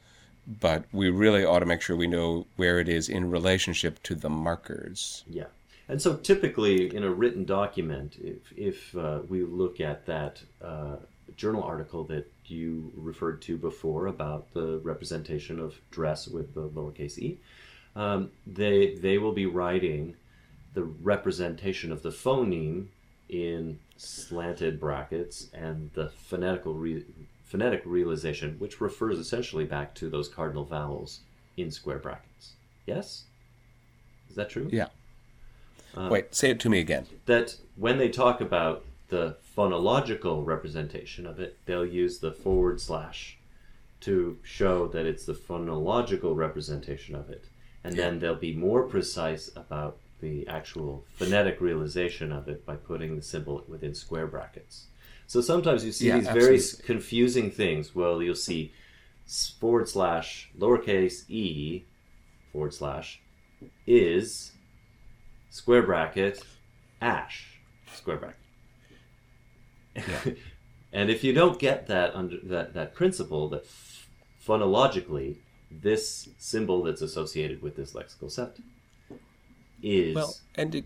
but 0.49 0.85
we 0.93 1.11
really 1.11 1.45
ought 1.45 1.59
to 1.59 1.67
make 1.67 1.83
sure 1.83 1.95
we 1.95 2.07
know 2.07 2.47
where 2.57 2.81
it 2.81 2.89
is 2.89 3.09
in 3.09 3.31
relationship 3.31 4.03
to 4.05 4.15
the 4.15 4.31
markers. 4.31 5.25
Yeah. 5.29 5.45
And 5.89 6.01
so 6.01 6.17
typically 6.17 6.95
in 6.95 7.05
a 7.05 7.11
written 7.11 7.45
document, 7.45 8.17
if, 8.23 8.53
if 8.57 8.97
uh, 8.97 9.21
we 9.29 9.43
look 9.43 9.81
at 9.81 10.07
that 10.07 10.43
uh, 10.63 10.97
journal 11.37 11.63
article 11.63 12.05
that 12.05 12.31
you 12.47 12.93
referred 12.97 13.43
to 13.43 13.59
before 13.59 14.07
about 14.07 14.53
the 14.55 14.79
representation 14.79 15.59
of 15.59 15.79
dress 15.91 16.27
with 16.27 16.55
the 16.55 16.69
lowercase 16.69 17.19
e, 17.19 17.39
um, 17.95 18.31
they, 18.47 18.95
they 18.95 19.19
will 19.19 19.33
be 19.33 19.47
writing 19.47 20.17
the 20.73 20.85
representation 20.85 21.93
of 21.93 22.03
the 22.03 22.11
phoneme 22.11 22.87
in 23.29 23.79
slanted 23.97 24.81
brackets 24.81 25.49
and 25.53 25.91
the 25.95 26.09
phonetical 26.09 26.75
re- 26.75 27.05
phonetic 27.49 27.83
realization, 27.87 28.57
which 28.59 28.81
refers 28.81 29.19
essentially 29.19 29.65
back 29.65 29.95
to 29.95 30.11
those 30.11 30.29
cardinal 30.29 30.65
vowels 30.65 31.21
in 31.57 31.71
square 31.71 31.99
brackets. 31.99 32.53
Yes? 32.87 33.25
Is 34.29 34.37
that 34.37 34.51
true? 34.51 34.69
Yeah. 34.71 34.89
Uh, 35.97 36.09
Wait, 36.11 36.35
say 36.35 36.51
it 36.51 36.61
to 36.61 36.69
me 36.69 36.79
again. 36.79 37.07
that 37.27 37.57
when 37.77 37.97
they 37.99 38.11
talk 38.11 38.41
about 38.43 38.85
the 39.09 39.37
phonological 39.57 40.45
representation 40.45 41.27
of 41.27 41.41
it, 41.41 41.57
they'll 41.65 41.87
use 41.87 42.19
the 42.19 42.31
forward 42.31 42.81
slash 42.81 43.39
to 44.01 44.39
show 44.43 44.87
that 44.89 45.07
it's 45.07 45.25
the 45.25 45.33
phonological 45.33 46.37
representation 46.37 47.15
of 47.15 47.31
it. 47.31 47.47
And 47.83 47.97
then 47.97 48.19
they'll 48.19 48.35
be 48.35 48.55
more 48.55 48.83
precise 48.83 49.51
about 49.57 49.97
the 50.21 50.47
actual 50.47 51.05
phonetic 51.15 51.61
realization 51.61 52.31
of 52.33 52.49
it 52.49 52.67
by 52.67 52.77
putting 52.77 53.17
the 53.17 53.23
symbol 53.23 53.65
within 53.67 53.95
square 53.95 54.27
brackets. 54.27 54.87
So 55.29 55.43
sometimes 55.43 55.85
you 55.85 55.93
see 55.93 56.09
Yeah, 56.09 56.19
these 56.19 56.29
very 56.29 56.61
confusing 56.85 57.51
things. 57.51 57.95
Well, 57.95 58.23
you'll 58.23 58.35
see 58.35 58.73
forward 59.61 59.87
slash 59.87 60.49
lowercase 60.59 61.29
e 61.29 61.85
forward 62.51 62.73
slash 62.73 63.21
is 63.87 64.53
square 65.51 65.83
bracket 65.83 66.43
ash 67.03 67.61
square 67.93 68.17
bracket. 68.17 68.37
and 70.93 71.11
if 71.11 71.23
you 71.23 71.35
don't 71.35 71.59
get 71.59 71.89
that 71.89 72.15
under 72.15 72.39
that, 72.45 72.73
that 72.73 72.95
principle 72.95 73.51
that 73.51 73.65
f- 73.65 74.09
phonologically 74.43 75.37
this 75.71 76.31
symbol 76.39 76.85
that's 76.85 77.03
associated 77.03 77.61
with 77.61 77.77
this 77.77 77.93
lexical 77.93 78.31
set 78.31 78.57
is 79.83 80.15
Well, 80.15 80.35
and 80.55 80.75
it 80.75 80.85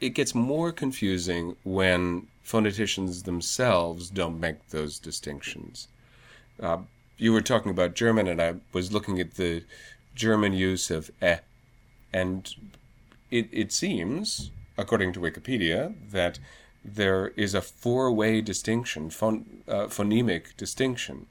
it 0.00 0.10
gets 0.10 0.34
more 0.34 0.72
confusing 0.72 1.56
when 1.64 2.28
phoneticians 2.44 3.24
themselves 3.24 4.10
don't 4.10 4.38
make 4.38 4.68
those 4.68 4.98
distinctions. 4.98 5.88
Uh, 6.60 6.78
you 7.16 7.32
were 7.32 7.40
talking 7.40 7.70
about 7.70 7.94
German, 7.94 8.26
and 8.28 8.40
I 8.40 8.54
was 8.72 8.92
looking 8.92 9.20
at 9.20 9.34
the 9.34 9.64
German 10.14 10.52
use 10.52 10.90
of 10.90 11.10
eh, 11.22 11.38
and 12.12 12.54
it 13.30 13.48
it 13.52 13.72
seems, 13.72 14.50
according 14.76 15.12
to 15.14 15.20
Wikipedia, 15.20 15.94
that 16.10 16.38
there 16.84 17.28
is 17.36 17.54
a 17.54 17.62
four-way 17.62 18.40
distinction, 18.40 19.08
phon, 19.10 19.62
uh, 19.66 19.86
phonemic 19.86 20.56
distinction, 20.56 21.26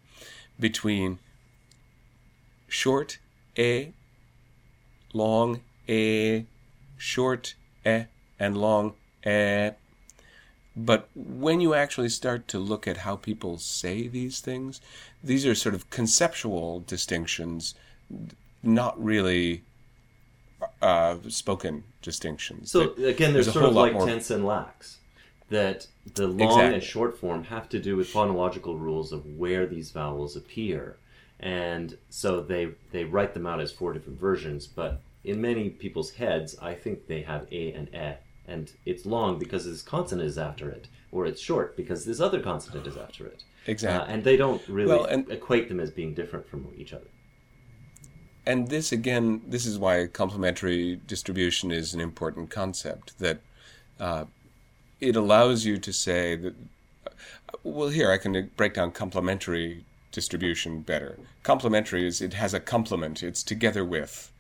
between 0.59 1.19
short 2.67 3.19
a 3.57 3.93
long 5.13 5.61
a, 5.87 6.45
short 6.97 7.55
e, 7.85 8.05
and 8.39 8.57
long 8.57 8.93
e. 9.25 9.69
But 10.75 11.07
when 11.15 11.61
you 11.61 11.73
actually 11.75 12.09
start 12.09 12.47
to 12.49 12.59
look 12.59 12.87
at 12.87 12.97
how 12.97 13.15
people 13.15 13.57
say 13.59 14.07
these 14.07 14.39
things, 14.39 14.81
these 15.23 15.45
are 15.45 15.53
sort 15.55 15.75
of 15.75 15.89
conceptual 15.91 16.79
distinctions, 16.81 17.75
not 18.63 19.01
really 19.03 19.63
uh, 20.81 21.17
spoken 21.27 21.83
distinctions. 22.01 22.71
So 22.71 22.87
That- 22.95 23.07
again, 23.07 23.33
there's, 23.33 23.47
a 23.47 23.51
sort 23.51 23.65
of 23.65 23.75
like 23.75 23.93
more- 23.93 24.07
tense 24.07 24.31
and 24.31 24.45
lax. 24.45 24.97
That 25.49 25.85
the 26.15 26.27
long 26.27 26.41
Exactly. 26.41 26.73
and 26.75 26.83
short 26.83 27.17
form 27.19 27.43
have 27.43 27.69
to 27.69 27.79
do 27.79 27.95
with 27.95 28.07
phonological 28.11 28.79
rules 28.79 29.11
of 29.11 29.25
where 29.37 29.67
these 29.67 29.91
vowels 29.91 30.35
appear, 30.35 30.97
and 31.39 31.95
so 32.09 32.41
they 32.41 32.69
they 32.91 33.03
write 33.03 33.35
them 33.35 33.45
out 33.45 33.59
as 33.61 33.71
four 33.71 33.93
different 33.93 34.19
versions. 34.19 34.65
But 34.65 35.01
in 35.23 35.41
many 35.41 35.69
people's 35.69 36.11
heads, 36.11 36.55
I 36.59 36.73
think 36.73 37.05
they 37.05 37.21
have 37.21 37.45
a 37.51 37.71
and 37.73 37.87
e, 37.93 38.15
and 38.47 38.71
it's 38.85 39.05
long 39.05 39.39
because 39.39 39.65
this 39.65 39.81
consonant 39.81 40.27
is 40.27 40.37
after 40.37 40.69
it, 40.69 40.87
or 41.11 41.25
it's 41.25 41.41
short 41.41 41.77
because 41.77 42.05
this 42.05 42.19
other 42.19 42.39
consonant 42.41 42.85
is 42.87 42.97
after 42.97 43.25
it. 43.25 43.43
Exactly. 43.67 44.07
Uh, 44.11 44.13
and 44.13 44.23
they 44.23 44.35
don't 44.37 44.61
really 44.67 44.89
Well, 44.91 45.05
and- 45.05 45.29
equate 45.31 45.69
them 45.69 45.79
as 45.79 45.91
being 45.91 46.13
different 46.13 46.47
from 46.47 46.67
each 46.77 46.93
other. 46.93 47.07
and 48.45 48.67
this 48.67 48.91
again, 48.91 49.41
this 49.47 49.65
is 49.65 49.79
why 49.79 50.05
complementary 50.07 50.97
distribution 51.07 51.71
is 51.71 51.93
an 51.93 52.01
important 52.01 52.49
concept. 52.49 53.17
That 53.19 53.39
uh, 53.99 54.25
it 54.99 55.15
allows 55.15 55.65
you 55.65 55.77
to 55.77 55.93
say 55.93 56.35
that. 56.35 56.53
Well, 57.63 57.89
here 57.89 58.11
I 58.11 58.17
can 58.17 58.51
break 58.57 58.73
down 58.73 58.91
complementary 58.91 59.85
distribution 60.11 60.81
better. 60.81 61.17
Complementary 61.43 62.05
is 62.05 62.21
it 62.21 62.33
has 62.33 62.53
a 62.53 62.59
complement. 62.59 63.23
It's 63.23 63.43
together 63.43 63.85
with, 63.85 64.31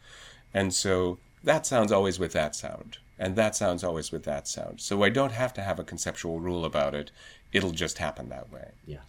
and 0.53 0.73
so 0.73 1.17
that 1.43 1.65
sounds 1.65 1.91
always 1.91 2.19
with 2.19 2.33
that 2.33 2.55
sound, 2.55 2.97
and 3.19 3.35
that 3.35 3.55
sounds 3.55 3.83
always 3.83 4.11
with 4.11 4.23
that 4.23 4.47
sound. 4.47 4.81
So 4.81 5.03
I 5.03 5.09
don't 5.09 5.31
have 5.31 5.53
to 5.55 5.61
have 5.61 5.79
a 5.79 5.83
conceptual 5.83 6.39
rule 6.39 6.65
about 6.65 6.95
it. 6.95 7.11
It'll 7.51 7.71
just 7.71 7.97
happen 7.99 8.29
that 8.29 8.51
way. 8.51 8.71
Yeah. 8.85 8.99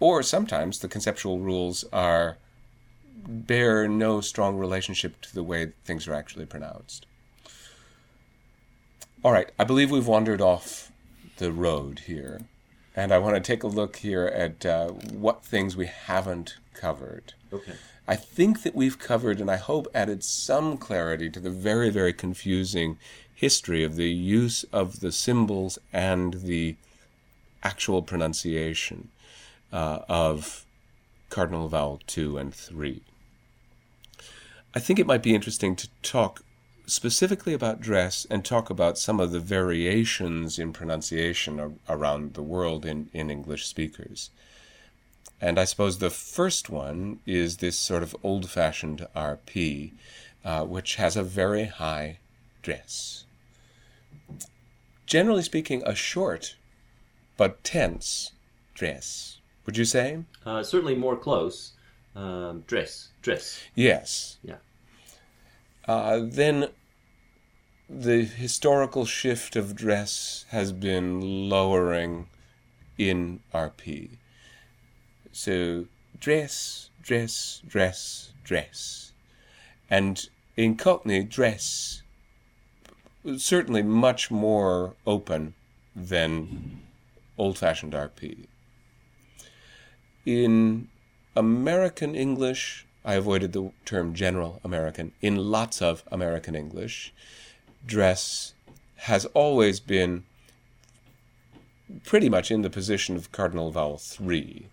Or 0.00 0.22
sometimes 0.22 0.78
the 0.78 0.88
conceptual 0.88 1.40
rules 1.40 1.84
are 1.92 2.38
bear 3.26 3.88
no 3.88 4.20
strong 4.20 4.56
relationship 4.56 5.20
to 5.22 5.34
the 5.34 5.42
way 5.42 5.72
things 5.84 6.06
are 6.06 6.14
actually 6.14 6.46
pronounced. 6.46 7.06
All 9.24 9.32
right, 9.32 9.50
I 9.58 9.64
believe 9.64 9.90
we've 9.90 10.06
wandered 10.06 10.40
off 10.40 10.92
the 11.38 11.50
road 11.50 12.00
here, 12.06 12.42
and 12.94 13.12
I 13.12 13.18
want 13.18 13.34
to 13.34 13.40
take 13.40 13.64
a 13.64 13.68
look 13.68 13.96
here 13.96 14.26
at 14.26 14.64
uh, 14.64 14.90
what 14.90 15.44
things 15.44 15.76
we 15.76 15.86
haven't 15.86 16.56
covered. 16.74 17.34
Okay. 17.52 17.72
I 18.06 18.14
think 18.14 18.62
that 18.62 18.76
we've 18.76 18.98
covered, 18.98 19.40
and 19.40 19.50
I 19.50 19.56
hope 19.56 19.88
added 19.92 20.22
some 20.22 20.78
clarity 20.78 21.28
to 21.30 21.40
the 21.40 21.50
very, 21.50 21.90
very 21.90 22.12
confusing 22.12 22.96
history 23.38 23.84
of 23.84 23.94
the 23.94 24.10
use 24.10 24.64
of 24.72 24.98
the 24.98 25.12
symbols 25.12 25.78
and 25.92 26.34
the 26.42 26.74
actual 27.62 28.02
pronunciation 28.02 29.10
uh, 29.72 30.00
of 30.08 30.66
cardinal 31.30 31.68
vowel 31.68 32.00
2 32.08 32.36
and 32.36 32.52
3. 32.52 33.00
I 34.74 34.80
think 34.80 34.98
it 34.98 35.06
might 35.06 35.22
be 35.22 35.36
interesting 35.36 35.76
to 35.76 35.88
talk 36.02 36.42
specifically 36.86 37.54
about 37.54 37.80
dress 37.80 38.26
and 38.28 38.44
talk 38.44 38.70
about 38.70 38.98
some 38.98 39.20
of 39.20 39.30
the 39.30 39.38
variations 39.38 40.58
in 40.58 40.72
pronunciation 40.72 41.60
a- 41.60 41.94
around 41.94 42.34
the 42.34 42.42
world 42.42 42.84
in, 42.84 43.08
in 43.12 43.30
English 43.30 43.68
speakers. 43.68 44.30
And 45.40 45.60
I 45.60 45.64
suppose 45.64 45.98
the 45.98 46.10
first 46.10 46.70
one 46.70 47.20
is 47.24 47.58
this 47.58 47.78
sort 47.78 48.02
of 48.02 48.16
old 48.24 48.50
fashioned 48.50 49.06
RP, 49.14 49.92
uh, 50.44 50.64
which 50.64 50.96
has 50.96 51.16
a 51.16 51.22
very 51.22 51.66
high 51.66 52.18
dress. 52.62 53.26
Generally 55.08 55.42
speaking, 55.44 55.82
a 55.86 55.94
short 55.94 56.56
but 57.38 57.64
tense 57.64 58.32
dress. 58.74 59.38
Would 59.64 59.78
you 59.78 59.86
say? 59.86 60.24
Uh, 60.44 60.62
certainly 60.62 60.94
more 60.94 61.16
close. 61.16 61.72
Um, 62.14 62.62
dress. 62.66 63.08
Dress. 63.22 63.62
Yes. 63.74 64.36
Yeah. 64.42 64.56
Uh, 65.86 66.20
then 66.22 66.68
the 67.88 68.22
historical 68.22 69.06
shift 69.06 69.56
of 69.56 69.74
dress 69.74 70.44
has 70.50 70.72
been 70.72 71.48
lowering 71.48 72.28
in 72.98 73.40
RP. 73.54 74.18
So 75.32 75.86
dress, 76.20 76.90
dress, 77.00 77.62
dress, 77.66 78.32
dress. 78.44 79.12
And 79.88 80.28
in 80.54 80.76
Cockney, 80.76 81.24
dress 81.24 82.02
certainly 83.36 83.82
much 83.82 84.30
more 84.30 84.94
open 85.06 85.54
than 85.94 86.80
old 87.36 87.58
fashioned 87.58 87.92
RP. 87.92 88.46
In 90.24 90.88
American 91.36 92.14
English, 92.14 92.86
I 93.04 93.14
avoided 93.14 93.52
the 93.52 93.72
term 93.84 94.14
general 94.14 94.60
American. 94.64 95.12
In 95.20 95.36
lots 95.36 95.80
of 95.80 96.04
American 96.10 96.54
English, 96.54 97.12
dress 97.86 98.54
has 98.96 99.24
always 99.26 99.80
been 99.80 100.24
pretty 102.04 102.28
much 102.28 102.50
in 102.50 102.62
the 102.62 102.70
position 102.70 103.16
of 103.16 103.32
cardinal 103.32 103.70
vowel 103.70 103.98
3. 103.98 104.68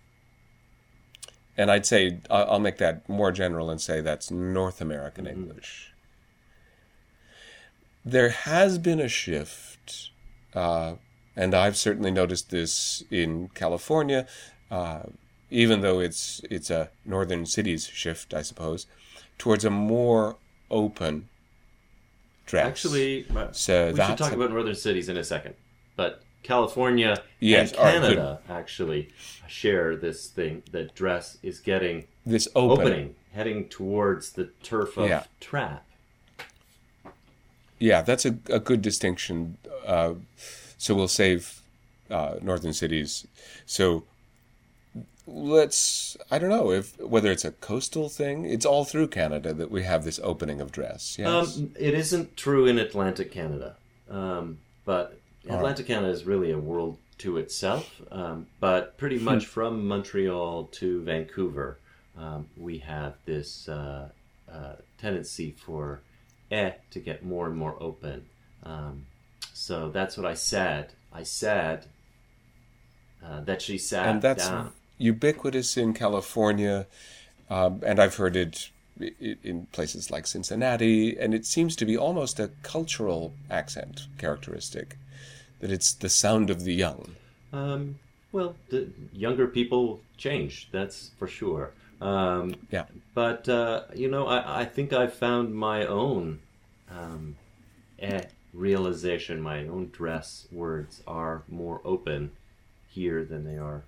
And 1.58 1.72
I'd 1.72 1.86
say, 1.86 2.20
I'll 2.30 2.60
make 2.60 2.78
that 2.80 3.08
more 3.08 3.32
general 3.32 3.70
and 3.70 3.80
say 3.80 4.02
that's 4.02 4.30
North 4.30 4.82
American 4.82 5.26
mm-hmm. 5.26 5.44
English. 5.44 5.94
There 8.06 8.30
has 8.30 8.78
been 8.78 9.00
a 9.00 9.08
shift, 9.08 10.12
uh, 10.54 10.96
and 11.36 11.56
I've 11.56 11.76
certainly 11.76 12.12
noticed 12.12 12.52
this 12.52 13.04
in 13.10 13.50
California, 13.56 14.28
uh, 14.70 15.04
even 15.50 15.82
though 15.82 16.00
it's 16.00 16.40
it's 16.50 16.70
a 16.70 16.92
northern 17.04 17.48
cities 17.48 17.88
shift, 17.88 18.34
I 18.34 18.44
suppose, 18.44 18.86
towards 19.40 19.66
a 19.66 19.72
more 19.72 20.38
open 20.70 21.30
dress. 22.46 22.68
Actually, 22.68 23.26
so 23.52 23.92
we 23.92 23.96
should 23.96 24.18
talk 24.18 24.32
a, 24.32 24.36
about 24.36 24.52
northern 24.52 24.76
cities 24.76 25.10
in 25.10 25.18
a 25.18 25.24
second, 25.24 25.56
but 25.96 26.22
California 26.44 27.24
yes, 27.40 27.72
and 27.72 27.80
Canada 27.80 28.40
actually 28.48 29.10
share 29.48 29.96
this 29.96 30.28
thing 30.28 30.62
that 30.72 30.94
dress 30.94 31.40
is 31.42 31.60
getting 31.60 32.06
this 32.24 32.48
opening, 32.56 32.88
opening 32.88 33.16
heading 33.34 33.68
towards 33.68 34.34
the 34.34 34.46
turf 34.62 34.96
of 34.96 35.10
yeah. 35.10 35.24
trap. 35.40 35.88
Yeah, 37.80 38.02
that's 38.02 38.26
a, 38.26 38.38
a 38.50 38.60
good 38.60 38.82
distinction. 38.82 39.58
Uh, 39.86 40.16
so 40.78 40.96
we'll 40.96 41.08
save 41.08 41.62
uh, 42.10 42.36
northern 42.42 42.74
cities. 42.74 43.28
So 43.66 44.04
let's 45.28 46.16
I 46.30 46.38
don't 46.38 46.50
know 46.50 46.72
if 46.72 47.00
whether 47.00 47.32
it's 47.32 47.46
a 47.46 47.52
coastal 47.52 48.10
thing. 48.10 48.46
It's 48.46 48.66
all 48.66 48.86
through 48.86 49.08
Canada 49.08 49.54
that 49.54 49.72
we 49.72 49.84
have 49.84 50.04
this 50.04 50.20
opening 50.24 50.62
of 50.62 50.72
dress. 50.72 51.18
Yes, 51.18 51.58
um, 51.58 51.72
it 51.80 51.94
isn't 51.94 52.38
true 52.38 52.66
in 52.66 52.78
Atlantic 52.78 53.32
Canada, 53.32 53.76
um, 54.10 54.60
but 54.86 55.18
Atlantic 55.50 55.88
Canada 55.88 56.12
is 56.12 56.26
really 56.26 56.52
a 56.52 56.58
world 56.58 56.98
to 57.20 57.38
itself. 57.38 58.02
Um, 58.12 58.48
but 58.60 58.98
pretty 58.98 59.18
hmm. 59.18 59.26
much 59.26 59.46
from 59.46 59.88
Montreal 59.88 60.66
to 60.66 61.02
Vancouver, 61.04 61.80
um, 62.18 62.48
we 62.58 62.80
have 62.80 63.16
this 63.26 63.70
uh, 63.70 64.10
uh, 64.52 64.74
tendency 64.98 65.52
for 65.52 66.02
eh 66.52 66.72
to 66.92 67.00
get 67.00 67.26
more 67.26 67.48
and 67.48 67.56
more 67.56 67.76
open. 67.80 68.26
Um, 68.64 69.06
so 69.54 69.90
that's 69.90 70.18
what 70.18 70.26
I 70.26 70.34
said. 70.34 70.94
I 71.14 71.24
said 71.24 71.86
uh, 73.26 73.42
that 73.42 73.62
she 73.62 73.78
sat 73.78 74.08
and 74.08 74.22
that's 74.22 74.48
down. 74.48 74.72
ubiquitous 74.98 75.78
in 75.78 75.94
California, 75.94 76.88
um, 77.50 77.82
and 77.86 78.00
I've 78.00 78.16
heard 78.16 78.36
it 78.36 78.70
in 79.00 79.68
places 79.72 80.10
like 80.10 80.26
Cincinnati, 80.28 81.18
and 81.18 81.34
it 81.34 81.46
seems 81.46 81.76
to 81.78 81.86
be 81.86 81.98
almost 81.98 82.40
a 82.40 82.52
cultural 82.64 83.34
accent 83.50 84.08
characteristic 84.18 84.98
that 85.60 85.72
it's 85.72 85.94
the 85.94 86.10
sound 86.10 86.50
of 86.50 86.64
the 86.64 86.74
young. 86.74 87.16
Um, 87.52 88.00
well, 88.32 88.56
the 88.70 88.90
younger 89.14 89.48
people 89.48 90.02
change, 90.18 90.70
that's 90.72 91.12
for 91.18 91.28
sure. 91.28 91.72
Um, 92.02 92.56
yeah. 92.72 92.86
But, 93.14 93.48
uh, 93.48 93.84
you 93.94 94.10
know, 94.10 94.28
I, 94.28 94.62
I 94.62 94.66
think 94.66 94.94
I've 94.94 95.14
found 95.14 95.56
my 95.56 95.86
own 95.86 96.40
um, 96.92 97.36
eh, 98.00 98.24
realization, 98.54 99.42
my 99.42 99.68
own 99.68 99.90
dress 99.92 100.48
words 100.52 101.02
are 101.08 101.44
more 101.48 101.82
open 101.84 102.32
here 102.90 103.24
than 103.24 103.46
they 103.46 103.58
are 103.58 103.84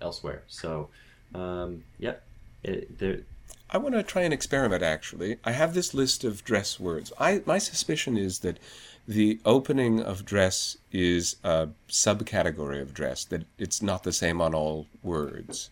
elsewhere. 0.00 0.42
So, 0.48 0.88
um, 1.34 1.84
yeah, 1.98 2.14
it, 2.62 3.24
I 3.70 3.78
want 3.78 3.94
to 3.94 4.02
try 4.02 4.22
an 4.22 4.32
experiment 4.32 4.82
actually. 4.82 5.38
I 5.44 5.52
have 5.52 5.74
this 5.74 5.92
list 5.92 6.24
of 6.24 6.44
dress 6.44 6.80
words. 6.80 7.12
I 7.18 7.42
my 7.44 7.58
suspicion 7.58 8.16
is 8.16 8.40
that 8.40 8.58
the 9.06 9.40
opening 9.44 10.00
of 10.00 10.24
dress 10.24 10.76
is 10.92 11.36
a 11.44 11.68
subcategory 11.88 12.80
of 12.80 12.94
dress, 12.94 13.24
that 13.24 13.44
it's 13.58 13.82
not 13.82 14.02
the 14.02 14.12
same 14.12 14.40
on 14.40 14.54
all 14.54 14.86
words. 15.02 15.70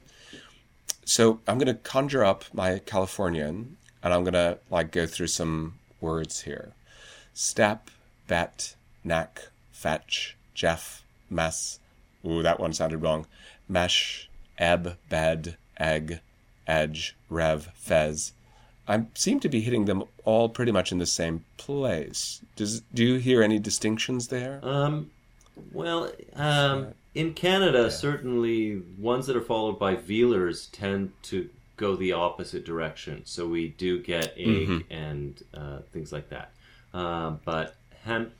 So 1.06 1.40
I'm 1.48 1.56
going 1.56 1.74
to 1.74 1.82
conjure 1.82 2.24
up 2.24 2.44
my 2.52 2.80
Californian 2.80 3.78
and 4.02 4.12
I'm 4.12 4.22
going 4.22 4.34
to 4.34 4.58
like 4.70 4.90
go 4.90 5.06
through 5.06 5.28
some 5.28 5.78
words 6.00 6.42
here. 6.42 6.74
Step, 7.32 7.90
bet, 8.28 8.74
knack, 9.02 9.48
fetch, 9.72 10.36
jeff, 10.52 11.02
mess. 11.30 11.78
Ooh, 12.26 12.42
that 12.42 12.60
one 12.60 12.74
sounded 12.74 12.98
wrong. 12.98 13.26
Mesh, 13.68 14.28
ebb, 14.58 14.98
bed, 15.08 15.56
egg, 15.78 16.20
edge, 16.66 17.16
rev, 17.30 17.70
fez, 17.74 18.32
I 18.88 19.04
seem 19.14 19.40
to 19.40 19.48
be 19.48 19.60
hitting 19.60 19.86
them 19.86 20.04
all 20.24 20.48
pretty 20.48 20.72
much 20.72 20.92
in 20.92 20.98
the 20.98 21.06
same 21.06 21.44
place. 21.56 22.40
Does 22.54 22.82
do 22.94 23.04
you 23.04 23.16
hear 23.16 23.42
any 23.42 23.58
distinctions 23.58 24.28
there? 24.28 24.60
Um, 24.62 25.10
well, 25.72 26.10
um, 26.34 26.94
in 27.16 27.32
Canada, 27.32 27.84
yeah. 27.84 27.88
certainly 27.88 28.82
ones 28.98 29.26
that 29.26 29.36
are 29.36 29.40
followed 29.40 29.78
by 29.78 29.96
velars 29.96 30.68
tend 30.70 31.12
to 31.22 31.48
go 31.78 31.96
the 31.96 32.12
opposite 32.12 32.64
direction. 32.64 33.22
So 33.24 33.48
we 33.48 33.68
do 33.68 34.02
get 34.02 34.34
egg 34.36 34.68
mm-hmm. 34.68 34.92
and 34.92 35.42
uh, 35.54 35.78
things 35.92 36.12
like 36.12 36.28
that. 36.28 36.52
Uh, 36.92 37.30
but 37.44 37.76
hemp, 38.04 38.32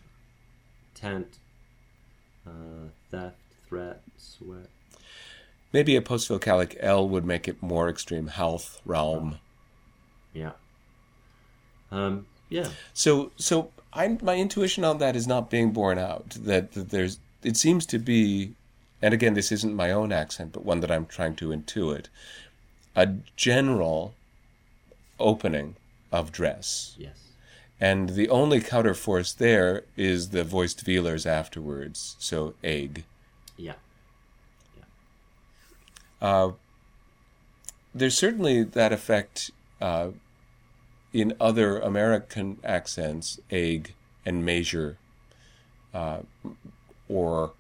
tent, 0.95 1.39
uh, 2.47 2.91
theft, 3.11 3.37
threat, 3.67 4.03
sweat. 4.19 4.69
Maybe 5.73 5.97
a 5.97 6.03
postvocalic 6.03 6.77
L 6.79 7.09
would 7.09 7.25
make 7.25 7.49
it 7.49 7.63
more 7.63 7.89
extreme. 7.89 8.27
Health, 8.27 8.83
realm. 8.85 9.39
Yeah. 10.35 10.53
Um, 11.91 12.27
yeah. 12.51 12.69
So 12.93 13.33
so 13.37 13.71
I 13.93 14.19
my 14.21 14.37
intuition 14.37 14.85
on 14.85 14.99
that 14.99 15.17
is 15.17 15.27
not 15.27 15.51
being 15.51 15.73
borne 15.73 15.99
out. 15.99 16.31
That, 16.31 16.73
that 16.73 16.91
there's 16.91 17.19
it 17.47 17.57
seems 17.57 17.87
to 17.87 17.99
be, 17.99 18.56
and 19.03 19.15
again 19.15 19.35
this 19.35 19.53
isn't 19.53 19.75
my 19.75 19.91
own 19.91 20.13
accent, 20.13 20.53
but 20.53 20.65
one 20.65 20.81
that 20.81 20.91
I'm 20.91 21.07
trying 21.07 21.37
to 21.37 21.49
intuit, 21.49 22.07
a 22.95 23.07
general 23.37 24.15
opening 25.19 25.77
of 26.13 26.33
dress. 26.33 26.95
Yes. 26.99 27.27
And 27.79 28.11
the 28.11 28.29
only 28.31 28.61
counterforce 28.61 29.37
there 29.37 29.85
is 29.97 30.31
the 30.31 30.45
voiced 30.45 30.85
velars 30.85 31.27
afterwards. 31.27 32.17
So 32.19 32.55
egg. 32.65 33.05
Yeah. 33.57 33.75
Yeah. 34.77 34.85
Uh, 36.27 36.53
there's 37.95 38.17
certainly 38.17 38.63
that 38.63 38.93
effect 38.93 39.51
uh, 39.81 40.09
in 41.13 41.35
other 41.41 41.79
American 41.79 42.59
accents, 42.65 43.41
egg 43.51 43.95
and 44.25 44.45
measure, 44.45 44.97
uh, 45.95 46.21
or 47.09 47.53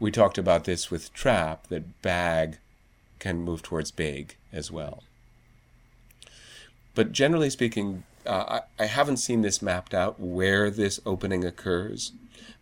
we 0.00 0.10
talked 0.10 0.38
about 0.38 0.64
this 0.64 0.90
with 0.90 1.12
trap 1.14 1.68
that 1.68 2.02
bag 2.02 2.58
can 3.18 3.42
move 3.42 3.62
towards 3.62 3.90
big 3.90 4.34
as 4.52 4.70
well. 4.70 5.04
But 6.94 7.12
generally 7.12 7.50
speaking, 7.50 8.02
uh, 8.26 8.60
I, 8.78 8.82
I 8.82 8.86
haven't 8.86 9.18
seen 9.18 9.42
this 9.42 9.62
mapped 9.62 9.94
out 9.94 10.18
where 10.18 10.70
this 10.70 10.98
opening 11.06 11.44
occurs, 11.44 12.12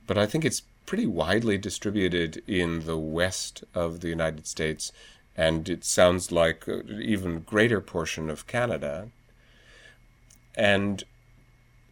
but 0.06 0.18
I 0.18 0.26
think 0.26 0.44
it's 0.44 0.62
pretty 0.84 1.06
widely 1.06 1.56
distributed 1.56 2.42
in 2.46 2.84
the 2.84 2.98
west 2.98 3.64
of 3.74 4.00
the 4.00 4.08
United 4.08 4.46
States 4.46 4.92
and 5.38 5.68
it 5.68 5.84
sounds 5.84 6.32
like 6.32 6.66
an 6.66 7.00
even 7.00 7.40
greater 7.40 7.80
portion 7.80 8.28
of 8.28 8.48
Canada. 8.48 9.08
And 10.56 11.04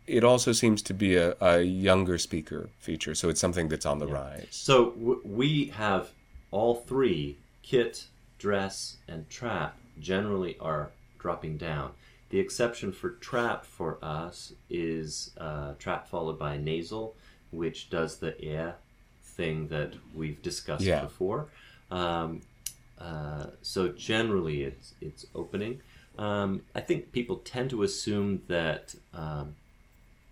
it 0.07 0.25
also 0.25 0.53
seems 0.53 0.83
to 0.83 0.95
be 0.95 1.17
a, 1.17 1.35
a 1.41 1.63
younger 1.63 2.19
speaker 2.19 2.69
feature, 2.79 3.15
so 3.15 3.29
it's 3.29 3.41
something 3.41 3.69
that's 3.69 3.87
on 3.87 3.99
the 3.99 4.07
yeah. 4.07 4.15
rise. 4.15 4.49
So 4.51 4.91
w- 4.91 5.21
we 5.25 5.67
have 5.77 6.11
all 6.51 6.75
three 6.75 7.39
kit, 7.63 8.07
dress, 8.39 8.97
and 9.09 9.29
trap 9.29 9.77
generally 9.99 10.57
are 10.61 10.91
dropping 11.19 11.57
down. 11.57 11.93
The 12.31 12.39
exception 12.41 12.93
for 12.93 13.11
trap 13.11 13.65
for 13.65 13.99
us 14.03 14.53
is 14.69 15.31
uh, 15.39 15.75
trap 15.79 16.09
followed 16.09 16.39
by 16.39 16.57
nasal, 16.57 17.15
which 17.51 17.91
does 17.91 18.19
the 18.19 18.41
air 18.43 18.77
thing 19.23 19.69
that 19.69 19.95
we've 20.15 20.43
discussed 20.43 20.85
yeah. 20.85 21.03
before. 21.03 21.49
Um, 21.91 22.43
uh, 22.99 23.47
so 23.63 23.89
generally, 23.89 24.63
it's 24.63 24.95
it's 25.01 25.27
opening. 25.35 25.81
Um, 26.19 26.63
I 26.75 26.81
think 26.81 27.13
people 27.13 27.37
tend 27.37 27.71
to 27.71 27.83
assume 27.83 28.43
that 28.49 28.95
um, 29.13 29.55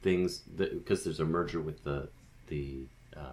things 0.05 0.43
that 0.57 0.73
because 0.79 1.03
there's 1.03 1.19
a 1.19 1.25
merger 1.25 1.61
with 1.61 1.83
the 1.83 2.09
the 2.47 2.83
uh, 3.17 3.33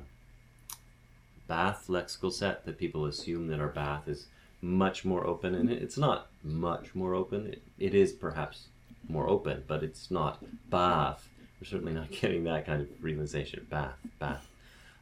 Bath 1.47 1.85
lexical 1.89 2.31
set 2.31 2.65
that 2.65 2.79
people 2.79 3.05
assume 3.05 3.47
that 3.47 3.59
our 3.59 3.67
Bath 3.67 4.07
is 4.07 4.27
much 4.61 5.03
more 5.03 5.27
open, 5.27 5.53
and 5.53 5.69
it's 5.69 5.97
not 5.97 6.27
much 6.43 6.95
more 6.95 7.13
open. 7.13 7.47
It, 7.47 7.61
it 7.77 7.93
is 7.93 8.13
perhaps 8.13 8.67
more 9.09 9.27
open, 9.27 9.63
but 9.67 9.83
it's 9.83 10.09
not 10.09 10.43
Bath. 10.69 11.27
We're 11.59 11.67
certainly 11.67 11.93
not 11.93 12.09
getting 12.21 12.45
that 12.45 12.65
kind 12.65 12.81
of 12.81 12.87
realization. 13.01 13.67
Bath, 13.69 13.97
Bath. 14.17 14.47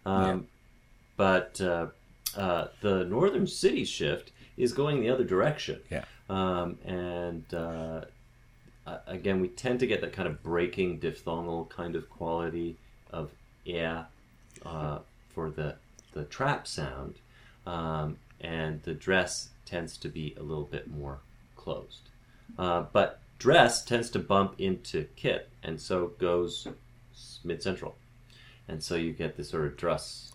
Um, 0.05 0.25
Yeah. 0.25 0.39
But 1.17 1.61
uh, 1.61 1.87
uh, 2.35 2.67
the 2.81 3.03
northern 3.03 3.45
city 3.45 3.83
shift 3.83 4.31
is 4.57 4.71
going 4.71 5.01
the 5.01 5.09
other 5.09 5.25
direction. 5.25 5.81
Yeah. 5.91 6.05
Um, 6.29 6.77
and 6.85 7.53
uh, 7.53 8.05
again, 9.07 9.41
we 9.41 9.47
tend 9.47 9.79
to 9.79 9.87
get 9.87 10.01
that 10.01 10.13
kind 10.13 10.27
of 10.27 10.43
breaking 10.43 10.99
diphthongal 10.99 11.69
kind 11.69 11.95
of 11.95 12.09
quality 12.09 12.77
of 13.11 13.31
yeah 13.65 14.05
uh, 14.65 14.99
for 15.29 15.49
the 15.49 15.75
the 16.13 16.23
trap 16.25 16.67
sound, 16.67 17.15
um, 17.65 18.17
and 18.41 18.81
the 18.83 18.93
dress 18.93 19.49
tends 19.65 19.97
to 19.97 20.09
be 20.09 20.35
a 20.39 20.43
little 20.43 20.63
bit 20.63 20.89
more 20.89 21.19
closed. 21.55 22.09
Uh, 22.57 22.83
but 22.91 23.19
dress 23.37 23.83
tends 23.83 24.09
to 24.09 24.19
bump 24.19 24.55
into 24.57 25.05
kit, 25.15 25.49
and 25.63 25.79
so 25.79 26.07
goes 26.19 26.67
mid 27.43 27.61
central, 27.61 27.95
and 28.67 28.83
so 28.83 28.95
you 28.95 29.11
get 29.11 29.37
this 29.37 29.49
sort 29.49 29.65
of 29.65 29.77
dress. 29.77 30.33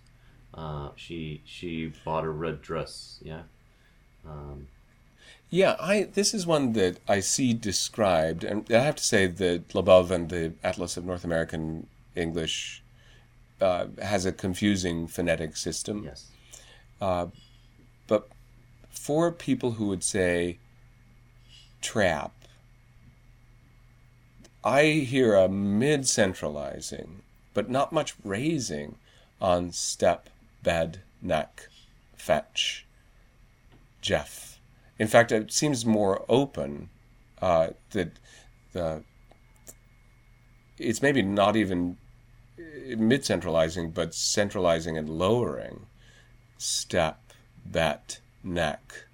Uh, 0.52 0.90
she 0.94 1.42
she 1.44 1.92
bought 2.04 2.24
a 2.24 2.30
red 2.30 2.62
dress, 2.62 3.18
yeah. 3.22 3.42
Um, 4.26 4.68
Yeah, 5.54 5.76
I 5.78 6.08
this 6.12 6.34
is 6.34 6.48
one 6.48 6.72
that 6.72 6.98
I 7.06 7.20
see 7.20 7.54
described, 7.54 8.42
and 8.42 8.66
I 8.72 8.80
have 8.80 8.96
to 8.96 9.04
say 9.04 9.28
that 9.28 9.68
Labov 9.68 10.10
and 10.10 10.28
the 10.28 10.54
Atlas 10.64 10.96
of 10.96 11.04
North 11.04 11.24
American 11.24 11.86
English 12.16 12.82
uh, 13.60 13.86
has 14.02 14.26
a 14.26 14.32
confusing 14.32 15.06
phonetic 15.06 15.56
system. 15.56 16.02
yes. 16.02 16.26
But 18.08 18.26
for 18.90 19.30
people 19.30 19.72
who 19.78 19.86
would 19.86 20.02
say 20.02 20.58
trap, 21.80 22.32
I 24.64 25.06
hear 25.06 25.36
a 25.36 25.48
mid 25.48 26.08
centralizing, 26.08 27.22
but 27.52 27.70
not 27.70 27.92
much 27.92 28.16
raising 28.24 28.96
on 29.40 29.70
step, 29.70 30.30
bed, 30.64 31.02
neck, 31.22 31.68
fetch, 32.16 32.86
Jeff. 34.00 34.53
In 34.98 35.08
fact, 35.08 35.32
it 35.32 35.52
seems 35.52 35.84
more 35.84 36.24
open 36.28 36.88
uh, 37.42 37.68
that 37.90 38.12
the 38.72 39.02
it's 40.78 41.02
maybe 41.02 41.22
not 41.22 41.56
even 41.56 41.96
mid 42.96 43.24
centralizing, 43.24 43.90
but 43.90 44.14
centralizing 44.14 44.98
and 44.98 45.08
lowering 45.08 45.86
step, 46.58 47.20
bet, 47.66 48.20
neck. 48.42 49.04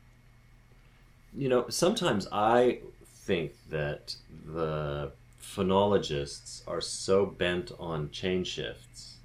You 1.36 1.48
know, 1.48 1.68
sometimes 1.68 2.26
I 2.32 2.80
think 3.04 3.52
that 3.70 4.16
the 4.44 5.12
phonologists 5.42 6.62
are 6.66 6.80
so 6.80 7.26
bent 7.26 7.72
on 7.78 8.10
chain 8.10 8.44
shifts 8.44 9.16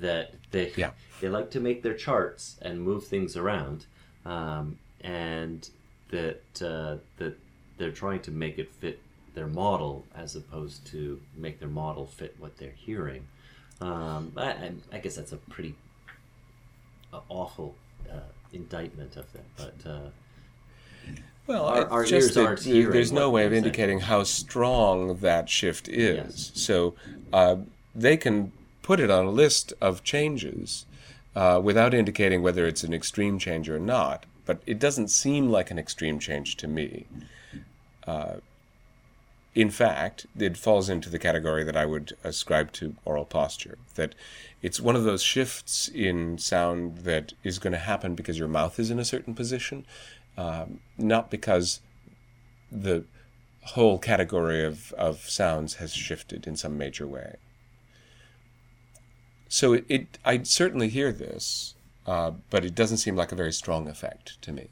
that 0.00 0.34
they 0.50 0.72
Yeah. 0.76 0.92
they 1.20 1.28
like 1.28 1.50
to 1.52 1.60
make 1.60 1.82
their 1.82 1.94
charts 1.94 2.56
and 2.62 2.82
move 2.82 3.06
things 3.06 3.36
around, 3.36 3.86
um, 4.24 4.78
and 5.02 5.68
that 6.10 6.42
uh, 6.62 6.96
that 7.18 7.38
they're 7.78 7.90
trying 7.90 8.20
to 8.22 8.30
make 8.30 8.58
it 8.58 8.70
fit 8.80 9.00
their 9.34 9.46
model 9.46 10.04
as 10.14 10.36
opposed 10.36 10.86
to 10.86 11.20
make 11.36 11.58
their 11.58 11.68
model 11.68 12.06
fit 12.06 12.34
what 12.38 12.56
they're 12.58 12.74
hearing. 12.76 13.26
Um, 13.80 14.32
I, 14.36 14.72
I- 14.92 14.98
guess 14.98 15.16
that's 15.16 15.32
a 15.32 15.36
pretty 15.36 15.74
uh, 17.12 17.20
awful 17.28 17.74
uh, 18.10 18.16
indictment 18.52 19.16
of 19.16 19.32
them, 19.32 19.44
but. 19.56 19.90
Uh, 19.90 20.00
Well, 21.46 21.64
Our- 21.64 21.88
our 21.90 22.04
just 22.04 22.34
that 22.34 22.60
there's 22.64 23.10
no 23.10 23.28
way 23.30 23.44
of 23.44 23.50
they're 23.50 23.56
saying. 23.56 23.64
indicating 23.64 24.00
how 24.00 24.22
strong 24.22 25.16
that 25.18 25.48
shift 25.48 25.88
is. 25.88 26.16
Yes. 26.16 26.52
So 26.54 26.94
uh, 27.32 27.56
they 27.94 28.16
can 28.16 28.52
put 28.82 29.00
it 29.00 29.10
on 29.10 29.24
a 29.24 29.30
list 29.30 29.72
of 29.80 30.04
changes 30.04 30.84
uh, 31.34 31.60
without 31.62 31.94
indicating 31.94 32.42
whether 32.42 32.64
it's 32.66 32.84
an 32.84 32.92
extreme 32.94 33.38
change 33.40 33.68
or 33.68 33.80
not. 33.80 34.24
But 34.44 34.60
it 34.66 34.78
doesn't 34.78 35.08
seem 35.08 35.50
like 35.50 35.70
an 35.70 35.78
extreme 35.78 36.18
change 36.18 36.56
to 36.56 36.68
me. 36.68 37.06
Uh, 38.06 38.36
in 39.54 39.70
fact, 39.70 40.26
it 40.38 40.56
falls 40.56 40.88
into 40.88 41.10
the 41.10 41.18
category 41.18 41.62
that 41.62 41.76
I 41.76 41.84
would 41.84 42.16
ascribe 42.24 42.72
to 42.72 42.96
oral 43.04 43.26
posture. 43.26 43.78
That 43.96 44.14
it's 44.62 44.80
one 44.80 44.96
of 44.96 45.04
those 45.04 45.22
shifts 45.22 45.88
in 45.88 46.38
sound 46.38 46.98
that 46.98 47.34
is 47.44 47.58
going 47.58 47.74
to 47.74 47.78
happen 47.78 48.14
because 48.14 48.38
your 48.38 48.48
mouth 48.48 48.80
is 48.80 48.90
in 48.90 48.98
a 48.98 49.04
certain 49.04 49.34
position, 49.34 49.84
um, 50.38 50.80
not 50.96 51.30
because 51.30 51.80
the 52.70 53.04
whole 53.64 53.98
category 53.98 54.64
of, 54.64 54.92
of 54.94 55.28
sounds 55.28 55.74
has 55.74 55.92
shifted 55.92 56.46
in 56.46 56.56
some 56.56 56.78
major 56.78 57.06
way. 57.06 57.36
So 59.48 59.74
it, 59.74 59.84
it 59.88 60.18
I 60.24 60.42
certainly 60.44 60.88
hear 60.88 61.12
this, 61.12 61.74
uh, 62.06 62.32
but 62.50 62.64
it 62.64 62.74
doesn't 62.74 62.98
seem 62.98 63.16
like 63.16 63.32
a 63.32 63.36
very 63.36 63.52
strong 63.52 63.88
effect 63.88 64.40
to 64.42 64.52
me. 64.52 64.68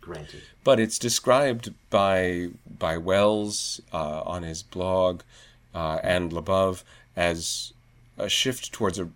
Granted. 0.00 0.42
But 0.64 0.80
it's 0.80 0.98
described 0.98 1.74
by 1.90 2.48
by 2.78 2.96
Wells 2.96 3.80
uh, 3.92 4.22
on 4.22 4.42
his 4.42 4.62
blog 4.62 5.22
uh, 5.74 5.98
and 6.02 6.32
Labov 6.32 6.82
as 7.14 7.72
a 8.16 8.28
shift 8.28 8.72
towards 8.72 8.98
a, 8.98 9.08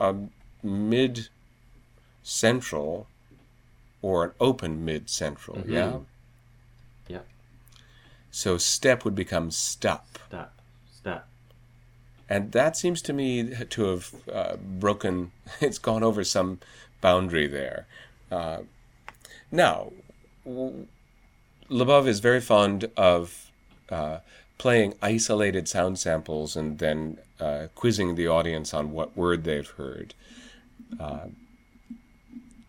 a 0.00 0.14
mid 0.62 1.28
central 2.22 3.06
or 4.00 4.24
an 4.24 4.30
open 4.40 4.84
mid 4.84 5.10
central. 5.10 5.62
Yeah. 5.66 5.98
Yeah. 7.08 7.18
So 8.30 8.56
step 8.58 9.04
would 9.04 9.14
become 9.14 9.50
step. 9.50 10.06
Stop. 10.28 10.52
And 12.28 12.52
that 12.52 12.76
seems 12.76 13.02
to 13.02 13.12
me 13.12 13.54
to 13.70 13.84
have 13.84 14.14
uh, 14.32 14.56
broken, 14.56 15.32
it's 15.60 15.78
gone 15.78 16.02
over 16.02 16.24
some 16.24 16.60
boundary 17.00 17.46
there. 17.46 17.86
Uh, 18.30 18.60
now, 19.50 19.92
Labov 20.46 22.06
is 22.06 22.20
very 22.20 22.40
fond 22.40 22.90
of 22.96 23.50
uh, 23.90 24.18
playing 24.58 24.94
isolated 25.02 25.68
sound 25.68 25.98
samples 25.98 26.56
and 26.56 26.78
then 26.78 27.18
uh, 27.40 27.66
quizzing 27.74 28.14
the 28.14 28.28
audience 28.28 28.72
on 28.72 28.92
what 28.92 29.16
word 29.16 29.44
they've 29.44 29.68
heard. 29.68 30.14
Uh, 30.98 31.26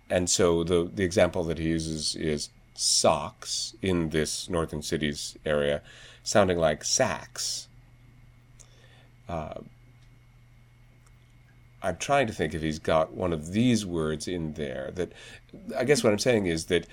and 0.09 0.29
so 0.29 0.63
the, 0.63 0.89
the 0.93 1.03
example 1.03 1.43
that 1.45 1.57
he 1.57 1.69
uses 1.69 2.15
is 2.15 2.49
socks 2.75 3.73
in 3.81 4.09
this 4.09 4.49
northern 4.49 4.81
cities 4.81 5.37
area, 5.45 5.81
sounding 6.23 6.57
like 6.57 6.83
sax. 9.27 9.61
I'm 11.85 11.97
trying 11.97 12.25
to 12.25 12.33
think 12.33 12.55
if 12.55 12.63
he's 12.63 12.79
got 12.79 13.13
one 13.13 13.31
of 13.31 13.51
these 13.51 13.85
words 13.85 14.27
in 14.27 14.53
there. 14.53 14.91
That 14.95 15.11
I 15.77 15.83
guess 15.83 16.03
what 16.03 16.11
I'm 16.11 16.19
saying 16.19 16.47
is 16.47 16.65
that 16.65 16.87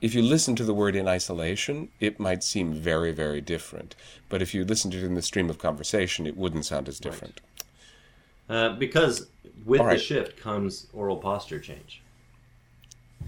if 0.00 0.14
you 0.14 0.22
listen 0.22 0.54
to 0.56 0.64
the 0.64 0.74
word 0.74 0.94
in 0.94 1.08
isolation, 1.08 1.88
it 1.98 2.20
might 2.20 2.44
seem 2.44 2.72
very, 2.72 3.10
very 3.10 3.40
different. 3.40 3.96
But 4.28 4.40
if 4.40 4.54
you 4.54 4.64
listen 4.64 4.92
to 4.92 4.98
it 4.98 5.04
in 5.04 5.14
the 5.14 5.22
stream 5.22 5.50
of 5.50 5.58
conversation, 5.58 6.24
it 6.24 6.36
wouldn't 6.36 6.66
sound 6.66 6.88
as 6.88 7.00
different. 7.00 7.40
Uh, 8.48 8.70
because 8.70 9.26
with 9.64 9.80
All 9.80 9.88
the 9.88 9.98
shift 9.98 10.38
comes 10.38 10.86
oral 10.92 11.16
posture 11.16 11.58
change. 11.58 12.00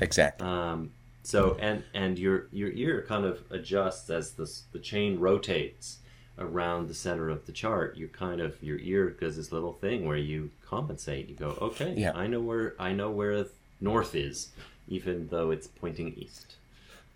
Exactly. 0.00 0.46
Um, 0.46 0.92
so 1.24 1.56
and 1.60 1.82
and 1.92 2.18
your 2.18 2.46
your 2.52 2.70
ear 2.70 3.04
kind 3.06 3.24
of 3.24 3.42
adjusts 3.50 4.08
as 4.10 4.32
the 4.32 4.48
the 4.72 4.78
chain 4.78 5.18
rotates 5.18 5.98
around 6.40 6.88
the 6.88 6.94
center 6.94 7.28
of 7.28 7.46
the 7.46 7.52
chart. 7.52 7.96
You 7.96 8.08
kind 8.08 8.40
of 8.40 8.60
your 8.62 8.78
ear 8.78 9.10
does 9.10 9.36
this 9.36 9.52
little 9.52 9.74
thing 9.74 10.06
where 10.06 10.16
you 10.16 10.50
compensate. 10.66 11.28
You 11.28 11.34
go, 11.36 11.56
okay, 11.60 11.94
Yeah. 11.96 12.12
I 12.14 12.26
know 12.26 12.40
where 12.40 12.74
I 12.78 12.92
know 12.92 13.10
where 13.10 13.46
north 13.80 14.14
is, 14.14 14.48
even 14.88 15.28
though 15.28 15.50
it's 15.50 15.66
pointing 15.66 16.14
east. 16.16 16.56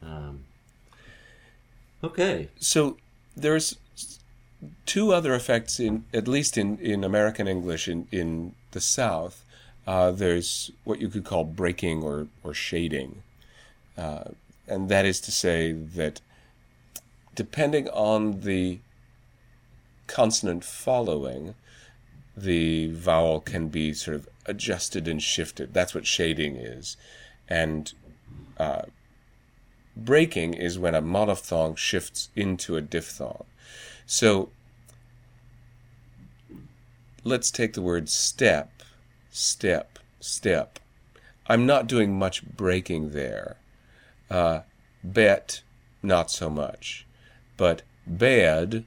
Um, 0.03 0.41
okay, 2.03 2.49
So 2.61 2.99
there's 3.37 3.77
two 4.87 5.13
other 5.13 5.35
effects 5.35 5.81
in 5.81 6.05
at 6.13 6.29
least 6.29 6.57
in, 6.57 6.79
in 6.79 7.05
American 7.05 7.49
English 7.49 7.89
in, 7.89 8.07
in 8.13 8.55
the 8.73 8.81
South. 8.81 9.43
Uh, 9.87 10.11
there's 10.11 10.71
what 10.85 11.01
you 11.01 11.09
could 11.09 11.25
call 11.25 11.45
breaking 11.45 12.03
or, 12.03 12.27
or 12.43 12.55
shading. 12.55 13.23
Uh, 13.99 14.25
and 14.67 14.89
that 14.89 15.05
is 15.05 15.21
to 15.21 15.31
say 15.31 15.73
that 15.73 16.21
depending 17.35 17.89
on 17.89 18.41
the 18.41 18.79
consonant 20.07 20.65
following, 20.65 21.55
the 22.37 22.89
vowel 22.93 23.41
can 23.41 23.69
be 23.69 23.93
sort 23.95 24.17
of 24.17 24.29
adjusted 24.47 25.07
and 25.09 25.23
shifted. 25.23 25.73
That's 25.73 25.95
what 25.95 26.07
shading 26.07 26.57
is. 26.57 26.97
And 27.49 27.93
uh, 28.59 28.83
breaking 29.97 30.55
is 30.55 30.79
when 30.79 30.95
a 30.95 31.03
monophthong 31.03 31.77
shifts 31.77 32.31
into 32.35 32.77
a 32.77 32.81
diphthong. 32.81 33.45
So 34.07 34.51
let's 37.23 37.51
take 37.51 37.73
the 37.75 37.83
word 37.83 38.09
step. 38.09 38.83
step, 39.31 39.99
step. 40.21 40.79
I'm 41.47 41.67
not 41.67 41.87
doing 41.87 42.19
much 42.19 42.45
breaking 42.45 43.11
there. 43.11 43.57
Uh, 44.31 44.61
bet, 45.03 45.63
not 46.03 46.31
so 46.31 46.49
much. 46.49 47.07
But 47.57 47.83
bed, 48.07 48.85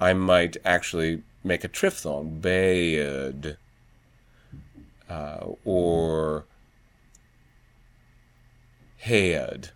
I 0.00 0.12
might 0.12 0.56
actually 0.64 1.22
make 1.42 1.64
a 1.64 1.68
triphthong, 1.68 2.40
bed. 2.40 3.58
Uh, 5.08 5.50
or 5.64 6.46
head. 8.98 9.70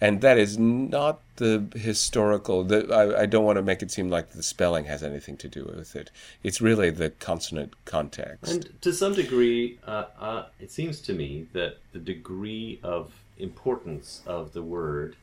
And 0.00 0.22
that 0.22 0.38
is 0.38 0.58
not 0.58 1.20
the 1.36 1.68
historical. 1.74 2.64
The, 2.64 2.92
I, 2.92 3.22
I 3.22 3.26
don't 3.26 3.44
want 3.44 3.56
to 3.56 3.62
make 3.62 3.82
it 3.82 3.92
seem 3.92 4.08
like 4.08 4.30
the 4.30 4.42
spelling 4.42 4.86
has 4.86 5.04
anything 5.04 5.36
to 5.36 5.48
do 5.48 5.64
with 5.76 5.94
it. 5.94 6.10
It's 6.42 6.60
really 6.60 6.90
the 6.90 7.10
consonant 7.10 7.74
context. 7.84 8.52
And 8.52 8.80
to 8.80 8.92
some 8.92 9.14
degree, 9.14 9.78
uh, 9.86 10.06
uh, 10.18 10.46
it 10.58 10.72
seems 10.72 11.00
to 11.02 11.12
me 11.12 11.46
that 11.52 11.76
the 11.92 11.98
degree 11.98 12.80
of 12.82 13.12
importance 13.38 14.22
of 14.26 14.52
the 14.52 14.62
word 14.62 15.16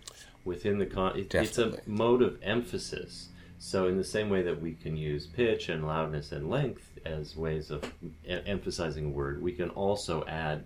within 0.48 0.80
the 0.80 0.86
con 0.86 1.18
it, 1.20 1.36
it's 1.36 1.58
a 1.60 1.78
mode 1.86 2.24
of 2.24 2.40
emphasis. 2.42 3.28
So, 3.60 3.88
in 3.88 3.98
the 3.98 4.04
same 4.04 4.30
way 4.30 4.42
that 4.44 4.62
we 4.62 4.74
can 4.74 4.96
use 4.96 5.28
pitch 5.28 5.68
and 5.70 5.86
loudness 5.86 6.32
and 6.32 6.50
length 6.50 6.98
as 7.06 7.36
ways 7.36 7.70
of 7.70 7.84
e- 8.26 8.40
emphasizing 8.46 9.08
a 9.08 9.10
word, 9.10 9.42
we 9.42 9.52
can 9.52 9.70
also 9.72 10.24
add 10.26 10.66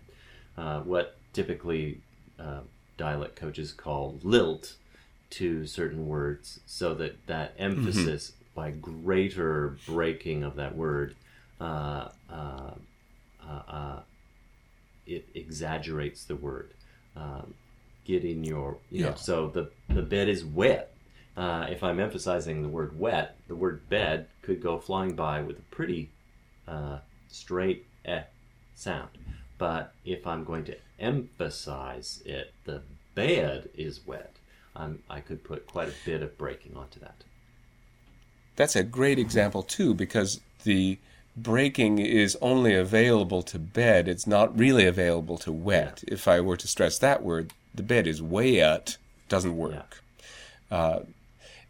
uh, 0.58 0.82
what 0.82 1.18
typically 1.34 2.02
uh, 2.40 2.60
dialect 2.98 3.36
coaches 3.36 3.72
call 3.74 4.20
lilt 4.24 4.76
to 5.32 5.66
certain 5.66 6.08
words, 6.08 6.60
so 6.66 6.94
that 6.94 7.26
that 7.28 7.54
emphasis 7.58 8.34
by 8.54 8.72
greater 8.72 9.78
breaking 9.88 10.44
of 10.44 10.58
that 10.58 10.76
word, 10.76 11.16
uh, 11.60 12.10
uh, 12.30 12.72
uh, 13.48 13.62
uh, 13.68 14.00
it 15.08 15.26
exaggerates 15.34 16.26
the 16.26 16.36
word. 16.36 16.74
Um, 17.16 17.54
getting 18.06 18.43
your, 18.43 18.78
you 18.89 19.02
know, 19.04 19.10
Yeah. 19.10 19.16
so 19.16 19.47
the 19.49 19.70
the 19.93 20.02
bed 20.02 20.28
is 20.30 20.43
wet. 20.45 20.93
Uh, 21.38 21.68
if 21.70 21.84
I'm 21.84 21.99
emphasizing 21.99 22.62
the 22.62 22.68
word 22.68 22.97
wet, 22.99 23.38
the 23.47 23.56
word 23.56 23.88
bed 23.89 24.28
could 24.41 24.62
go 24.62 24.80
flying 24.80 25.16
by 25.16 25.41
with 25.41 25.58
a 25.58 25.76
pretty 25.76 26.10
uh, 26.68 26.99
straight 27.30 27.86
eh 28.06 28.24
sound. 28.76 29.10
But 29.58 29.93
if 30.06 30.26
I'm 30.26 30.43
going 30.43 30.66
to 30.66 30.78
emphasize 30.99 32.22
it, 32.26 32.54
the 32.66 32.82
bed 33.16 33.70
is 33.76 34.06
wet. 34.06 34.34
Um, 34.76 34.99
I 35.10 35.20
could 35.20 35.43
put 35.43 35.68
quite 35.68 35.89
a 35.89 35.93
bit 36.06 36.22
of 36.24 36.38
breaking 36.38 36.76
onto 36.76 36.99
that. 36.99 37.24
That's 38.56 38.76
a 38.76 38.84
great 38.84 39.20
example, 39.20 39.64
too, 39.64 39.93
because 39.93 40.41
the 40.64 40.97
breaking 41.36 41.99
is 41.99 42.38
only 42.41 42.76
available 42.76 43.41
to 43.43 43.60
bed. 43.60 44.08
It's 44.08 44.28
not 44.28 44.58
really 44.58 44.86
available 44.86 45.38
to 45.39 45.52
wet. 45.52 46.04
If 46.08 46.28
I 46.28 46.41
were 46.41 46.58
to 46.58 46.68
stress 46.68 46.97
that 46.99 47.24
word, 47.24 47.54
the 47.74 47.84
bed 47.84 48.08
is 48.08 48.22
wet, 48.22 48.98
doesn't 49.30 49.56
work. 49.56 50.04
Uh, 50.70 51.02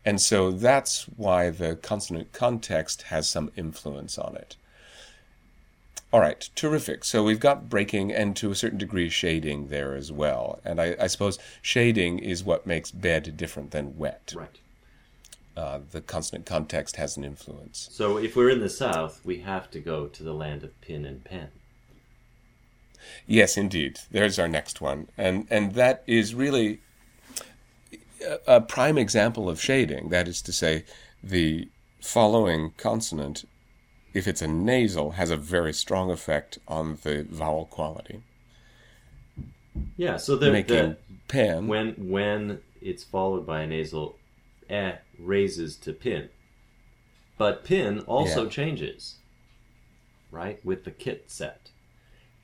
and 0.04 0.20
so 0.20 0.52
that's 0.52 1.04
why 1.04 1.50
the 1.50 1.76
consonant 1.76 2.34
context 2.34 3.04
has 3.04 3.30
some 3.30 3.52
influence 3.56 4.18
on 4.18 4.36
it. 4.36 4.56
All 6.14 6.20
right, 6.20 6.50
terrific. 6.56 7.06
So 7.06 7.24
we've 7.24 7.40
got 7.40 7.70
breaking 7.70 8.12
and 8.12 8.36
to 8.36 8.52
a 8.52 8.56
certain 8.56 8.78
degree 8.78 9.10
shading 9.10 9.68
there 9.68 9.96
as 9.96 10.12
well. 10.12 10.60
And 10.66 10.82
I, 10.82 10.96
I 11.00 11.08
suppose 11.08 11.40
shading 11.62 12.20
is 12.20 12.44
what 12.44 12.68
makes 12.68 12.92
bed 12.92 13.38
different 13.38 13.72
than 13.72 13.98
wet. 13.98 14.34
Right. 14.36 14.58
Uh, 15.56 15.80
the 15.92 16.02
consonant 16.02 16.46
context 16.46 16.96
has 16.98 17.16
an 17.16 17.24
influence. 17.24 17.88
So 17.92 18.18
if 18.18 18.36
we're 18.36 18.50
in 18.50 18.60
the 18.60 18.70
South, 18.70 19.22
we 19.24 19.40
have 19.42 19.72
to 19.72 19.80
go 19.80 20.08
to 20.08 20.24
the 20.24 20.34
land 20.34 20.64
of 20.64 20.80
pin 20.82 21.06
and 21.06 21.24
pen. 21.24 21.50
Yes, 23.28 23.58
indeed. 23.58 24.00
There's 24.12 24.40
our 24.40 24.48
next 24.48 24.82
one. 24.82 25.08
And 25.18 25.48
and 25.50 25.74
that 25.76 26.04
is 26.08 26.36
really 26.36 26.82
a, 28.28 28.56
a 28.58 28.62
prime 28.62 28.98
example 28.98 29.50
of 29.50 29.62
shading. 29.62 30.10
That 30.10 30.28
is 30.28 30.42
to 30.44 30.54
say, 30.54 30.86
the 31.24 31.70
following 32.02 32.74
consonant, 32.78 33.46
if 34.14 34.28
it's 34.28 34.42
a 34.42 34.48
nasal, 34.48 35.12
has 35.12 35.30
a 35.30 35.38
very 35.38 35.74
strong 35.74 36.12
effect 36.12 36.60
on 36.68 36.98
the 37.04 37.26
vowel 37.30 37.66
quality. 37.66 38.22
Yeah. 39.98 40.18
So 40.18 40.36
the, 40.36 40.52
Making 40.52 40.96
the 41.30 41.62
when 41.62 41.94
when 42.10 42.60
it's 42.82 43.04
followed 43.04 43.46
by 43.46 43.62
a 43.62 43.68
nasal 43.68 44.18
eh 44.70 44.94
raises 45.20 45.76
to 45.78 45.94
pin, 45.94 46.30
but 47.38 47.64
pin 47.64 48.00
also 48.02 48.44
Yeah. 48.44 48.50
changes, 48.50 49.16
right, 50.32 50.64
with 50.66 50.84
the 50.84 50.92
kit 50.92 51.26
set. 51.32 51.71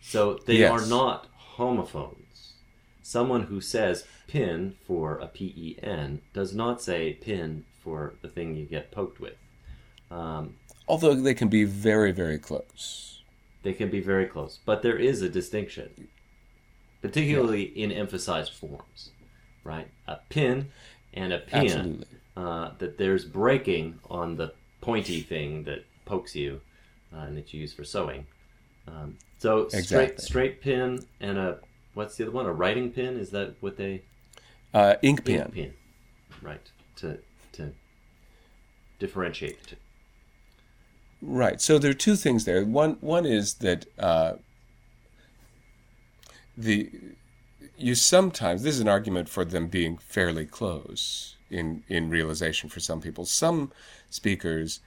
So 0.01 0.39
they 0.45 0.57
Yes. 0.57 0.71
are 0.71 0.87
not 0.87 1.27
homophones. 1.35 2.53
Someone 3.01 3.43
who 3.43 3.61
says 3.61 4.05
pin 4.27 4.75
for 4.85 5.17
a 5.17 5.27
P 5.27 5.53
E 5.55 5.77
N 5.83 6.21
does 6.33 6.53
not 6.53 6.81
say 6.81 7.13
pin 7.13 7.65
for 7.79 8.15
the 8.21 8.27
thing 8.29 8.55
you 8.55 8.65
get 8.65 8.91
poked 8.91 9.19
with. 9.19 9.37
Um, 10.11 10.55
although 10.87 11.15
they 11.15 11.33
can 11.33 11.47
be 11.49 11.63
very, 11.63 12.11
very 12.11 12.37
close. 12.37 13.21
They 13.63 13.73
can 13.73 13.89
be 13.89 14.01
very 14.01 14.25
close, 14.25 14.59
but 14.65 14.81
there 14.81 14.97
is 14.97 15.21
a 15.21 15.29
distinction, 15.29 16.07
particularly 17.01 17.63
in 17.63 17.91
emphasized 17.91 18.53
forms, 18.53 19.11
right? 19.63 19.89
A 20.07 20.17
pin 20.29 20.69
and 21.13 21.33
a 21.33 21.39
pin. 21.39 22.05
Uh, 22.35 22.71
that 22.77 22.99
there's 22.99 23.25
breaking 23.25 23.99
on 24.11 24.37
the 24.37 24.53
pointy 24.79 25.21
thing 25.21 25.63
that 25.63 25.83
pokes 26.05 26.35
you, 26.35 26.61
uh, 27.11 27.21
and 27.21 27.35
that 27.35 27.51
you 27.51 27.61
use 27.61 27.73
for 27.73 27.83
sewing. 27.83 28.27
Um, 28.87 29.17
so 29.37 29.67
straight 29.67 29.79
Exactly. 29.79 30.25
straight 30.25 30.61
pin 30.61 31.05
and 31.19 31.37
a 31.37 31.59
what's 31.93 32.15
the 32.15 32.23
other 32.23 32.31
one? 32.31 32.45
A 32.45 32.53
writing 32.53 32.91
pin? 32.91 33.19
Is 33.19 33.31
that 33.31 33.55
what 33.59 33.77
they? 33.77 34.03
Uh, 34.73 34.95
ink 35.01 35.25
pen. 35.25 35.41
Ink 35.41 35.53
pin, 35.53 35.73
right? 36.41 36.71
To 36.97 37.19
to 37.53 37.73
differentiate 38.99 39.63
the. 39.67 39.75
Right. 41.21 41.59
So 41.59 41.79
there 41.79 41.91
are 41.91 41.95
two 41.95 42.15
things 42.15 42.45
there. 42.45 42.63
One 42.63 42.97
one 43.01 43.25
is 43.25 43.55
that 43.55 43.85
uh, 43.97 44.33
the 46.55 46.91
you 47.77 47.95
sometimes 47.95 48.63
this 48.63 48.75
is 48.75 48.81
an 48.81 48.87
argument 48.87 49.29
for 49.29 49.45
them 49.45 49.67
being 49.67 49.97
fairly 49.97 50.45
close 50.45 51.35
in 51.49 51.83
in 51.87 52.09
realization 52.09 52.69
for 52.69 52.79
some 52.79 53.01
people. 53.01 53.25
Some 53.25 53.71
speakers 54.09 54.79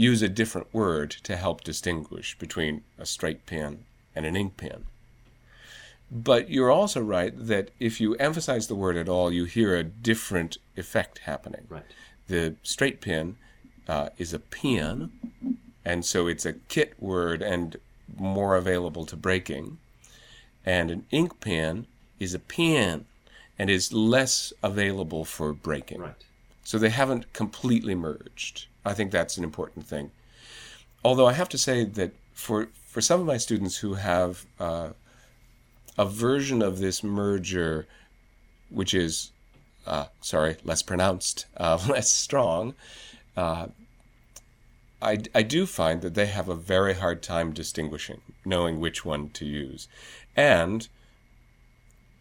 use 0.00 0.22
a 0.22 0.28
different 0.28 0.72
word 0.72 1.10
to 1.10 1.36
help 1.36 1.62
distinguish 1.62 2.36
between 2.38 2.82
a 2.98 3.04
straight 3.04 3.44
pen 3.44 3.84
and 4.16 4.24
an 4.24 4.34
ink 4.34 4.56
pen. 4.56 4.86
But 6.10 6.50
you're 6.50 6.70
also 6.70 7.00
right 7.02 7.32
that 7.36 7.70
if 7.78 8.00
you 8.00 8.14
emphasize 8.14 8.66
the 8.66 8.74
word 8.74 8.96
at 8.96 9.08
all, 9.08 9.30
you 9.30 9.44
hear 9.44 9.76
a 9.76 9.84
different 9.84 10.56
effect 10.76 11.18
happening. 11.18 11.66
Right. 11.68 11.84
The 12.26 12.56
straight 12.62 13.00
pen 13.00 13.36
uh, 13.86 14.08
is 14.16 14.32
a 14.32 14.38
pen, 14.38 15.12
and 15.84 16.04
so 16.04 16.26
it's 16.26 16.46
a 16.46 16.54
kit 16.54 16.94
word 16.98 17.42
and 17.42 17.76
more 18.16 18.56
available 18.56 19.04
to 19.06 19.16
breaking. 19.16 19.78
And 20.64 20.90
an 20.90 21.06
ink 21.10 21.40
pen 21.40 21.86
is 22.18 22.34
a 22.34 22.38
pen 22.38 23.04
and 23.58 23.68
is 23.68 23.92
less 23.92 24.52
available 24.62 25.24
for 25.24 25.52
breaking. 25.52 26.00
Right. 26.00 26.14
So 26.70 26.78
they 26.78 26.90
haven't 26.90 27.32
completely 27.32 27.96
merged. 27.96 28.68
I 28.84 28.94
think 28.94 29.10
that's 29.10 29.36
an 29.36 29.42
important 29.42 29.88
thing. 29.88 30.12
Although 31.04 31.26
I 31.26 31.32
have 31.32 31.48
to 31.48 31.58
say 31.58 31.82
that 31.82 32.12
for 32.32 32.68
for 32.86 33.00
some 33.00 33.18
of 33.18 33.26
my 33.26 33.38
students 33.38 33.78
who 33.78 33.94
have 33.94 34.46
uh, 34.60 34.90
a 35.98 36.04
version 36.06 36.62
of 36.62 36.78
this 36.78 37.02
merger, 37.02 37.88
which 38.68 38.94
is 38.94 39.32
uh, 39.84 40.04
sorry, 40.20 40.58
less 40.62 40.80
pronounced, 40.80 41.46
uh, 41.56 41.76
less 41.88 42.08
strong, 42.08 42.74
uh, 43.36 43.66
I, 45.02 45.18
I 45.34 45.42
do 45.42 45.66
find 45.66 46.02
that 46.02 46.14
they 46.14 46.26
have 46.26 46.48
a 46.48 46.54
very 46.54 46.94
hard 46.94 47.20
time 47.20 47.52
distinguishing, 47.52 48.20
knowing 48.44 48.78
which 48.78 49.04
one 49.04 49.30
to 49.30 49.44
use. 49.44 49.88
And 50.36 50.86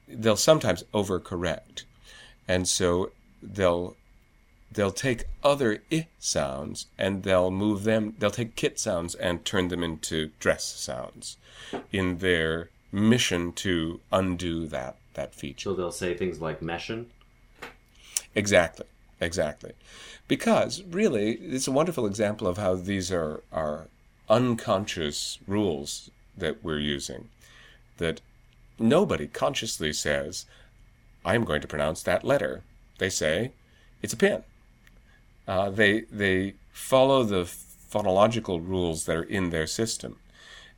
they'll 0.07 0.35
sometimes 0.35 0.85
overcorrect. 0.91 1.83
And 2.47 2.67
so 2.67 3.11
they'll 3.43 3.95
they'll 4.71 4.91
take 4.91 5.25
other 5.43 5.81
i 5.91 6.07
sounds 6.19 6.87
and 6.97 7.23
they'll 7.23 7.51
move 7.51 7.83
them 7.83 8.13
they'll 8.19 8.31
take 8.31 8.55
kit 8.55 8.79
sounds 8.79 9.15
and 9.15 9.43
turn 9.43 9.67
them 9.69 9.83
into 9.83 10.31
dress 10.39 10.63
sounds 10.63 11.37
in 11.91 12.19
their 12.19 12.69
mission 12.91 13.51
to 13.53 13.99
undo 14.11 14.67
that 14.67 14.95
that 15.13 15.35
feature 15.35 15.69
So 15.69 15.75
they'll 15.75 15.91
say 15.91 16.15
things 16.15 16.39
like 16.39 16.61
meshin. 16.61 17.05
Exactly, 18.35 18.85
exactly. 19.19 19.73
Because 20.27 20.83
really, 20.83 21.33
it's 21.33 21.67
a 21.67 21.71
wonderful 21.71 22.05
example 22.05 22.47
of 22.47 22.57
how 22.57 22.75
these 22.75 23.11
are, 23.11 23.43
are 23.51 23.87
unconscious 24.29 25.39
rules 25.47 26.11
that 26.37 26.63
we're 26.63 26.79
using. 26.79 27.29
That 27.97 28.21
nobody 28.77 29.27
consciously 29.27 29.91
says, 29.91 30.45
I'm 31.25 31.43
going 31.43 31.61
to 31.61 31.67
pronounce 31.67 32.01
that 32.03 32.23
letter. 32.23 32.63
They 32.99 33.09
say, 33.09 33.51
it's 34.01 34.13
a 34.13 34.17
pin. 34.17 34.43
Uh, 35.49 35.71
they, 35.71 36.01
they 36.11 36.53
follow 36.71 37.23
the 37.23 37.41
phonological 37.91 38.65
rules 38.65 39.05
that 39.05 39.15
are 39.15 39.23
in 39.23 39.49
their 39.49 39.65
system. 39.65 40.17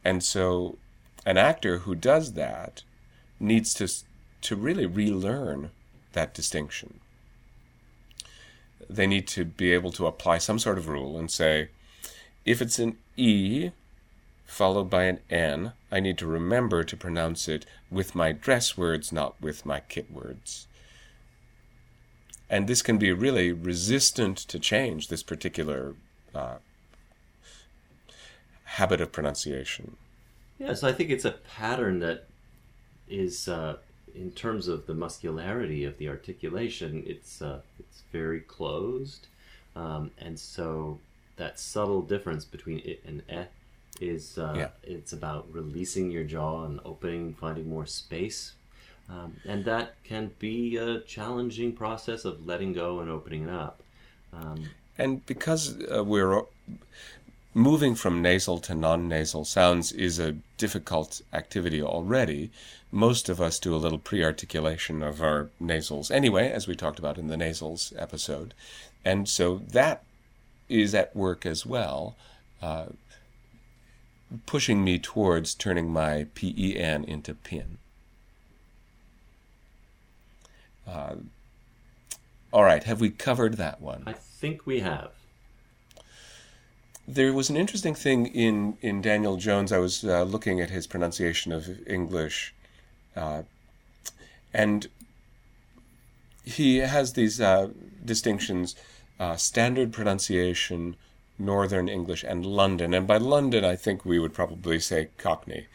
And 0.01 0.23
so 0.23 0.77
an 1.25 1.37
actor 1.37 1.79
who 1.79 1.93
does 1.93 2.33
that 2.33 2.83
needs 3.37 3.73
to 3.75 3.87
to 4.41 4.55
really 4.55 4.85
relearn 4.85 5.71
that 6.13 6.33
distinction. 6.33 6.99
They 8.89 9.05
need 9.05 9.27
to 9.27 9.45
be 9.45 9.71
able 9.71 9.91
to 9.91 10.07
apply 10.07 10.39
some 10.39 10.57
sort 10.57 10.77
of 10.77 10.87
rule 10.87 11.19
and 11.19 11.29
say, 11.29 11.69
if 12.43 12.61
it's 12.61 12.79
an 12.79 12.97
E 13.15 13.71
followed 14.45 14.89
by 14.89 15.03
an 15.03 15.19
N, 15.29 15.73
I 15.91 15.99
need 15.99 16.17
to 16.17 16.25
remember 16.25 16.83
to 16.83 16.97
pronounce 16.97 17.47
it 17.47 17.65
with 17.91 18.15
my 18.15 18.31
dress 18.31 18.77
words, 18.77 19.11
not 19.11 19.39
with 19.39 19.65
my 19.65 19.81
kit 19.81 20.11
words. 20.11 20.67
And 22.51 22.67
this 22.67 22.81
can 22.81 22.97
be 22.97 23.13
really 23.13 23.53
resistant 23.53 24.37
to 24.37 24.59
change, 24.59 25.07
this 25.07 25.23
particular 25.23 25.95
uh, 26.35 26.55
habit 28.65 28.99
of 28.99 29.13
pronunciation. 29.13 29.95
Yes, 30.59 30.83
I 30.83 30.91
think 30.91 31.09
it's 31.11 31.23
a 31.23 31.31
pattern 31.31 31.99
that 31.99 32.27
is, 33.07 33.47
uh, 33.47 33.77
in 34.13 34.31
terms 34.31 34.67
of 34.67 34.85
the 34.85 34.93
muscularity 34.93 35.85
of 35.85 35.97
the 35.97 36.09
articulation, 36.09 37.03
it's 37.07 37.41
uh, 37.41 37.61
it's 37.79 38.03
very 38.11 38.41
closed, 38.41 39.27
um, 39.77 40.11
and 40.19 40.37
so 40.37 40.99
that 41.37 41.57
subtle 41.57 42.01
difference 42.01 42.43
between 42.43 42.79
it 42.79 43.01
and 43.05 43.23
eh 43.29 43.45
is 44.01 44.37
uh, 44.37 44.53
Yeah. 44.57 44.69
it's 44.83 45.13
about 45.13 45.47
releasing 45.53 46.11
your 46.11 46.25
jaw 46.25 46.65
and 46.65 46.81
opening, 46.83 47.33
finding 47.33 47.69
more 47.69 47.85
space. 47.85 48.53
Um, 49.11 49.35
and 49.45 49.65
that 49.65 49.95
can 50.03 50.31
be 50.39 50.77
a 50.77 51.01
challenging 51.01 51.73
process 51.73 52.23
of 52.23 52.45
letting 52.45 52.73
go 52.73 52.99
and 52.99 53.09
opening 53.09 53.49
up. 53.49 53.83
Um, 54.33 54.69
And 54.97 55.25
because 55.25 55.75
uh, 55.93 56.03
we're 56.03 56.43
moving 57.53 57.95
from 57.95 58.21
nasal 58.21 58.59
to 58.59 58.75
non 58.75 59.07
nasal 59.09 59.43
sounds 59.43 59.91
is 59.91 60.19
a 60.19 60.37
difficult 60.57 61.21
activity 61.33 61.81
already, 61.81 62.51
most 62.91 63.29
of 63.29 63.41
us 63.41 63.59
do 63.59 63.75
a 63.75 63.77
little 63.77 63.99
pre 63.99 64.23
articulation 64.23 65.03
of 65.03 65.21
our 65.21 65.49
nasals 65.59 66.11
anyway, 66.11 66.49
as 66.51 66.67
we 66.67 66.75
talked 66.75 66.99
about 66.99 67.17
in 67.17 67.27
the 67.27 67.37
nasals 67.37 67.93
episode. 67.97 68.53
And 69.03 69.27
so 69.27 69.57
that 69.71 70.03
is 70.69 70.95
at 70.95 71.15
work 71.15 71.45
as 71.45 71.65
well, 71.65 72.15
uh, 72.61 72.85
pushing 74.45 74.83
me 74.83 74.99
towards 74.99 75.53
turning 75.55 75.91
my 75.91 76.27
PEN 76.35 77.03
into 77.03 77.33
PIN. 77.33 77.77
Uh, 80.87 81.15
all 82.53 82.63
right, 82.63 82.83
have 82.83 82.99
we 82.99 83.09
covered 83.09 83.57
that 83.57 83.81
one? 83.81 84.03
I 84.05 84.13
think 84.13 84.65
we 84.65 84.81
have. 84.81 85.11
There 87.07 87.33
was 87.33 87.49
an 87.49 87.57
interesting 87.57 87.95
thing 87.95 88.27
in, 88.27 88.77
in 88.81 89.01
Daniel 89.01 89.37
Jones. 89.37 89.71
I 89.71 89.77
was 89.77 90.03
uh, 90.03 90.23
looking 90.23 90.59
at 90.59 90.69
his 90.69 90.87
pronunciation 90.87 91.51
of 91.51 91.87
English, 91.87 92.53
uh, 93.15 93.43
and 94.53 94.87
he 96.43 96.77
has 96.77 97.13
these 97.13 97.39
uh, 97.39 97.69
distinctions 98.03 98.75
uh, 99.19 99.35
standard 99.35 99.93
pronunciation, 99.93 100.95
Northern 101.37 101.87
English, 101.87 102.23
and 102.23 102.43
London. 102.45 102.93
And 102.93 103.05
by 103.05 103.17
London, 103.17 103.63
I 103.63 103.75
think 103.75 104.03
we 104.03 104.17
would 104.17 104.33
probably 104.33 104.79
say 104.79 105.09
Cockney. 105.17 105.67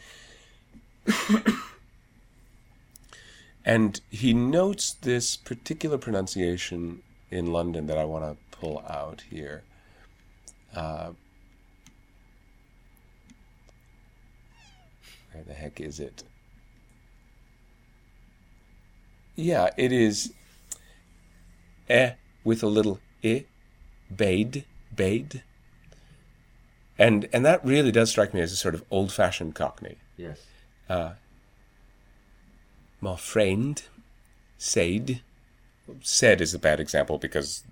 And 3.66 4.00
he 4.10 4.32
notes 4.32 4.92
this 4.92 5.36
particular 5.36 5.98
pronunciation 5.98 7.02
in 7.32 7.52
London 7.52 7.88
that 7.88 7.98
I 7.98 8.04
want 8.04 8.24
to 8.24 8.56
pull 8.56 8.78
out 8.88 9.24
here. 9.28 9.64
Uh, 10.74 11.10
where 15.32 15.42
the 15.42 15.52
heck 15.52 15.80
is 15.80 15.98
it? 15.98 16.22
Yeah, 19.34 19.70
it 19.76 19.90
is 19.90 20.32
eh 21.88 22.12
with 22.44 22.62
a 22.62 22.68
little 22.68 23.00
i, 23.24 23.44
bade, 24.14 24.64
bade. 24.94 25.42
And 26.98 27.28
and 27.32 27.44
that 27.44 27.64
really 27.64 27.90
does 27.90 28.10
strike 28.10 28.32
me 28.32 28.40
as 28.40 28.52
a 28.52 28.56
sort 28.56 28.74
of 28.74 28.84
old-fashioned 28.90 29.54
Cockney. 29.56 29.96
Yes. 30.16 30.40
My 33.00 33.16
friend 33.16 33.82
said. 34.58 35.22
Said 36.00 36.40
is 36.40 36.54
a 36.54 36.58
bad 36.58 36.80
example 36.80 37.18
because 37.18 37.62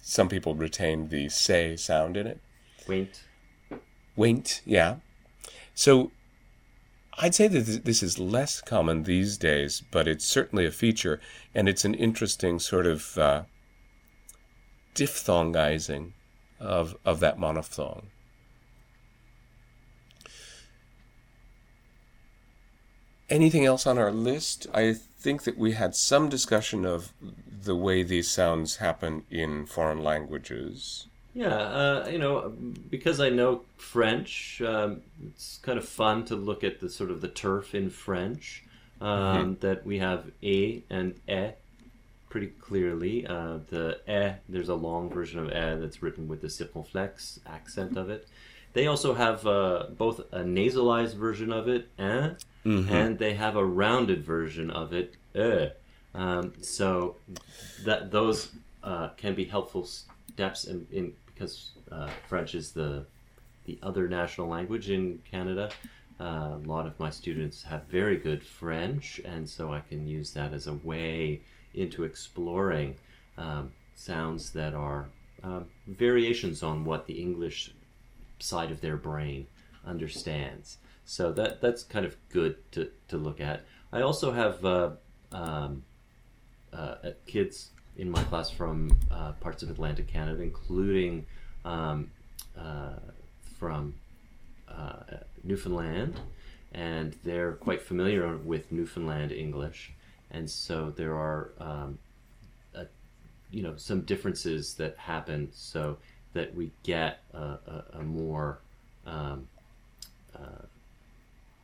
some 0.00 0.28
people 0.28 0.54
retain 0.54 1.08
the 1.08 1.28
say 1.28 1.76
sound 1.76 2.16
in 2.16 2.26
it. 2.26 2.40
Quaint. 2.84 3.24
Went, 4.14 4.62
yeah. 4.64 4.96
So 5.74 6.12
I'd 7.18 7.34
say 7.34 7.48
that 7.48 7.84
this 7.84 8.02
is 8.02 8.18
less 8.18 8.60
common 8.60 9.02
these 9.02 9.36
days, 9.36 9.82
but 9.90 10.06
it's 10.06 10.24
certainly 10.24 10.66
a 10.66 10.70
feature, 10.70 11.20
and 11.54 11.68
it's 11.68 11.84
an 11.84 11.94
interesting 11.94 12.58
sort 12.58 12.86
of 12.86 13.16
uh, 13.18 13.42
diphthongizing 14.94 16.12
of, 16.60 16.96
of 17.04 17.20
that 17.20 17.38
monophthong. 17.38 18.04
Anything 23.28 23.64
else 23.64 23.86
on 23.86 23.98
our 23.98 24.12
list? 24.12 24.66
I 24.72 24.92
think 24.92 25.44
that 25.44 25.58
we 25.58 25.72
had 25.72 25.94
some 25.94 26.28
discussion 26.28 26.84
of 26.84 27.12
the 27.62 27.74
way 27.74 28.02
these 28.02 28.28
sounds 28.28 28.76
happen 28.76 29.24
in 29.30 29.66
foreign 29.66 30.02
languages. 30.02 31.06
Yeah, 31.34 31.54
uh, 31.54 32.08
you 32.10 32.18
know, 32.18 32.54
because 32.88 33.20
I 33.20 33.28
know 33.28 33.62
French, 33.76 34.62
um, 34.64 35.02
it's 35.26 35.58
kind 35.58 35.78
of 35.78 35.86
fun 35.86 36.24
to 36.26 36.36
look 36.36 36.64
at 36.64 36.80
the 36.80 36.88
sort 36.88 37.10
of 37.10 37.20
the 37.20 37.28
turf 37.28 37.74
in 37.74 37.90
French. 37.90 38.62
Um, 39.00 39.58
That 39.60 39.84
we 39.84 39.98
have 39.98 40.30
a 40.42 40.82
and 40.88 41.14
e 41.28 41.50
pretty 42.30 42.46
clearly. 42.46 43.26
Uh, 43.26 43.58
the 43.68 43.98
e, 44.08 44.36
there's 44.48 44.70
a 44.70 44.74
long 44.74 45.10
version 45.10 45.38
of 45.38 45.48
e 45.48 45.80
that's 45.80 46.02
written 46.02 46.28
with 46.28 46.40
the 46.40 46.48
circonflex 46.48 47.40
accent 47.46 47.96
of 47.98 48.08
it. 48.08 48.26
They 48.76 48.88
also 48.88 49.14
have 49.14 49.46
uh, 49.46 49.86
both 49.96 50.20
a 50.32 50.40
nasalized 50.40 51.14
version 51.14 51.50
of 51.50 51.66
it, 51.66 51.88
eh, 51.98 52.34
and 52.90 53.18
they 53.18 53.32
have 53.32 53.56
a 53.56 53.64
rounded 53.64 54.22
version 54.22 54.70
of 54.70 54.92
it, 54.92 55.14
eh. 55.34 55.70
Um, 56.14 56.52
so 56.60 57.16
that 57.86 58.10
those 58.10 58.50
uh, 58.84 59.08
can 59.16 59.34
be 59.34 59.46
helpful 59.46 59.86
steps 59.86 60.64
in, 60.64 60.86
in 60.92 61.14
because 61.24 61.70
uh, 61.90 62.10
French 62.28 62.54
is 62.54 62.72
the 62.72 63.06
the 63.64 63.78
other 63.82 64.08
national 64.08 64.48
language 64.48 64.90
in 64.90 65.22
Canada. 65.30 65.70
Uh, 66.20 66.58
a 66.62 66.66
lot 66.66 66.86
of 66.86 67.00
my 67.00 67.08
students 67.08 67.62
have 67.62 67.84
very 67.84 68.18
good 68.18 68.44
French, 68.44 69.22
and 69.24 69.48
so 69.48 69.72
I 69.72 69.80
can 69.80 70.06
use 70.06 70.32
that 70.32 70.52
as 70.52 70.66
a 70.66 70.74
way 70.74 71.40
into 71.72 72.04
exploring 72.04 72.94
um, 73.38 73.72
sounds 73.94 74.50
that 74.50 74.74
are 74.74 75.06
um, 75.42 75.64
variations 75.86 76.62
on 76.62 76.84
what 76.84 77.06
the 77.06 77.14
English 77.14 77.72
side 78.38 78.70
of 78.70 78.80
their 78.80 78.96
brain 78.96 79.46
understands. 79.84 80.78
So 81.04 81.32
that 81.32 81.60
that's 81.60 81.82
kind 81.82 82.04
of 82.04 82.16
good 82.30 82.56
to, 82.72 82.90
to 83.08 83.16
look 83.16 83.40
at. 83.40 83.64
I 83.92 84.02
also 84.02 84.32
have 84.32 84.64
uh, 84.64 84.90
um, 85.32 85.84
uh, 86.72 86.96
kids 87.26 87.70
in 87.96 88.10
my 88.10 88.22
class 88.24 88.50
from 88.50 88.96
uh, 89.10 89.32
parts 89.32 89.62
of 89.62 89.70
Atlantic 89.70 90.08
Canada, 90.08 90.42
including 90.42 91.26
um, 91.64 92.10
uh, 92.58 92.96
from 93.58 93.94
uh, 94.68 95.18
Newfoundland, 95.44 96.18
and 96.72 97.16
they're 97.22 97.52
quite 97.52 97.80
familiar 97.80 98.36
with 98.36 98.72
Newfoundland 98.72 99.32
English, 99.32 99.92
and 100.32 100.50
so 100.50 100.90
there 100.90 101.14
are 101.14 101.52
um, 101.60 101.98
you 103.50 103.62
know 103.62 103.74
some 103.76 104.00
differences 104.02 104.74
that 104.74 104.96
happen 104.98 105.48
so 105.52 105.96
that 106.36 106.54
we 106.54 106.70
get 106.82 107.20
a, 107.34 107.38
a, 107.38 107.84
a 107.94 108.02
more 108.02 108.58
um, 109.06 109.48
uh, 110.34 110.64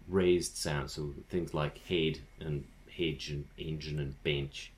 raised 0.08 0.56
sound. 0.56 0.90
So 0.90 1.14
things 1.30 1.54
like 1.54 1.78
haid 1.86 2.20
and 2.40 2.64
hage 2.88 3.30
and 3.30 3.44
engine 3.58 3.98
and 3.98 4.20
bench 4.22 4.72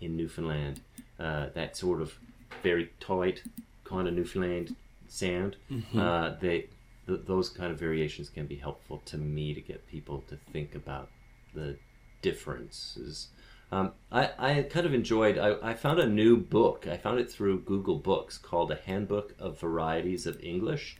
in 0.00 0.16
Newfoundland, 0.16 0.80
uh, 1.18 1.46
that 1.54 1.76
sort 1.76 2.00
of 2.00 2.14
very 2.62 2.90
tight 3.00 3.42
kind 3.84 4.06
of 4.08 4.14
Newfoundland 4.14 4.76
sound. 5.08 5.56
Uh, 5.98 6.34
they 6.40 6.66
th- 7.06 7.20
those 7.26 7.48
kind 7.48 7.72
of 7.72 7.78
variations 7.78 8.28
can 8.28 8.46
be 8.46 8.56
helpful 8.56 9.02
to 9.06 9.16
me 9.16 9.54
to 9.54 9.60
get 9.60 9.86
people 9.88 10.22
to 10.28 10.36
think 10.52 10.74
about 10.74 11.08
the 11.54 11.76
differences. 12.22 13.28
Um, 13.70 13.92
I, 14.10 14.30
I 14.38 14.62
kind 14.62 14.86
of 14.86 14.94
enjoyed. 14.94 15.36
I, 15.38 15.56
I 15.62 15.74
found 15.74 15.98
a 16.00 16.06
new 16.06 16.36
book. 16.38 16.86
I 16.86 16.96
found 16.96 17.20
it 17.20 17.30
through 17.30 17.60
Google 17.60 17.96
Books 17.96 18.38
called 18.38 18.70
A 18.70 18.76
Handbook 18.76 19.34
of 19.38 19.60
Varieties 19.60 20.26
of 20.26 20.42
English. 20.42 20.96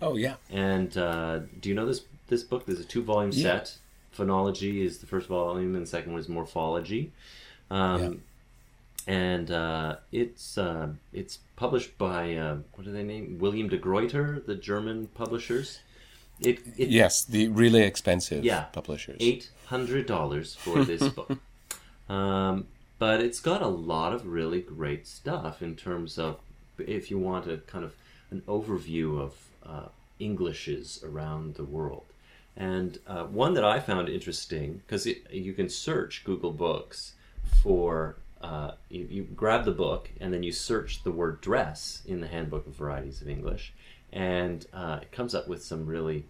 Oh, 0.00 0.14
yeah. 0.16 0.34
And 0.50 0.96
uh, 0.96 1.40
do 1.60 1.68
you 1.68 1.74
know 1.74 1.86
this 1.86 2.02
this 2.28 2.44
book? 2.44 2.64
There's 2.66 2.78
a 2.80 2.84
two 2.84 3.02
volume 3.02 3.32
Yeah. 3.34 3.42
set. 3.64 3.76
Phonology 4.16 4.84
is 4.84 4.98
the 4.98 5.06
first 5.06 5.26
volume, 5.26 5.74
and 5.74 5.84
the 5.84 5.90
second 5.90 6.12
one 6.12 6.20
is 6.20 6.28
morphology. 6.28 7.12
Um, 7.70 8.22
and 9.08 9.50
uh, 9.50 9.96
it's 10.12 10.56
uh, 10.58 10.90
it's 11.12 11.38
published 11.56 11.98
by 11.98 12.36
uh, 12.36 12.58
what 12.74 12.84
do 12.84 12.92
they 12.92 13.02
name 13.02 13.38
William 13.40 13.68
de 13.68 13.78
Gruyter, 13.78 14.40
the 14.46 14.54
German 14.54 15.08
publishers. 15.08 15.80
It, 16.40 16.60
it 16.76 16.88
Yes, 16.88 17.24
the 17.24 17.48
really 17.48 17.82
expensive 17.82 18.44
Yeah. 18.44 18.64
publishers. 18.72 19.16
eight 19.20 19.50
hundred 19.66 20.06
dollars 20.06 20.54
for 20.54 20.84
this 20.84 21.08
book. 21.18 21.38
Um, 22.12 22.66
but 22.98 23.20
it's 23.20 23.40
got 23.40 23.62
a 23.62 23.68
lot 23.68 24.12
of 24.12 24.26
really 24.26 24.60
great 24.60 25.06
stuff 25.06 25.62
in 25.62 25.76
terms 25.76 26.18
of 26.18 26.38
if 26.78 27.10
you 27.10 27.18
want 27.18 27.50
a 27.50 27.56
kind 27.56 27.84
of 27.84 27.94
an 28.30 28.42
overview 28.46 29.18
of 29.18 29.34
uh, 29.64 29.88
Englishes 30.20 31.02
around 31.02 31.54
the 31.54 31.64
world. 31.64 32.04
And 32.54 32.98
uh, 33.06 33.24
one 33.24 33.54
that 33.54 33.64
I 33.64 33.80
found 33.80 34.10
interesting 34.10 34.82
because 34.86 35.06
you 35.06 35.54
can 35.54 35.70
search 35.70 36.22
Google 36.24 36.52
Books 36.52 37.14
for 37.62 38.16
uh, 38.42 38.72
you, 38.90 39.06
you 39.10 39.22
grab 39.34 39.64
the 39.64 39.72
book 39.72 40.10
and 40.20 40.34
then 40.34 40.42
you 40.42 40.52
search 40.52 41.02
the 41.02 41.10
word 41.10 41.40
dress 41.40 42.02
in 42.06 42.20
the 42.20 42.26
Handbook 42.26 42.66
of 42.66 42.74
Varieties 42.74 43.22
of 43.22 43.28
English, 43.28 43.72
and 44.12 44.66
uh, 44.74 44.98
it 45.00 45.12
comes 45.12 45.34
up 45.34 45.48
with 45.48 45.64
some 45.64 45.86
really 45.86 46.24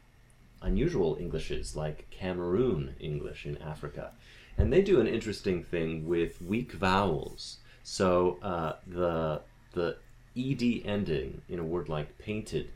unusual 0.60 1.16
Englishes 1.18 1.74
like 1.74 2.08
Cameroon 2.10 2.94
English 3.00 3.46
in 3.46 3.58
Africa. 3.58 4.12
And 4.58 4.72
they 4.72 4.82
do 4.82 5.00
an 5.00 5.06
interesting 5.06 5.62
thing 5.64 6.06
with 6.06 6.40
weak 6.42 6.72
vowels. 6.72 7.58
So 7.82 8.38
uh, 8.42 8.74
the 8.86 9.42
the 9.72 9.96
ed 10.36 10.62
ending 10.84 11.42
in 11.48 11.58
a 11.58 11.64
word 11.64 11.88
like 11.88 12.18
painted 12.18 12.70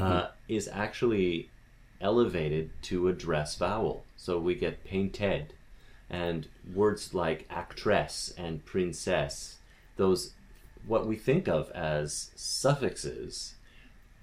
uh, 0.00 0.28
is 0.48 0.68
actually 0.72 1.50
elevated 2.00 2.70
to 2.82 3.08
a 3.08 3.12
dress 3.12 3.56
vowel. 3.56 4.04
So 4.16 4.38
we 4.38 4.54
get 4.54 4.84
painted, 4.84 5.54
and 6.08 6.48
words 6.74 7.12
like 7.14 7.46
actress 7.50 8.32
and 8.38 8.64
princess, 8.64 9.58
those 9.96 10.32
what 10.86 11.06
we 11.06 11.16
think 11.16 11.46
of 11.48 11.70
as 11.70 12.30
suffixes, 12.34 13.54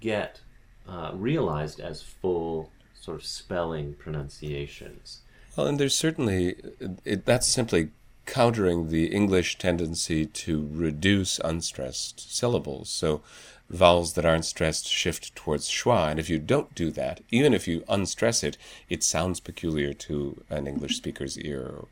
get 0.00 0.40
uh, 0.88 1.12
realized 1.14 1.80
as 1.80 2.02
full 2.02 2.70
sort 3.00 3.18
of 3.18 3.24
spelling 3.24 3.94
pronunciations. 3.94 5.20
Well, 5.56 5.66
and 5.66 5.78
there's 5.78 5.94
certainly 5.94 6.56
it, 7.04 7.26
that's 7.26 7.46
simply 7.46 7.90
countering 8.26 8.88
the 8.88 9.06
English 9.06 9.58
tendency 9.58 10.24
to 10.24 10.68
reduce 10.72 11.38
unstressed 11.40 12.34
syllables. 12.34 12.88
So 12.88 13.22
vowels 13.68 14.14
that 14.14 14.24
aren't 14.24 14.44
stressed 14.44 14.88
shift 14.88 15.34
towards 15.34 15.68
schwa, 15.68 16.10
and 16.10 16.18
if 16.18 16.28
you 16.28 16.38
don't 16.38 16.74
do 16.74 16.90
that, 16.90 17.20
even 17.30 17.54
if 17.54 17.68
you 17.68 17.84
unstress 17.88 18.42
it, 18.42 18.56
it 18.88 19.02
sounds 19.04 19.40
peculiar 19.40 19.92
to 19.92 20.42
an 20.50 20.66
English 20.66 20.96
speaker's 20.96 21.38
ear. 21.38 21.84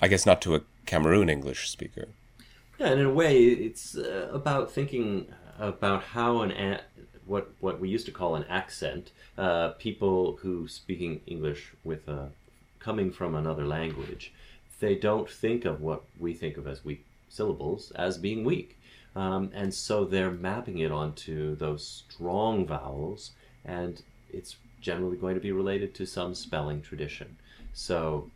I 0.00 0.08
guess 0.08 0.26
not 0.26 0.40
to 0.42 0.54
a 0.54 0.62
Cameroon 0.84 1.28
English 1.28 1.70
speaker. 1.70 2.08
Yeah, 2.78 2.88
and 2.88 3.00
in 3.00 3.06
a 3.06 3.12
way, 3.12 3.44
it's 3.44 3.96
uh, 3.96 4.28
about 4.32 4.70
thinking 4.70 5.26
about 5.58 6.02
how 6.02 6.42
an 6.42 6.50
a- 6.52 6.82
what 7.24 7.50
what 7.60 7.80
we 7.80 7.88
used 7.88 8.06
to 8.06 8.12
call 8.12 8.36
an 8.36 8.44
accent. 8.48 9.10
Uh, 9.36 9.70
people 9.70 10.38
who 10.42 10.68
speaking 10.68 11.20
English 11.26 11.72
with 11.82 12.06
a 12.08 12.30
coming 12.86 13.10
from 13.10 13.34
another 13.34 13.66
language, 13.66 14.32
they 14.78 14.94
don't 14.94 15.28
think 15.28 15.64
of 15.64 15.80
what 15.80 16.02
we 16.24 16.32
think 16.32 16.56
of 16.56 16.66
as 16.68 16.84
weak 16.84 17.04
syllables 17.28 17.92
as 17.96 18.16
being 18.16 18.44
weak, 18.44 18.78
um, 19.16 19.50
and 19.60 19.74
so 19.74 20.04
they're 20.04 20.30
mapping 20.30 20.78
it 20.78 20.92
onto 20.92 21.56
those 21.56 22.04
strong 22.08 22.64
vowels, 22.64 23.32
and 23.64 24.02
it's 24.32 24.56
generally 24.80 25.16
going 25.16 25.34
to 25.34 25.40
be 25.40 25.50
related 25.50 25.90
to 25.96 26.06
some 26.06 26.32
spelling 26.32 26.80
tradition. 26.80 27.36
So 27.74 28.30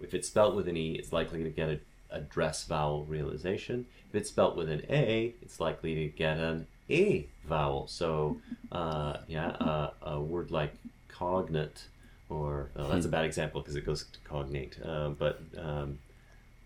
if 0.00 0.14
it's 0.14 0.28
spelt 0.28 0.54
with 0.54 0.68
an 0.68 0.76
E, 0.76 0.92
it's 0.92 1.12
likely 1.12 1.42
to 1.42 1.50
get 1.50 1.68
a, 1.68 1.78
a 2.10 2.20
dress 2.20 2.64
vowel 2.64 3.06
realization. 3.06 3.86
If 4.08 4.14
it's 4.14 4.30
spelt 4.30 4.56
with 4.56 4.68
an 4.70 4.82
A, 4.88 5.34
it's 5.42 5.58
likely 5.58 5.94
to 5.96 6.06
get 6.24 6.36
an 6.38 6.66
A 6.90 7.26
vowel. 7.44 7.88
So, 7.88 8.36
uh, 8.70 9.14
yeah, 9.26 9.48
uh, 9.48 9.90
a 10.02 10.20
word 10.20 10.50
like 10.50 10.74
cognate, 11.08 11.88
or 12.28 12.70
oh, 12.76 12.88
that's 12.88 13.06
a 13.06 13.08
bad 13.08 13.24
example 13.24 13.60
because 13.60 13.76
it 13.76 13.86
goes 13.86 14.04
to 14.04 14.18
cognate, 14.20 14.78
uh, 14.84 15.10
but 15.10 15.40
um, 15.56 15.98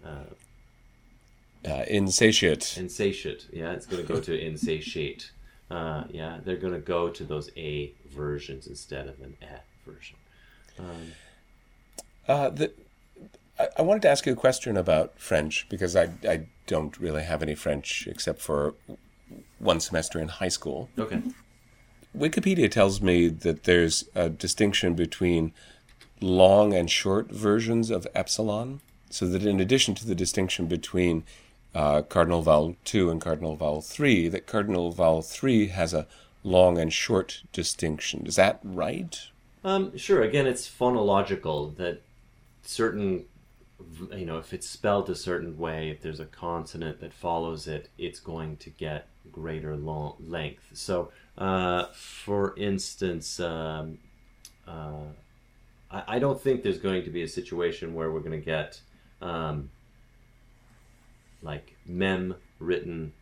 Uh, 0.04 1.84
insatiate. 1.86 2.76
insatiate, 2.76 3.46
yeah, 3.52 3.70
it's 3.72 3.86
going 3.86 4.04
to 4.04 4.12
go 4.12 4.20
to 4.20 4.36
insatiate. 4.46 5.30
Uh, 5.70 6.04
yeah, 6.10 6.38
they're 6.44 6.56
going 6.56 6.74
to 6.74 6.80
go 6.80 7.08
to 7.08 7.24
those 7.24 7.50
A 7.56 7.92
versions 8.10 8.66
instead 8.66 9.06
of 9.08 9.20
an 9.20 9.36
E 9.40 9.46
version. 9.86 10.16
Uh, 12.28 12.50
the, 12.50 12.72
I, 13.58 13.68
I 13.78 13.82
wanted 13.82 14.02
to 14.02 14.08
ask 14.10 14.26
you 14.26 14.32
a 14.32 14.36
question 14.36 14.76
about 14.76 15.18
French 15.18 15.66
because 15.68 15.94
I, 15.96 16.10
I 16.28 16.46
don't 16.66 16.98
really 16.98 17.22
have 17.22 17.42
any 17.42 17.54
French 17.54 18.06
except 18.10 18.40
for 18.40 18.74
one 19.58 19.80
semester 19.80 20.18
in 20.18 20.28
high 20.28 20.48
school. 20.48 20.88
Okay. 20.98 21.22
Wikipedia 22.16 22.70
tells 22.70 23.00
me 23.00 23.28
that 23.28 23.64
there's 23.64 24.04
a 24.14 24.28
distinction 24.28 24.94
between 24.94 25.52
long 26.20 26.74
and 26.74 26.90
short 26.90 27.30
versions 27.30 27.90
of 27.90 28.06
epsilon, 28.14 28.80
so 29.10 29.26
that 29.26 29.44
in 29.44 29.60
addition 29.60 29.94
to 29.94 30.06
the 30.06 30.14
distinction 30.14 30.66
between 30.66 31.24
uh, 31.74 32.02
cardinal 32.02 32.42
vowel 32.42 32.76
2 32.84 33.10
and 33.10 33.20
cardinal 33.20 33.56
vowel 33.56 33.80
3, 33.80 34.28
that 34.28 34.46
cardinal 34.46 34.92
vowel 34.92 35.22
3 35.22 35.68
has 35.68 35.94
a 35.94 36.06
long 36.44 36.78
and 36.78 36.92
short 36.92 37.42
distinction. 37.52 38.26
Is 38.26 38.36
that 38.36 38.60
right? 38.62 39.18
Um, 39.64 39.96
sure. 39.96 40.22
Again, 40.22 40.46
it's 40.46 40.68
phonological 40.68 41.76
that 41.76 42.02
certain, 42.62 43.24
you 44.12 44.26
know, 44.26 44.38
if 44.38 44.52
it's 44.52 44.68
spelled 44.68 45.08
a 45.08 45.14
certain 45.14 45.56
way, 45.56 45.90
if 45.90 46.02
there's 46.02 46.20
a 46.20 46.26
consonant 46.26 47.00
that 47.00 47.12
follows 47.12 47.66
it, 47.66 47.88
it's 47.96 48.20
going 48.20 48.56
to 48.58 48.70
get 48.70 49.08
greater 49.30 49.76
long 49.76 50.16
length. 50.26 50.64
So, 50.72 51.10
uh, 51.38 51.86
for 51.94 52.54
instance, 52.56 53.38
um, 53.40 53.98
uh, 54.66 55.04
I, 55.90 56.02
I 56.08 56.18
don't 56.18 56.40
think 56.40 56.62
there's 56.62 56.78
going 56.78 57.04
to 57.04 57.10
be 57.10 57.22
a 57.22 57.28
situation 57.28 57.94
where 57.94 58.10
we're 58.10 58.20
going 58.20 58.38
to 58.38 58.44
get 58.44 58.80
um, 59.20 59.70
like 61.42 61.76
mem 61.86 62.34
written 62.58 63.12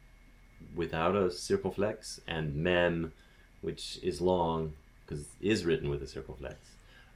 without 0.75 1.17
a 1.17 1.31
circumflex 1.31 2.21
and 2.27 2.55
mem, 2.55 3.13
which 3.61 3.99
is 4.03 4.21
long 4.21 4.73
because 5.05 5.25
is 5.41 5.65
written 5.65 5.91
with 5.91 6.03
a 6.03 6.07
circumflex. 6.07 6.57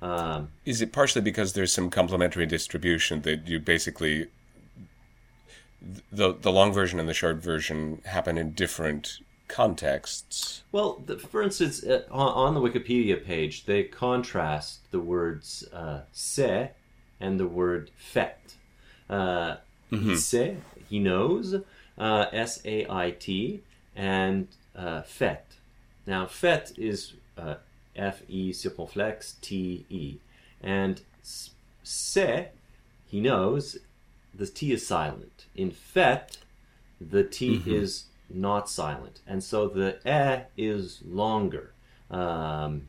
Um, 0.02 0.48
Is 0.64 0.82
it 0.82 0.92
partially 0.92 1.22
because 1.22 1.52
there's 1.52 1.72
some 1.72 1.88
complementary 1.88 2.46
distribution 2.46 3.22
that 3.22 3.48
you 3.48 3.58
basically 3.60 4.26
the 6.12 6.34
the 6.34 6.52
long 6.52 6.72
version 6.72 6.98
and 7.00 7.08
the 7.08 7.14
short 7.14 7.36
version 7.36 8.00
happen 8.04 8.38
in 8.38 8.52
different 8.52 9.18
contexts? 9.48 10.62
well, 10.72 11.02
the, 11.06 11.18
for 11.18 11.42
instance, 11.42 11.84
uh, 11.84 12.02
on, 12.10 12.28
on 12.32 12.54
the 12.54 12.60
Wikipedia 12.60 13.22
page, 13.22 13.66
they 13.66 13.82
contrast 13.84 14.90
the 14.90 15.00
words 15.00 15.64
uh, 15.72 16.00
"se" 16.12 16.70
and 17.20 17.38
the 17.38 17.46
word 17.46 17.90
"fait." 17.96 18.54
Uh, 19.08 19.56
He 19.90 20.16
sait, 20.16 20.56
he 20.88 20.98
knows, 20.98 21.54
uh, 21.98 22.26
S 22.32 22.60
A 22.64 22.86
I 22.90 23.10
T, 23.12 23.62
and 23.94 24.48
uh, 24.74 25.02
fait. 25.02 25.44
Now, 26.06 26.24
fête 26.26 26.76
is 26.76 27.12
uh, 27.38 27.56
F 27.94 28.22
E 28.28 28.52
circumflex 28.52 29.34
T 29.40 29.86
E, 29.88 30.18
and 30.62 31.02
"se" 31.84 32.48
he 33.06 33.20
knows, 33.20 33.78
the 34.36 34.46
T 34.46 34.72
is 34.72 34.86
silent. 34.86 35.46
In 35.54 35.70
fête, 35.70 36.38
the 37.00 37.24
T 37.24 37.62
is 37.66 38.06
not 38.30 38.68
silent, 38.68 39.20
and 39.26 39.42
so 39.42 39.68
the 39.68 39.98
E 40.06 40.44
is 40.56 41.00
longer. 41.04 41.72
Um, 42.10 42.88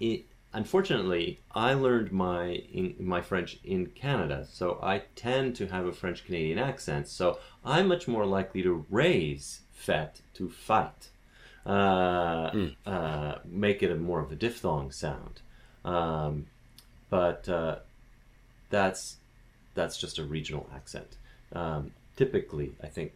it, 0.00 0.24
unfortunately, 0.52 1.40
I 1.54 1.74
learned 1.74 2.12
my 2.12 2.46
in, 2.72 2.94
my 2.98 3.20
French 3.20 3.58
in 3.64 3.86
Canada, 3.86 4.46
so 4.50 4.78
I 4.82 5.02
tend 5.14 5.56
to 5.56 5.66
have 5.68 5.86
a 5.86 5.92
French 5.92 6.24
Canadian 6.24 6.58
accent. 6.58 7.08
So 7.08 7.38
I'm 7.64 7.88
much 7.88 8.08
more 8.08 8.26
likely 8.26 8.62
to 8.62 8.84
raise 8.90 9.60
fête 9.78 10.20
to 10.34 10.48
fight, 10.48 11.10
uh, 11.64 12.50
uh, 12.86 13.38
make 13.44 13.82
it 13.82 13.90
a 13.90 13.96
more 13.96 14.20
of 14.20 14.32
a 14.32 14.36
diphthong 14.36 14.90
sound. 14.90 15.40
Um, 15.84 16.46
but 17.10 17.48
uh, 17.48 17.76
that's 18.70 19.16
that's 19.76 19.96
just 19.96 20.18
a 20.18 20.24
regional 20.24 20.68
accent. 20.74 21.16
Um, 21.52 21.92
typically, 22.16 22.72
I 22.82 22.88
think 22.88 23.12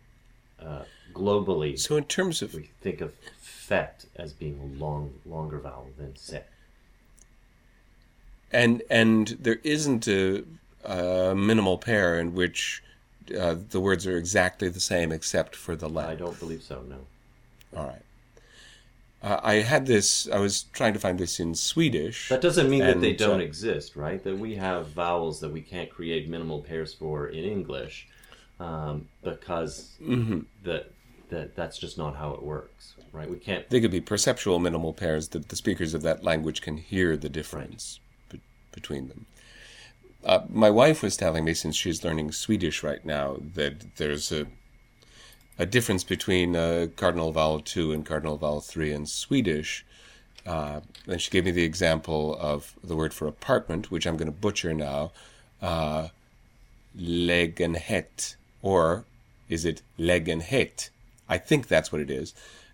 uh, 0.63 0.83
globally, 1.13 1.77
So 1.79 1.97
in 1.97 2.05
terms 2.05 2.43
of 2.43 2.55
we 2.55 2.71
think 2.81 3.01
of 3.01 3.13
fête 3.43 4.07
as 4.15 4.33
being 4.33 4.61
a 4.61 4.79
long, 4.85 5.15
longer 5.27 5.59
vowel 5.59 5.89
than 5.99 6.15
se. 6.17 6.43
and 8.53 8.83
and 8.91 9.29
there 9.41 9.59
isn't 9.65 10.07
a, 10.07 10.45
a 10.85 11.35
minimal 11.35 11.79
pair 11.79 12.19
in 12.21 12.35
which 12.35 12.83
uh, 13.39 13.57
the 13.71 13.81
words 13.81 14.07
are 14.07 14.17
exactly 14.17 14.69
the 14.69 14.81
same 14.81 15.13
except 15.13 15.57
for 15.57 15.75
the 15.77 15.89
letter. 15.89 16.13
I 16.13 16.15
don't 16.17 16.39
believe 16.39 16.63
so. 16.63 16.83
No. 16.89 16.99
All 17.77 17.87
right. 17.87 18.03
Uh, 19.23 19.39
I 19.43 19.55
had 19.57 19.87
this. 19.87 20.29
I 20.31 20.39
was 20.39 20.65
trying 20.73 20.95
to 20.95 20.99
find 20.99 21.19
this 21.19 21.39
in 21.41 21.55
Swedish. 21.55 22.29
That 22.29 22.41
doesn't 22.41 22.71
mean 22.71 22.87
that 22.87 23.01
they 23.01 23.13
don't 23.13 23.41
uh, 23.41 23.45
exist, 23.45 23.95
right? 23.97 24.23
That 24.25 24.39
we 24.39 24.55
have 24.57 24.89
vowels 24.89 25.41
that 25.41 25.51
we 25.51 25.61
can't 25.61 25.91
create 25.91 26.29
minimal 26.29 26.63
pairs 26.63 26.95
for 26.95 27.29
in 27.29 27.45
English. 27.45 28.09
um, 28.59 29.09
because 29.23 29.97
hmm 30.05 30.41
that 30.63 30.93
that 31.31 31.55
that's 31.57 31.79
just 31.79 31.99
not 31.99 32.17
how 32.17 32.33
it 32.33 32.43
works, 32.43 32.95
right? 33.13 33.31
We 33.31 33.39
can't. 33.39 33.69
They 33.71 33.81
could 33.81 33.91
be 33.91 34.01
perceptual 34.01 34.59
minimal 34.59 34.93
pairs 34.95 35.29
that 35.29 35.49
the 35.49 35.57
speakers 35.57 35.95
of 35.95 36.03
that 36.03 36.25
language 36.25 36.61
can 36.63 36.77
hear 36.79 37.17
the 37.17 37.29
difference 37.29 38.01
be- 38.31 38.41
between 38.73 39.09
them. 39.09 39.27
Uh, 40.25 40.41
my 40.49 40.71
wife 40.71 41.03
was 41.03 41.17
telling 41.17 41.45
me, 41.45 41.55
since 41.55 41.77
she's 41.77 42.05
learning 42.05 42.33
Swedish 42.33 42.83
right 42.83 43.05
now, 43.05 43.37
that 43.55 43.97
there's 43.97 44.31
a 44.33 44.47
a 45.61 45.67
difference 45.67 46.05
between 46.05 46.57
uh, 46.57 46.87
cardinal 46.97 47.33
vowel 47.33 47.61
two 47.61 47.93
and 47.93 48.07
cardinal 48.07 48.39
vowel 48.39 48.63
three 48.63 48.93
in 48.93 49.05
Swedish. 49.05 49.85
Uh, 50.47 50.81
and 51.07 51.21
she 51.21 51.31
gave 51.31 51.45
me 51.45 51.51
the 51.51 51.65
example 51.65 52.35
of 52.41 52.75
the 52.83 52.97
word 52.97 53.13
for 53.13 53.29
apartment, 53.29 53.91
which 53.91 54.07
I'm 54.07 54.17
going 54.17 54.33
to 54.33 54.33
butcher 54.33 54.73
now, 54.73 55.13
uh, 55.61 56.09
lägenhet, 56.99 58.37
or 58.63 59.05
is 59.51 59.67
it 59.67 59.83
lägenhet? 59.99 60.89
I 61.29 61.37
think 61.37 61.69
that's 61.69 61.93
what 61.93 62.01
it 62.01 62.11
is. 62.11 62.33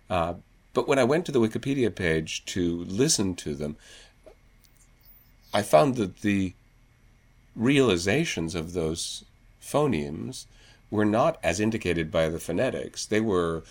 Uh, 0.09 0.35
but 0.73 0.87
when 0.87 0.97
I 0.97 1.03
went 1.03 1.25
to 1.25 1.33
the 1.33 1.41
Wikipedia 1.41 1.93
page 1.93 2.45
to 2.45 2.85
listen 2.85 3.35
to 3.35 3.53
them, 3.53 3.75
I 5.53 5.61
found 5.61 5.95
that 5.95 6.21
the 6.21 6.53
realizations 7.53 8.55
of 8.55 8.71
those 8.71 9.25
phonemes 9.61 10.45
were 10.89 11.05
not 11.05 11.37
as 11.43 11.59
indicated 11.59 12.11
by 12.11 12.29
the 12.29 12.39
phonetics. 12.39 13.05
They 13.05 13.21
were 13.21 13.63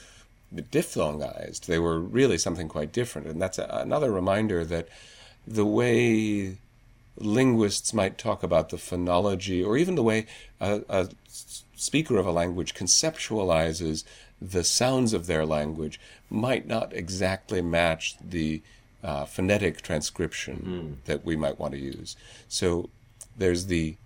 diphthongized. 0.55 1.67
They 1.67 1.79
were 1.79 1.99
really 1.99 2.39
something 2.39 2.69
quite 2.69 2.93
different. 2.93 3.27
And 3.27 3.41
that's 3.41 3.59
a, 3.59 3.67
another 3.71 4.13
reminder 4.13 4.65
that 4.65 4.89
the 5.47 5.67
way 5.67 6.59
linguists 7.19 7.95
might 7.95 8.19
talk 8.19 8.43
about 8.43 8.69
the 8.69 8.77
phonology, 8.77 9.67
or 9.67 9.77
even 9.77 9.95
the 9.95 10.03
way 10.03 10.27
a, 10.61 10.83
a 10.89 11.09
speaker 11.75 12.19
of 12.19 12.27
a 12.27 12.33
language 12.33 12.75
conceptualizes 12.75 14.05
the 14.41 14.65
sounds 14.65 15.13
of 15.15 15.27
their 15.27 15.47
language, 15.47 15.99
might 16.29 16.67
not 16.67 16.93
exactly 16.93 17.63
match 17.63 18.17
the 18.21 18.61
uh, 19.03 19.25
phonetic 19.25 19.81
transcription 19.81 21.01
that 21.07 21.25
we 21.25 21.37
might 21.37 21.59
want 21.59 21.73
to 21.73 21.79
use. 21.79 22.17
So 22.49 22.91
there's 23.39 23.67
the 23.67 23.97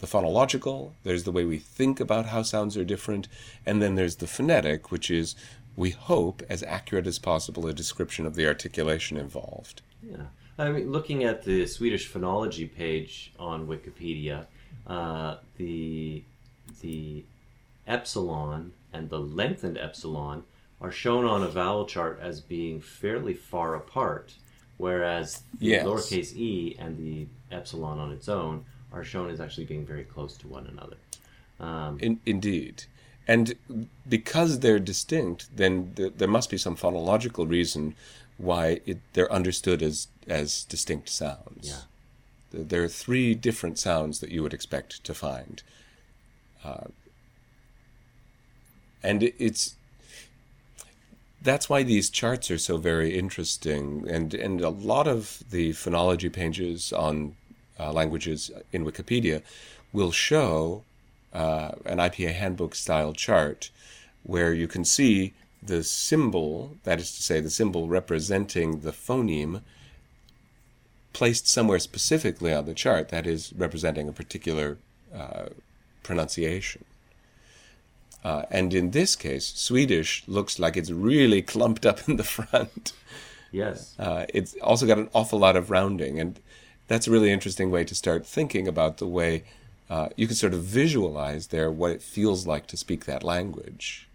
the 0.00 0.06
phonological, 0.06 0.92
there's 1.02 1.24
the 1.24 1.32
way 1.32 1.44
we 1.44 1.58
think 1.58 2.00
about 2.00 2.26
how 2.26 2.42
sounds 2.42 2.76
are 2.76 2.84
different, 2.84 3.28
and 3.66 3.82
then 3.82 3.94
there's 3.94 4.16
the 4.16 4.26
phonetic, 4.26 4.90
which 4.90 5.10
is, 5.10 5.34
we 5.76 5.90
hope, 5.90 6.42
as 6.48 6.62
accurate 6.62 7.06
as 7.06 7.18
possible, 7.18 7.66
a 7.66 7.72
description 7.72 8.26
of 8.26 8.34
the 8.34 8.46
articulation 8.46 9.16
involved. 9.16 9.82
Yeah. 10.02 10.26
I 10.58 10.70
mean, 10.70 10.90
looking 10.90 11.22
at 11.24 11.44
the 11.44 11.66
Swedish 11.66 12.10
phonology 12.10 12.72
page 12.72 13.32
on 13.38 13.66
Wikipedia, 13.66 14.46
uh, 14.86 15.36
the 15.56 16.22
the 16.82 17.24
epsilon 17.86 18.72
and 18.92 19.08
the 19.08 19.18
lengthened 19.18 19.78
epsilon 19.78 20.42
are 20.80 20.90
shown 20.90 21.24
on 21.24 21.42
a 21.42 21.48
vowel 21.48 21.86
chart 21.86 22.18
as 22.20 22.40
being 22.40 22.80
fairly 22.80 23.34
far 23.34 23.74
apart, 23.74 24.34
whereas 24.76 25.42
the 25.58 25.66
Yes. 25.66 25.86
lowercase 25.86 26.36
e 26.36 26.76
and 26.78 26.96
the 26.98 27.26
epsilon 27.54 27.98
on 27.98 28.12
its 28.12 28.28
own 28.28 28.64
are 28.92 29.04
shown 29.04 29.30
as 29.30 29.40
actually 29.40 29.64
being 29.66 29.84
very 29.84 30.04
close 30.04 30.36
to 30.38 30.48
one 30.48 30.66
another. 30.66 30.96
Um, 31.60 31.98
In, 32.00 32.20
indeed. 32.24 32.84
And 33.26 33.56
because 34.08 34.60
they're 34.60 34.78
distinct, 34.78 35.54
then 35.54 35.92
th- 35.96 36.14
there 36.16 36.28
must 36.28 36.48
be 36.50 36.56
some 36.56 36.76
phonological 36.76 37.48
reason 37.48 37.94
why 38.38 38.80
it, 38.86 38.98
they're 39.12 39.30
understood 39.32 39.82
as, 39.82 40.08
as 40.26 40.64
distinct 40.64 41.08
sounds. 41.10 41.68
Yeah. 41.68 41.80
Th- 42.52 42.68
There 42.68 42.82
are 42.82 42.88
three 42.88 43.34
different 43.34 43.78
sounds 43.78 44.20
that 44.20 44.30
you 44.30 44.42
would 44.42 44.54
expect 44.54 45.04
to 45.04 45.14
find. 45.14 45.62
Uh, 46.64 46.86
and 49.02 49.22
it, 49.22 49.34
it's 49.38 49.74
that's 51.40 51.68
why 51.68 51.82
these 51.82 52.10
charts 52.10 52.50
are 52.50 52.58
so 52.58 52.76
very 52.78 53.16
interesting 53.16 54.04
and 54.08 54.34
and 54.34 54.60
a 54.60 54.70
lot 54.70 55.06
of 55.06 55.44
the 55.50 55.70
phonology 55.70 56.32
pages 56.32 56.92
on 56.92 57.36
uh, 57.78 57.92
languages 57.92 58.50
in 58.72 58.84
Wikipedia 58.84 59.42
will 59.92 60.12
show 60.12 60.84
uh, 61.32 61.72
an 61.84 61.98
IPA 61.98 62.34
handbook 62.34 62.74
style 62.74 63.12
chart 63.12 63.70
where 64.22 64.52
you 64.52 64.68
can 64.68 64.84
see 64.84 65.34
the 65.62 65.82
symbol 65.82 66.76
that 66.84 67.00
is 67.00 67.14
to 67.14 67.22
say 67.22 67.40
the 67.40 67.50
symbol 67.50 67.88
representing 67.88 68.80
the 68.80 68.92
phoneme 68.92 69.62
placed 71.12 71.48
somewhere 71.48 71.78
specifically 71.78 72.52
on 72.52 72.64
the 72.64 72.74
chart 72.74 73.08
that 73.08 73.26
is 73.26 73.52
representing 73.54 74.08
a 74.08 74.12
particular 74.12 74.78
uh, 75.14 75.46
pronunciation 76.02 76.84
uh, 78.24 78.42
and 78.50 78.74
in 78.74 78.90
this 78.90 79.14
case, 79.14 79.46
Swedish 79.54 80.24
looks 80.26 80.58
like 80.58 80.76
it's 80.76 80.90
really 80.90 81.42
clumped 81.54 81.86
up 81.86 82.08
in 82.08 82.16
the 82.16 82.24
front. 82.24 82.92
yes. 83.52 83.94
Uh, 83.98 84.26
it's 84.34 84.54
also 84.62 84.86
got 84.86 84.98
an 84.98 85.08
awful 85.14 85.38
lot 85.38 85.56
of 85.56 85.70
rounding, 85.70 86.18
and 86.18 86.40
that's 86.88 87.06
a 87.06 87.10
really 87.10 87.30
interesting 87.30 87.70
way 87.70 87.84
to 87.84 87.94
start 87.94 88.26
thinking 88.26 88.66
about 88.66 88.96
the 88.96 89.06
way 89.06 89.44
uh, 89.90 90.08
you 90.16 90.26
can 90.26 90.36
sort 90.36 90.52
of 90.52 90.62
visualize 90.62 91.48
there 91.48 91.70
what 91.70 91.90
it 91.90 92.02
feels 92.02 92.46
like 92.46 92.66
to 92.66 92.76
speak 92.76 93.04
that 93.04 93.22
language. 93.22 94.08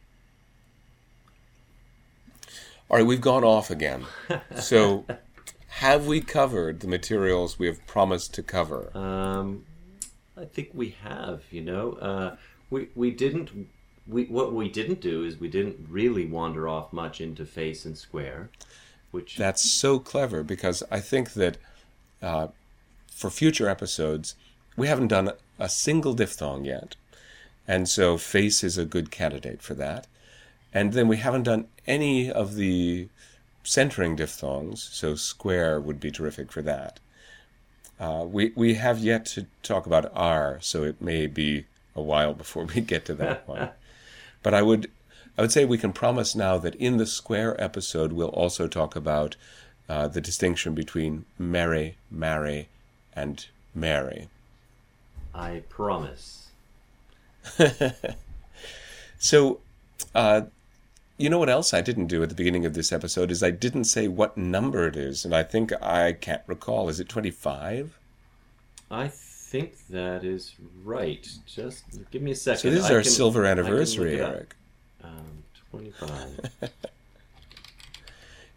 All 2.90 2.98
right, 2.98 3.06
we've 3.06 3.22
gone 3.22 3.44
off 3.44 3.72
again. 3.72 4.06
So, 4.60 5.06
have 5.68 6.06
we 6.06 6.22
covered 6.22 6.82
the 6.82 6.88
materials 6.88 7.58
we 7.58 7.68
have 7.68 7.86
promised 7.88 8.34
to 8.36 8.44
cover? 8.44 8.96
Um, 8.96 9.66
I 10.38 10.46
think 10.46 10.70
we 10.74 10.96
have. 11.04 11.42
You 11.50 11.62
know, 11.62 11.94
uh, 11.94 12.36
we 12.70 12.90
we 12.94 13.10
didn't. 13.12 13.68
We 14.08 14.26
what 14.26 14.54
we 14.54 14.70
didn't 14.70 15.02
do 15.02 15.24
is 15.24 15.40
we 15.40 15.50
didn't 15.50 15.88
really 15.90 16.26
wander 16.26 16.68
off 16.68 16.94
much 16.94 17.20
into 17.20 17.46
face 17.46 17.86
and 17.86 17.98
square, 17.98 18.52
which 19.12 19.38
That's 19.38 19.70
so 19.72 19.98
clever 19.98 20.44
because 20.44 20.84
I 20.92 21.00
think 21.00 21.34
that 21.34 21.58
uh, 22.22 22.48
for 23.16 23.30
future 23.30 23.70
episodes, 23.70 24.36
we 24.76 24.88
haven't 24.88 25.08
done 25.08 25.32
a 25.60 25.70
single 25.70 26.14
diphthong 26.14 26.66
yet. 26.66 26.96
And 27.68 27.88
so 27.88 28.18
face 28.18 28.64
is 28.64 28.78
a 28.78 28.86
good 28.86 29.12
candidate 29.12 29.62
for 29.62 29.74
that. 29.76 30.08
And 30.74 30.94
then 30.94 31.08
we 31.08 31.18
haven't 31.18 31.44
done 31.44 31.68
any 31.86 32.32
of 32.32 32.56
the 32.56 33.08
centering 33.64 34.16
diphthongs, 34.16 34.84
so 34.84 35.16
square 35.16 35.80
would 35.80 36.00
be 36.00 36.12
terrific 36.12 36.52
for 36.52 36.62
that. 36.64 37.00
Uh, 38.00 38.26
we, 38.28 38.52
we 38.56 38.74
have 38.74 39.00
yet 39.00 39.26
to 39.28 39.46
talk 39.62 39.86
about 39.86 40.12
R, 40.14 40.58
so 40.62 40.84
it 40.84 41.02
may 41.02 41.28
be 41.28 41.66
a 41.96 42.02
while 42.02 42.34
before 42.34 42.66
we 42.66 42.82
get 42.82 43.06
to 43.06 43.14
that 43.16 43.48
one. 43.48 43.70
But 44.42 44.54
I 44.54 44.62
would 44.62 44.92
I 45.38 45.42
would 45.42 45.54
say 45.54 45.64
we 45.66 45.78
can 45.78 45.94
promise 45.94 46.36
now 46.36 46.58
that 46.58 46.76
in 46.76 46.98
the 46.98 47.06
square 47.06 47.56
episode 47.62 48.12
we'll 48.12 48.28
also 48.28 48.68
talk 48.68 48.96
about 48.96 49.36
uh, 49.90 50.08
the 50.08 50.22
distinction 50.22 50.76
between 50.76 51.26
Mary, 51.40 51.96
Mary, 52.12 52.68
and 53.16 53.46
Mary. 53.76 54.28
I 55.34 55.64
promise. 55.70 56.48
So, 59.20 59.62
uh, 60.14 60.42
you 61.18 61.30
know 61.30 61.40
what 61.40 61.48
else 61.50 61.74
I 61.74 61.80
didn't 61.80 62.08
do 62.08 62.22
at 62.24 62.28
the 62.28 62.36
beginning 62.36 62.66
of 62.66 62.74
this 62.74 62.92
episode 62.92 63.32
is 63.32 63.42
I 63.42 63.52
didn't 63.52 63.86
say 63.86 64.10
what 64.10 64.36
number 64.38 64.86
it 64.86 64.98
is, 64.98 65.24
and 65.24 65.34
I 65.34 65.44
think 65.44 65.72
I 65.82 66.12
can't 66.12 66.42
recall. 66.46 66.90
Is 66.90 67.00
it 67.00 67.08
twenty-five? 67.08 67.98
I 68.92 69.08
think 69.08 69.78
that 69.92 70.26
is 70.26 70.56
right. 70.84 71.26
Just 71.46 71.86
give 72.12 72.22
me 72.22 72.32
a 72.32 72.36
second. 72.36 72.60
So 72.60 72.70
this 72.70 72.84
is 72.84 72.92
I 72.92 72.96
our 72.96 73.02
can- 73.02 73.12
silver 73.12 73.46
I 73.46 73.50
can 73.52 73.58
look 73.60 73.66
anniversary. 73.68 74.20
Eric. 74.20 74.56
Um, 75.02 75.44
Twenty-five. 75.72 76.50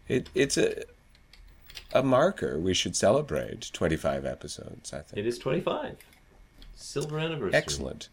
It, 0.09 0.29
it's 0.35 0.57
a 0.57 0.83
a 1.93 2.03
marker 2.03 2.59
we 2.59 2.73
should 2.73 2.95
celebrate. 2.95 3.69
Twenty-five 3.73 4.25
episodes, 4.25 4.93
I 4.93 4.99
think. 4.99 5.17
it 5.19 5.27
is 5.27 5.37
twenty-five. 5.37 5.97
Silver 6.75 7.19
anniversary. 7.19 7.57
Excellent. 7.57 8.09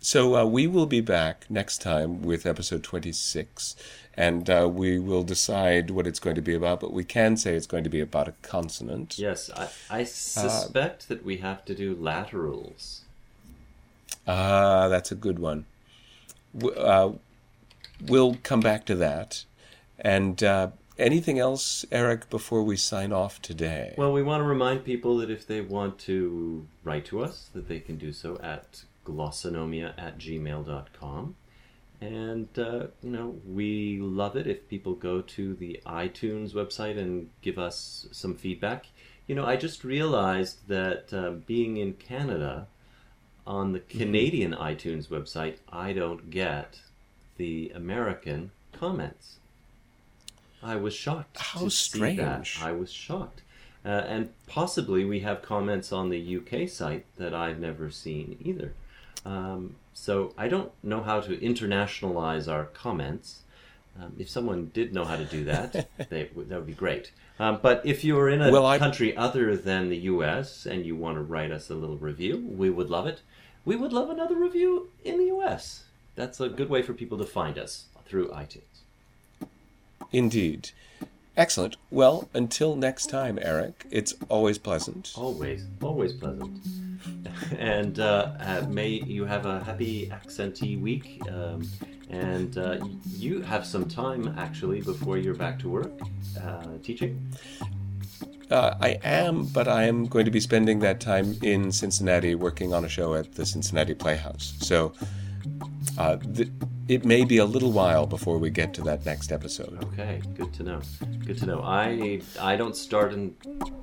So 0.00 0.36
uh, 0.36 0.44
we 0.44 0.66
will 0.66 0.84
be 0.86 1.00
back 1.00 1.46
next 1.50 1.80
time 1.80 2.20
with 2.20 2.44
episode 2.44 2.82
26, 2.82 3.74
and 4.14 4.50
uh, 4.50 4.68
we 4.70 4.98
will 4.98 5.22
decide 5.22 5.88
what 5.90 6.06
it's 6.06 6.18
going 6.18 6.36
to 6.36 6.42
be 6.42 6.52
about, 6.52 6.80
but 6.80 6.92
we 6.92 7.04
can 7.04 7.38
say 7.38 7.54
it's 7.54 7.66
going 7.66 7.84
to 7.84 7.90
be 7.90 8.00
about 8.00 8.28
a 8.28 8.34
consonant. 8.42 9.18
Yes, 9.18 9.48
I, 9.56 9.62
Uh, 9.64 9.68
I 9.90 10.04
suspect 10.04 11.08
that 11.08 11.24
we 11.24 11.38
have 11.38 11.64
to 11.64 11.74
do 11.74 11.94
laterals. 11.94 13.00
Ah, 14.28 14.88
that's 14.88 15.10
a 15.10 15.14
good 15.14 15.38
one. 15.38 15.64
W- 16.56 16.76
Uh, 16.78 17.12
we'll 18.06 18.36
come 18.42 18.60
back 18.60 18.84
to 18.86 18.94
that. 18.96 19.44
And 19.98 20.42
uh, 20.42 20.68
anything 20.98 21.38
else, 21.38 21.84
Eric, 21.90 22.30
before 22.30 22.62
we 22.62 22.76
sign 22.76 23.12
off 23.12 23.40
today? 23.42 23.94
Well, 23.96 24.12
we 24.12 24.22
want 24.22 24.40
to 24.40 24.44
remind 24.44 24.84
people 24.84 25.18
that 25.18 25.30
if 25.30 25.46
they 25.46 25.60
want 25.60 25.98
to 26.00 26.66
write 26.82 27.04
to 27.06 27.22
us, 27.22 27.50
that 27.54 27.68
they 27.68 27.80
can 27.80 27.96
do 27.96 28.12
so 28.12 28.38
at 28.42 28.84
glossonomia 29.04 29.94
at 29.98 30.18
gmail.com. 30.18 31.36
And, 32.00 32.48
uh, 32.58 32.86
you 33.02 33.10
know, 33.10 33.36
we 33.46 33.98
love 33.98 34.36
it 34.36 34.46
if 34.46 34.68
people 34.68 34.94
go 34.94 35.20
to 35.22 35.54
the 35.54 35.80
iTunes 35.86 36.52
website 36.52 36.98
and 36.98 37.30
give 37.40 37.58
us 37.58 38.06
some 38.12 38.34
feedback. 38.34 38.86
You 39.26 39.34
know, 39.34 39.46
I 39.46 39.56
just 39.56 39.84
realized 39.84 40.68
that 40.68 41.12
uh, 41.14 41.30
being 41.30 41.78
in 41.78 41.94
Canada, 41.94 42.66
on 43.46 43.72
the 43.72 43.80
Canadian 43.80 44.52
iTunes 44.52 45.08
website, 45.08 45.58
I 45.70 45.92
don't 45.92 46.30
get 46.30 46.80
the 47.36 47.72
American 47.74 48.50
comments. 48.72 49.36
I 50.64 50.76
was 50.76 50.94
shocked. 50.94 51.36
How 51.38 51.60
to 51.60 51.70
See 51.70 51.98
that. 52.16 52.46
strange. 52.46 52.58
I 52.62 52.72
was 52.72 52.90
shocked. 52.90 53.42
Uh, 53.84 53.88
and 54.08 54.30
possibly 54.46 55.04
we 55.04 55.20
have 55.20 55.42
comments 55.42 55.92
on 55.92 56.08
the 56.08 56.36
UK 56.38 56.68
site 56.68 57.04
that 57.18 57.34
I've 57.34 57.58
never 57.60 57.90
seen 57.90 58.36
either. 58.40 58.72
Um, 59.26 59.76
so 59.92 60.32
I 60.38 60.48
don't 60.48 60.72
know 60.82 61.02
how 61.02 61.20
to 61.20 61.36
internationalize 61.36 62.50
our 62.50 62.64
comments. 62.64 63.42
Um, 64.00 64.14
if 64.18 64.28
someone 64.28 64.70
did 64.72 64.92
know 64.94 65.04
how 65.04 65.16
to 65.16 65.24
do 65.26 65.44
that, 65.44 65.72
they, 66.10 66.24
that 66.34 66.56
would 66.56 66.66
be 66.66 66.72
great. 66.72 67.12
Um, 67.38 67.58
but 67.62 67.82
if 67.84 68.02
you're 68.04 68.28
in 68.30 68.40
a 68.42 68.50
Well, 68.50 68.64
I- 68.66 68.78
country 68.78 69.14
other 69.16 69.56
than 69.56 69.90
the 69.90 69.98
US 69.98 70.64
and 70.66 70.86
you 70.86 70.96
want 70.96 71.16
to 71.16 71.22
write 71.22 71.50
us 71.52 71.68
a 71.70 71.74
little 71.74 71.98
review, 71.98 72.38
we 72.56 72.70
would 72.70 72.88
love 72.90 73.06
it. 73.06 73.20
We 73.66 73.76
would 73.76 73.92
love 73.92 74.08
another 74.10 74.36
review 74.36 74.88
in 75.04 75.18
the 75.18 75.26
US. 75.36 75.84
That's 76.16 76.40
a 76.40 76.48
good 76.48 76.70
way 76.70 76.80
for 76.82 76.92
people 76.94 77.18
to 77.18 77.24
find 77.26 77.58
us 77.58 77.86
through 78.06 78.28
iTunes. 78.28 78.73
Indeed. 80.14 80.70
Excellent. 81.36 81.76
Well, 81.90 82.28
until 82.32 82.76
next 82.76 83.10
time, 83.10 83.36
Eric, 83.42 83.86
it's 83.90 84.14
always 84.28 84.58
pleasant. 84.58 85.12
Always, 85.16 85.66
always 85.82 86.12
pleasant. 86.12 86.64
and 87.58 87.98
uh, 87.98 88.32
uh, 88.38 88.66
may 88.68 88.88
you 88.88 89.24
have 89.24 89.44
a 89.44 89.62
happy 89.64 90.08
accenty 90.10 90.80
week. 90.80 91.20
Um, 91.28 91.68
and 92.10 92.56
uh, 92.56 92.78
you 93.16 93.40
have 93.42 93.66
some 93.66 93.88
time 93.88 94.32
actually 94.38 94.80
before 94.82 95.18
you're 95.18 95.34
back 95.34 95.58
to 95.60 95.68
work 95.68 95.90
uh, 96.40 96.64
teaching. 96.84 97.32
Uh, 98.50 98.76
I 98.80 99.00
am, 99.02 99.46
but 99.46 99.66
I 99.66 99.84
am 99.84 100.06
going 100.06 100.26
to 100.26 100.30
be 100.30 100.38
spending 100.38 100.78
that 100.80 101.00
time 101.00 101.36
in 101.42 101.72
Cincinnati 101.72 102.36
working 102.36 102.72
on 102.72 102.84
a 102.84 102.88
show 102.88 103.14
at 103.14 103.34
the 103.34 103.44
Cincinnati 103.44 103.94
Playhouse. 103.94 104.54
So 104.60 104.92
uh, 105.98 106.16
th- 106.16 106.48
it 106.86 107.04
may 107.04 107.24
be 107.24 107.38
a 107.38 107.44
little 107.46 107.72
while 107.72 108.06
before 108.06 108.38
we 108.38 108.50
get 108.50 108.74
to 108.74 108.82
that 108.82 109.06
next 109.06 109.32
episode. 109.32 109.82
Okay, 109.84 110.20
good 110.34 110.52
to 110.54 110.62
know. 110.62 110.80
Good 111.24 111.38
to 111.38 111.46
know. 111.46 111.62
I 111.62 112.20
I 112.40 112.56
don't 112.56 112.76
start 112.76 113.12
in 113.14 113.34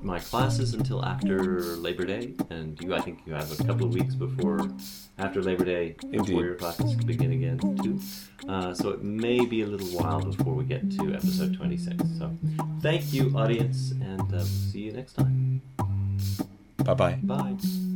my 0.02 0.20
classes 0.20 0.74
until 0.74 1.04
after 1.04 1.40
Labor 1.76 2.04
Day, 2.04 2.34
and 2.50 2.80
you 2.80 2.94
I 2.94 3.00
think 3.00 3.20
you 3.26 3.32
have 3.34 3.50
a 3.58 3.64
couple 3.64 3.86
of 3.86 3.94
weeks 3.94 4.14
before 4.14 4.60
after 5.18 5.42
Labor 5.42 5.64
Day 5.64 5.96
Indeed. 6.04 6.26
before 6.26 6.44
your 6.44 6.54
classes 6.54 6.94
begin 6.94 7.32
again 7.32 7.58
too. 7.82 7.98
Uh, 8.48 8.72
so 8.74 8.90
it 8.90 9.02
may 9.02 9.44
be 9.44 9.62
a 9.62 9.66
little 9.66 9.88
while 9.98 10.20
before 10.20 10.54
we 10.54 10.64
get 10.64 10.88
to 10.98 11.12
episode 11.14 11.56
twenty 11.56 11.76
six. 11.76 11.96
So 12.18 12.30
thank 12.80 13.12
you, 13.12 13.32
audience, 13.36 13.90
and 13.92 14.20
uh, 14.20 14.26
we'll 14.30 14.44
see 14.44 14.82
you 14.82 14.92
next 14.92 15.14
time. 15.14 15.60
Bye 16.84 16.94
bye. 16.94 17.18
Bye. 17.22 17.91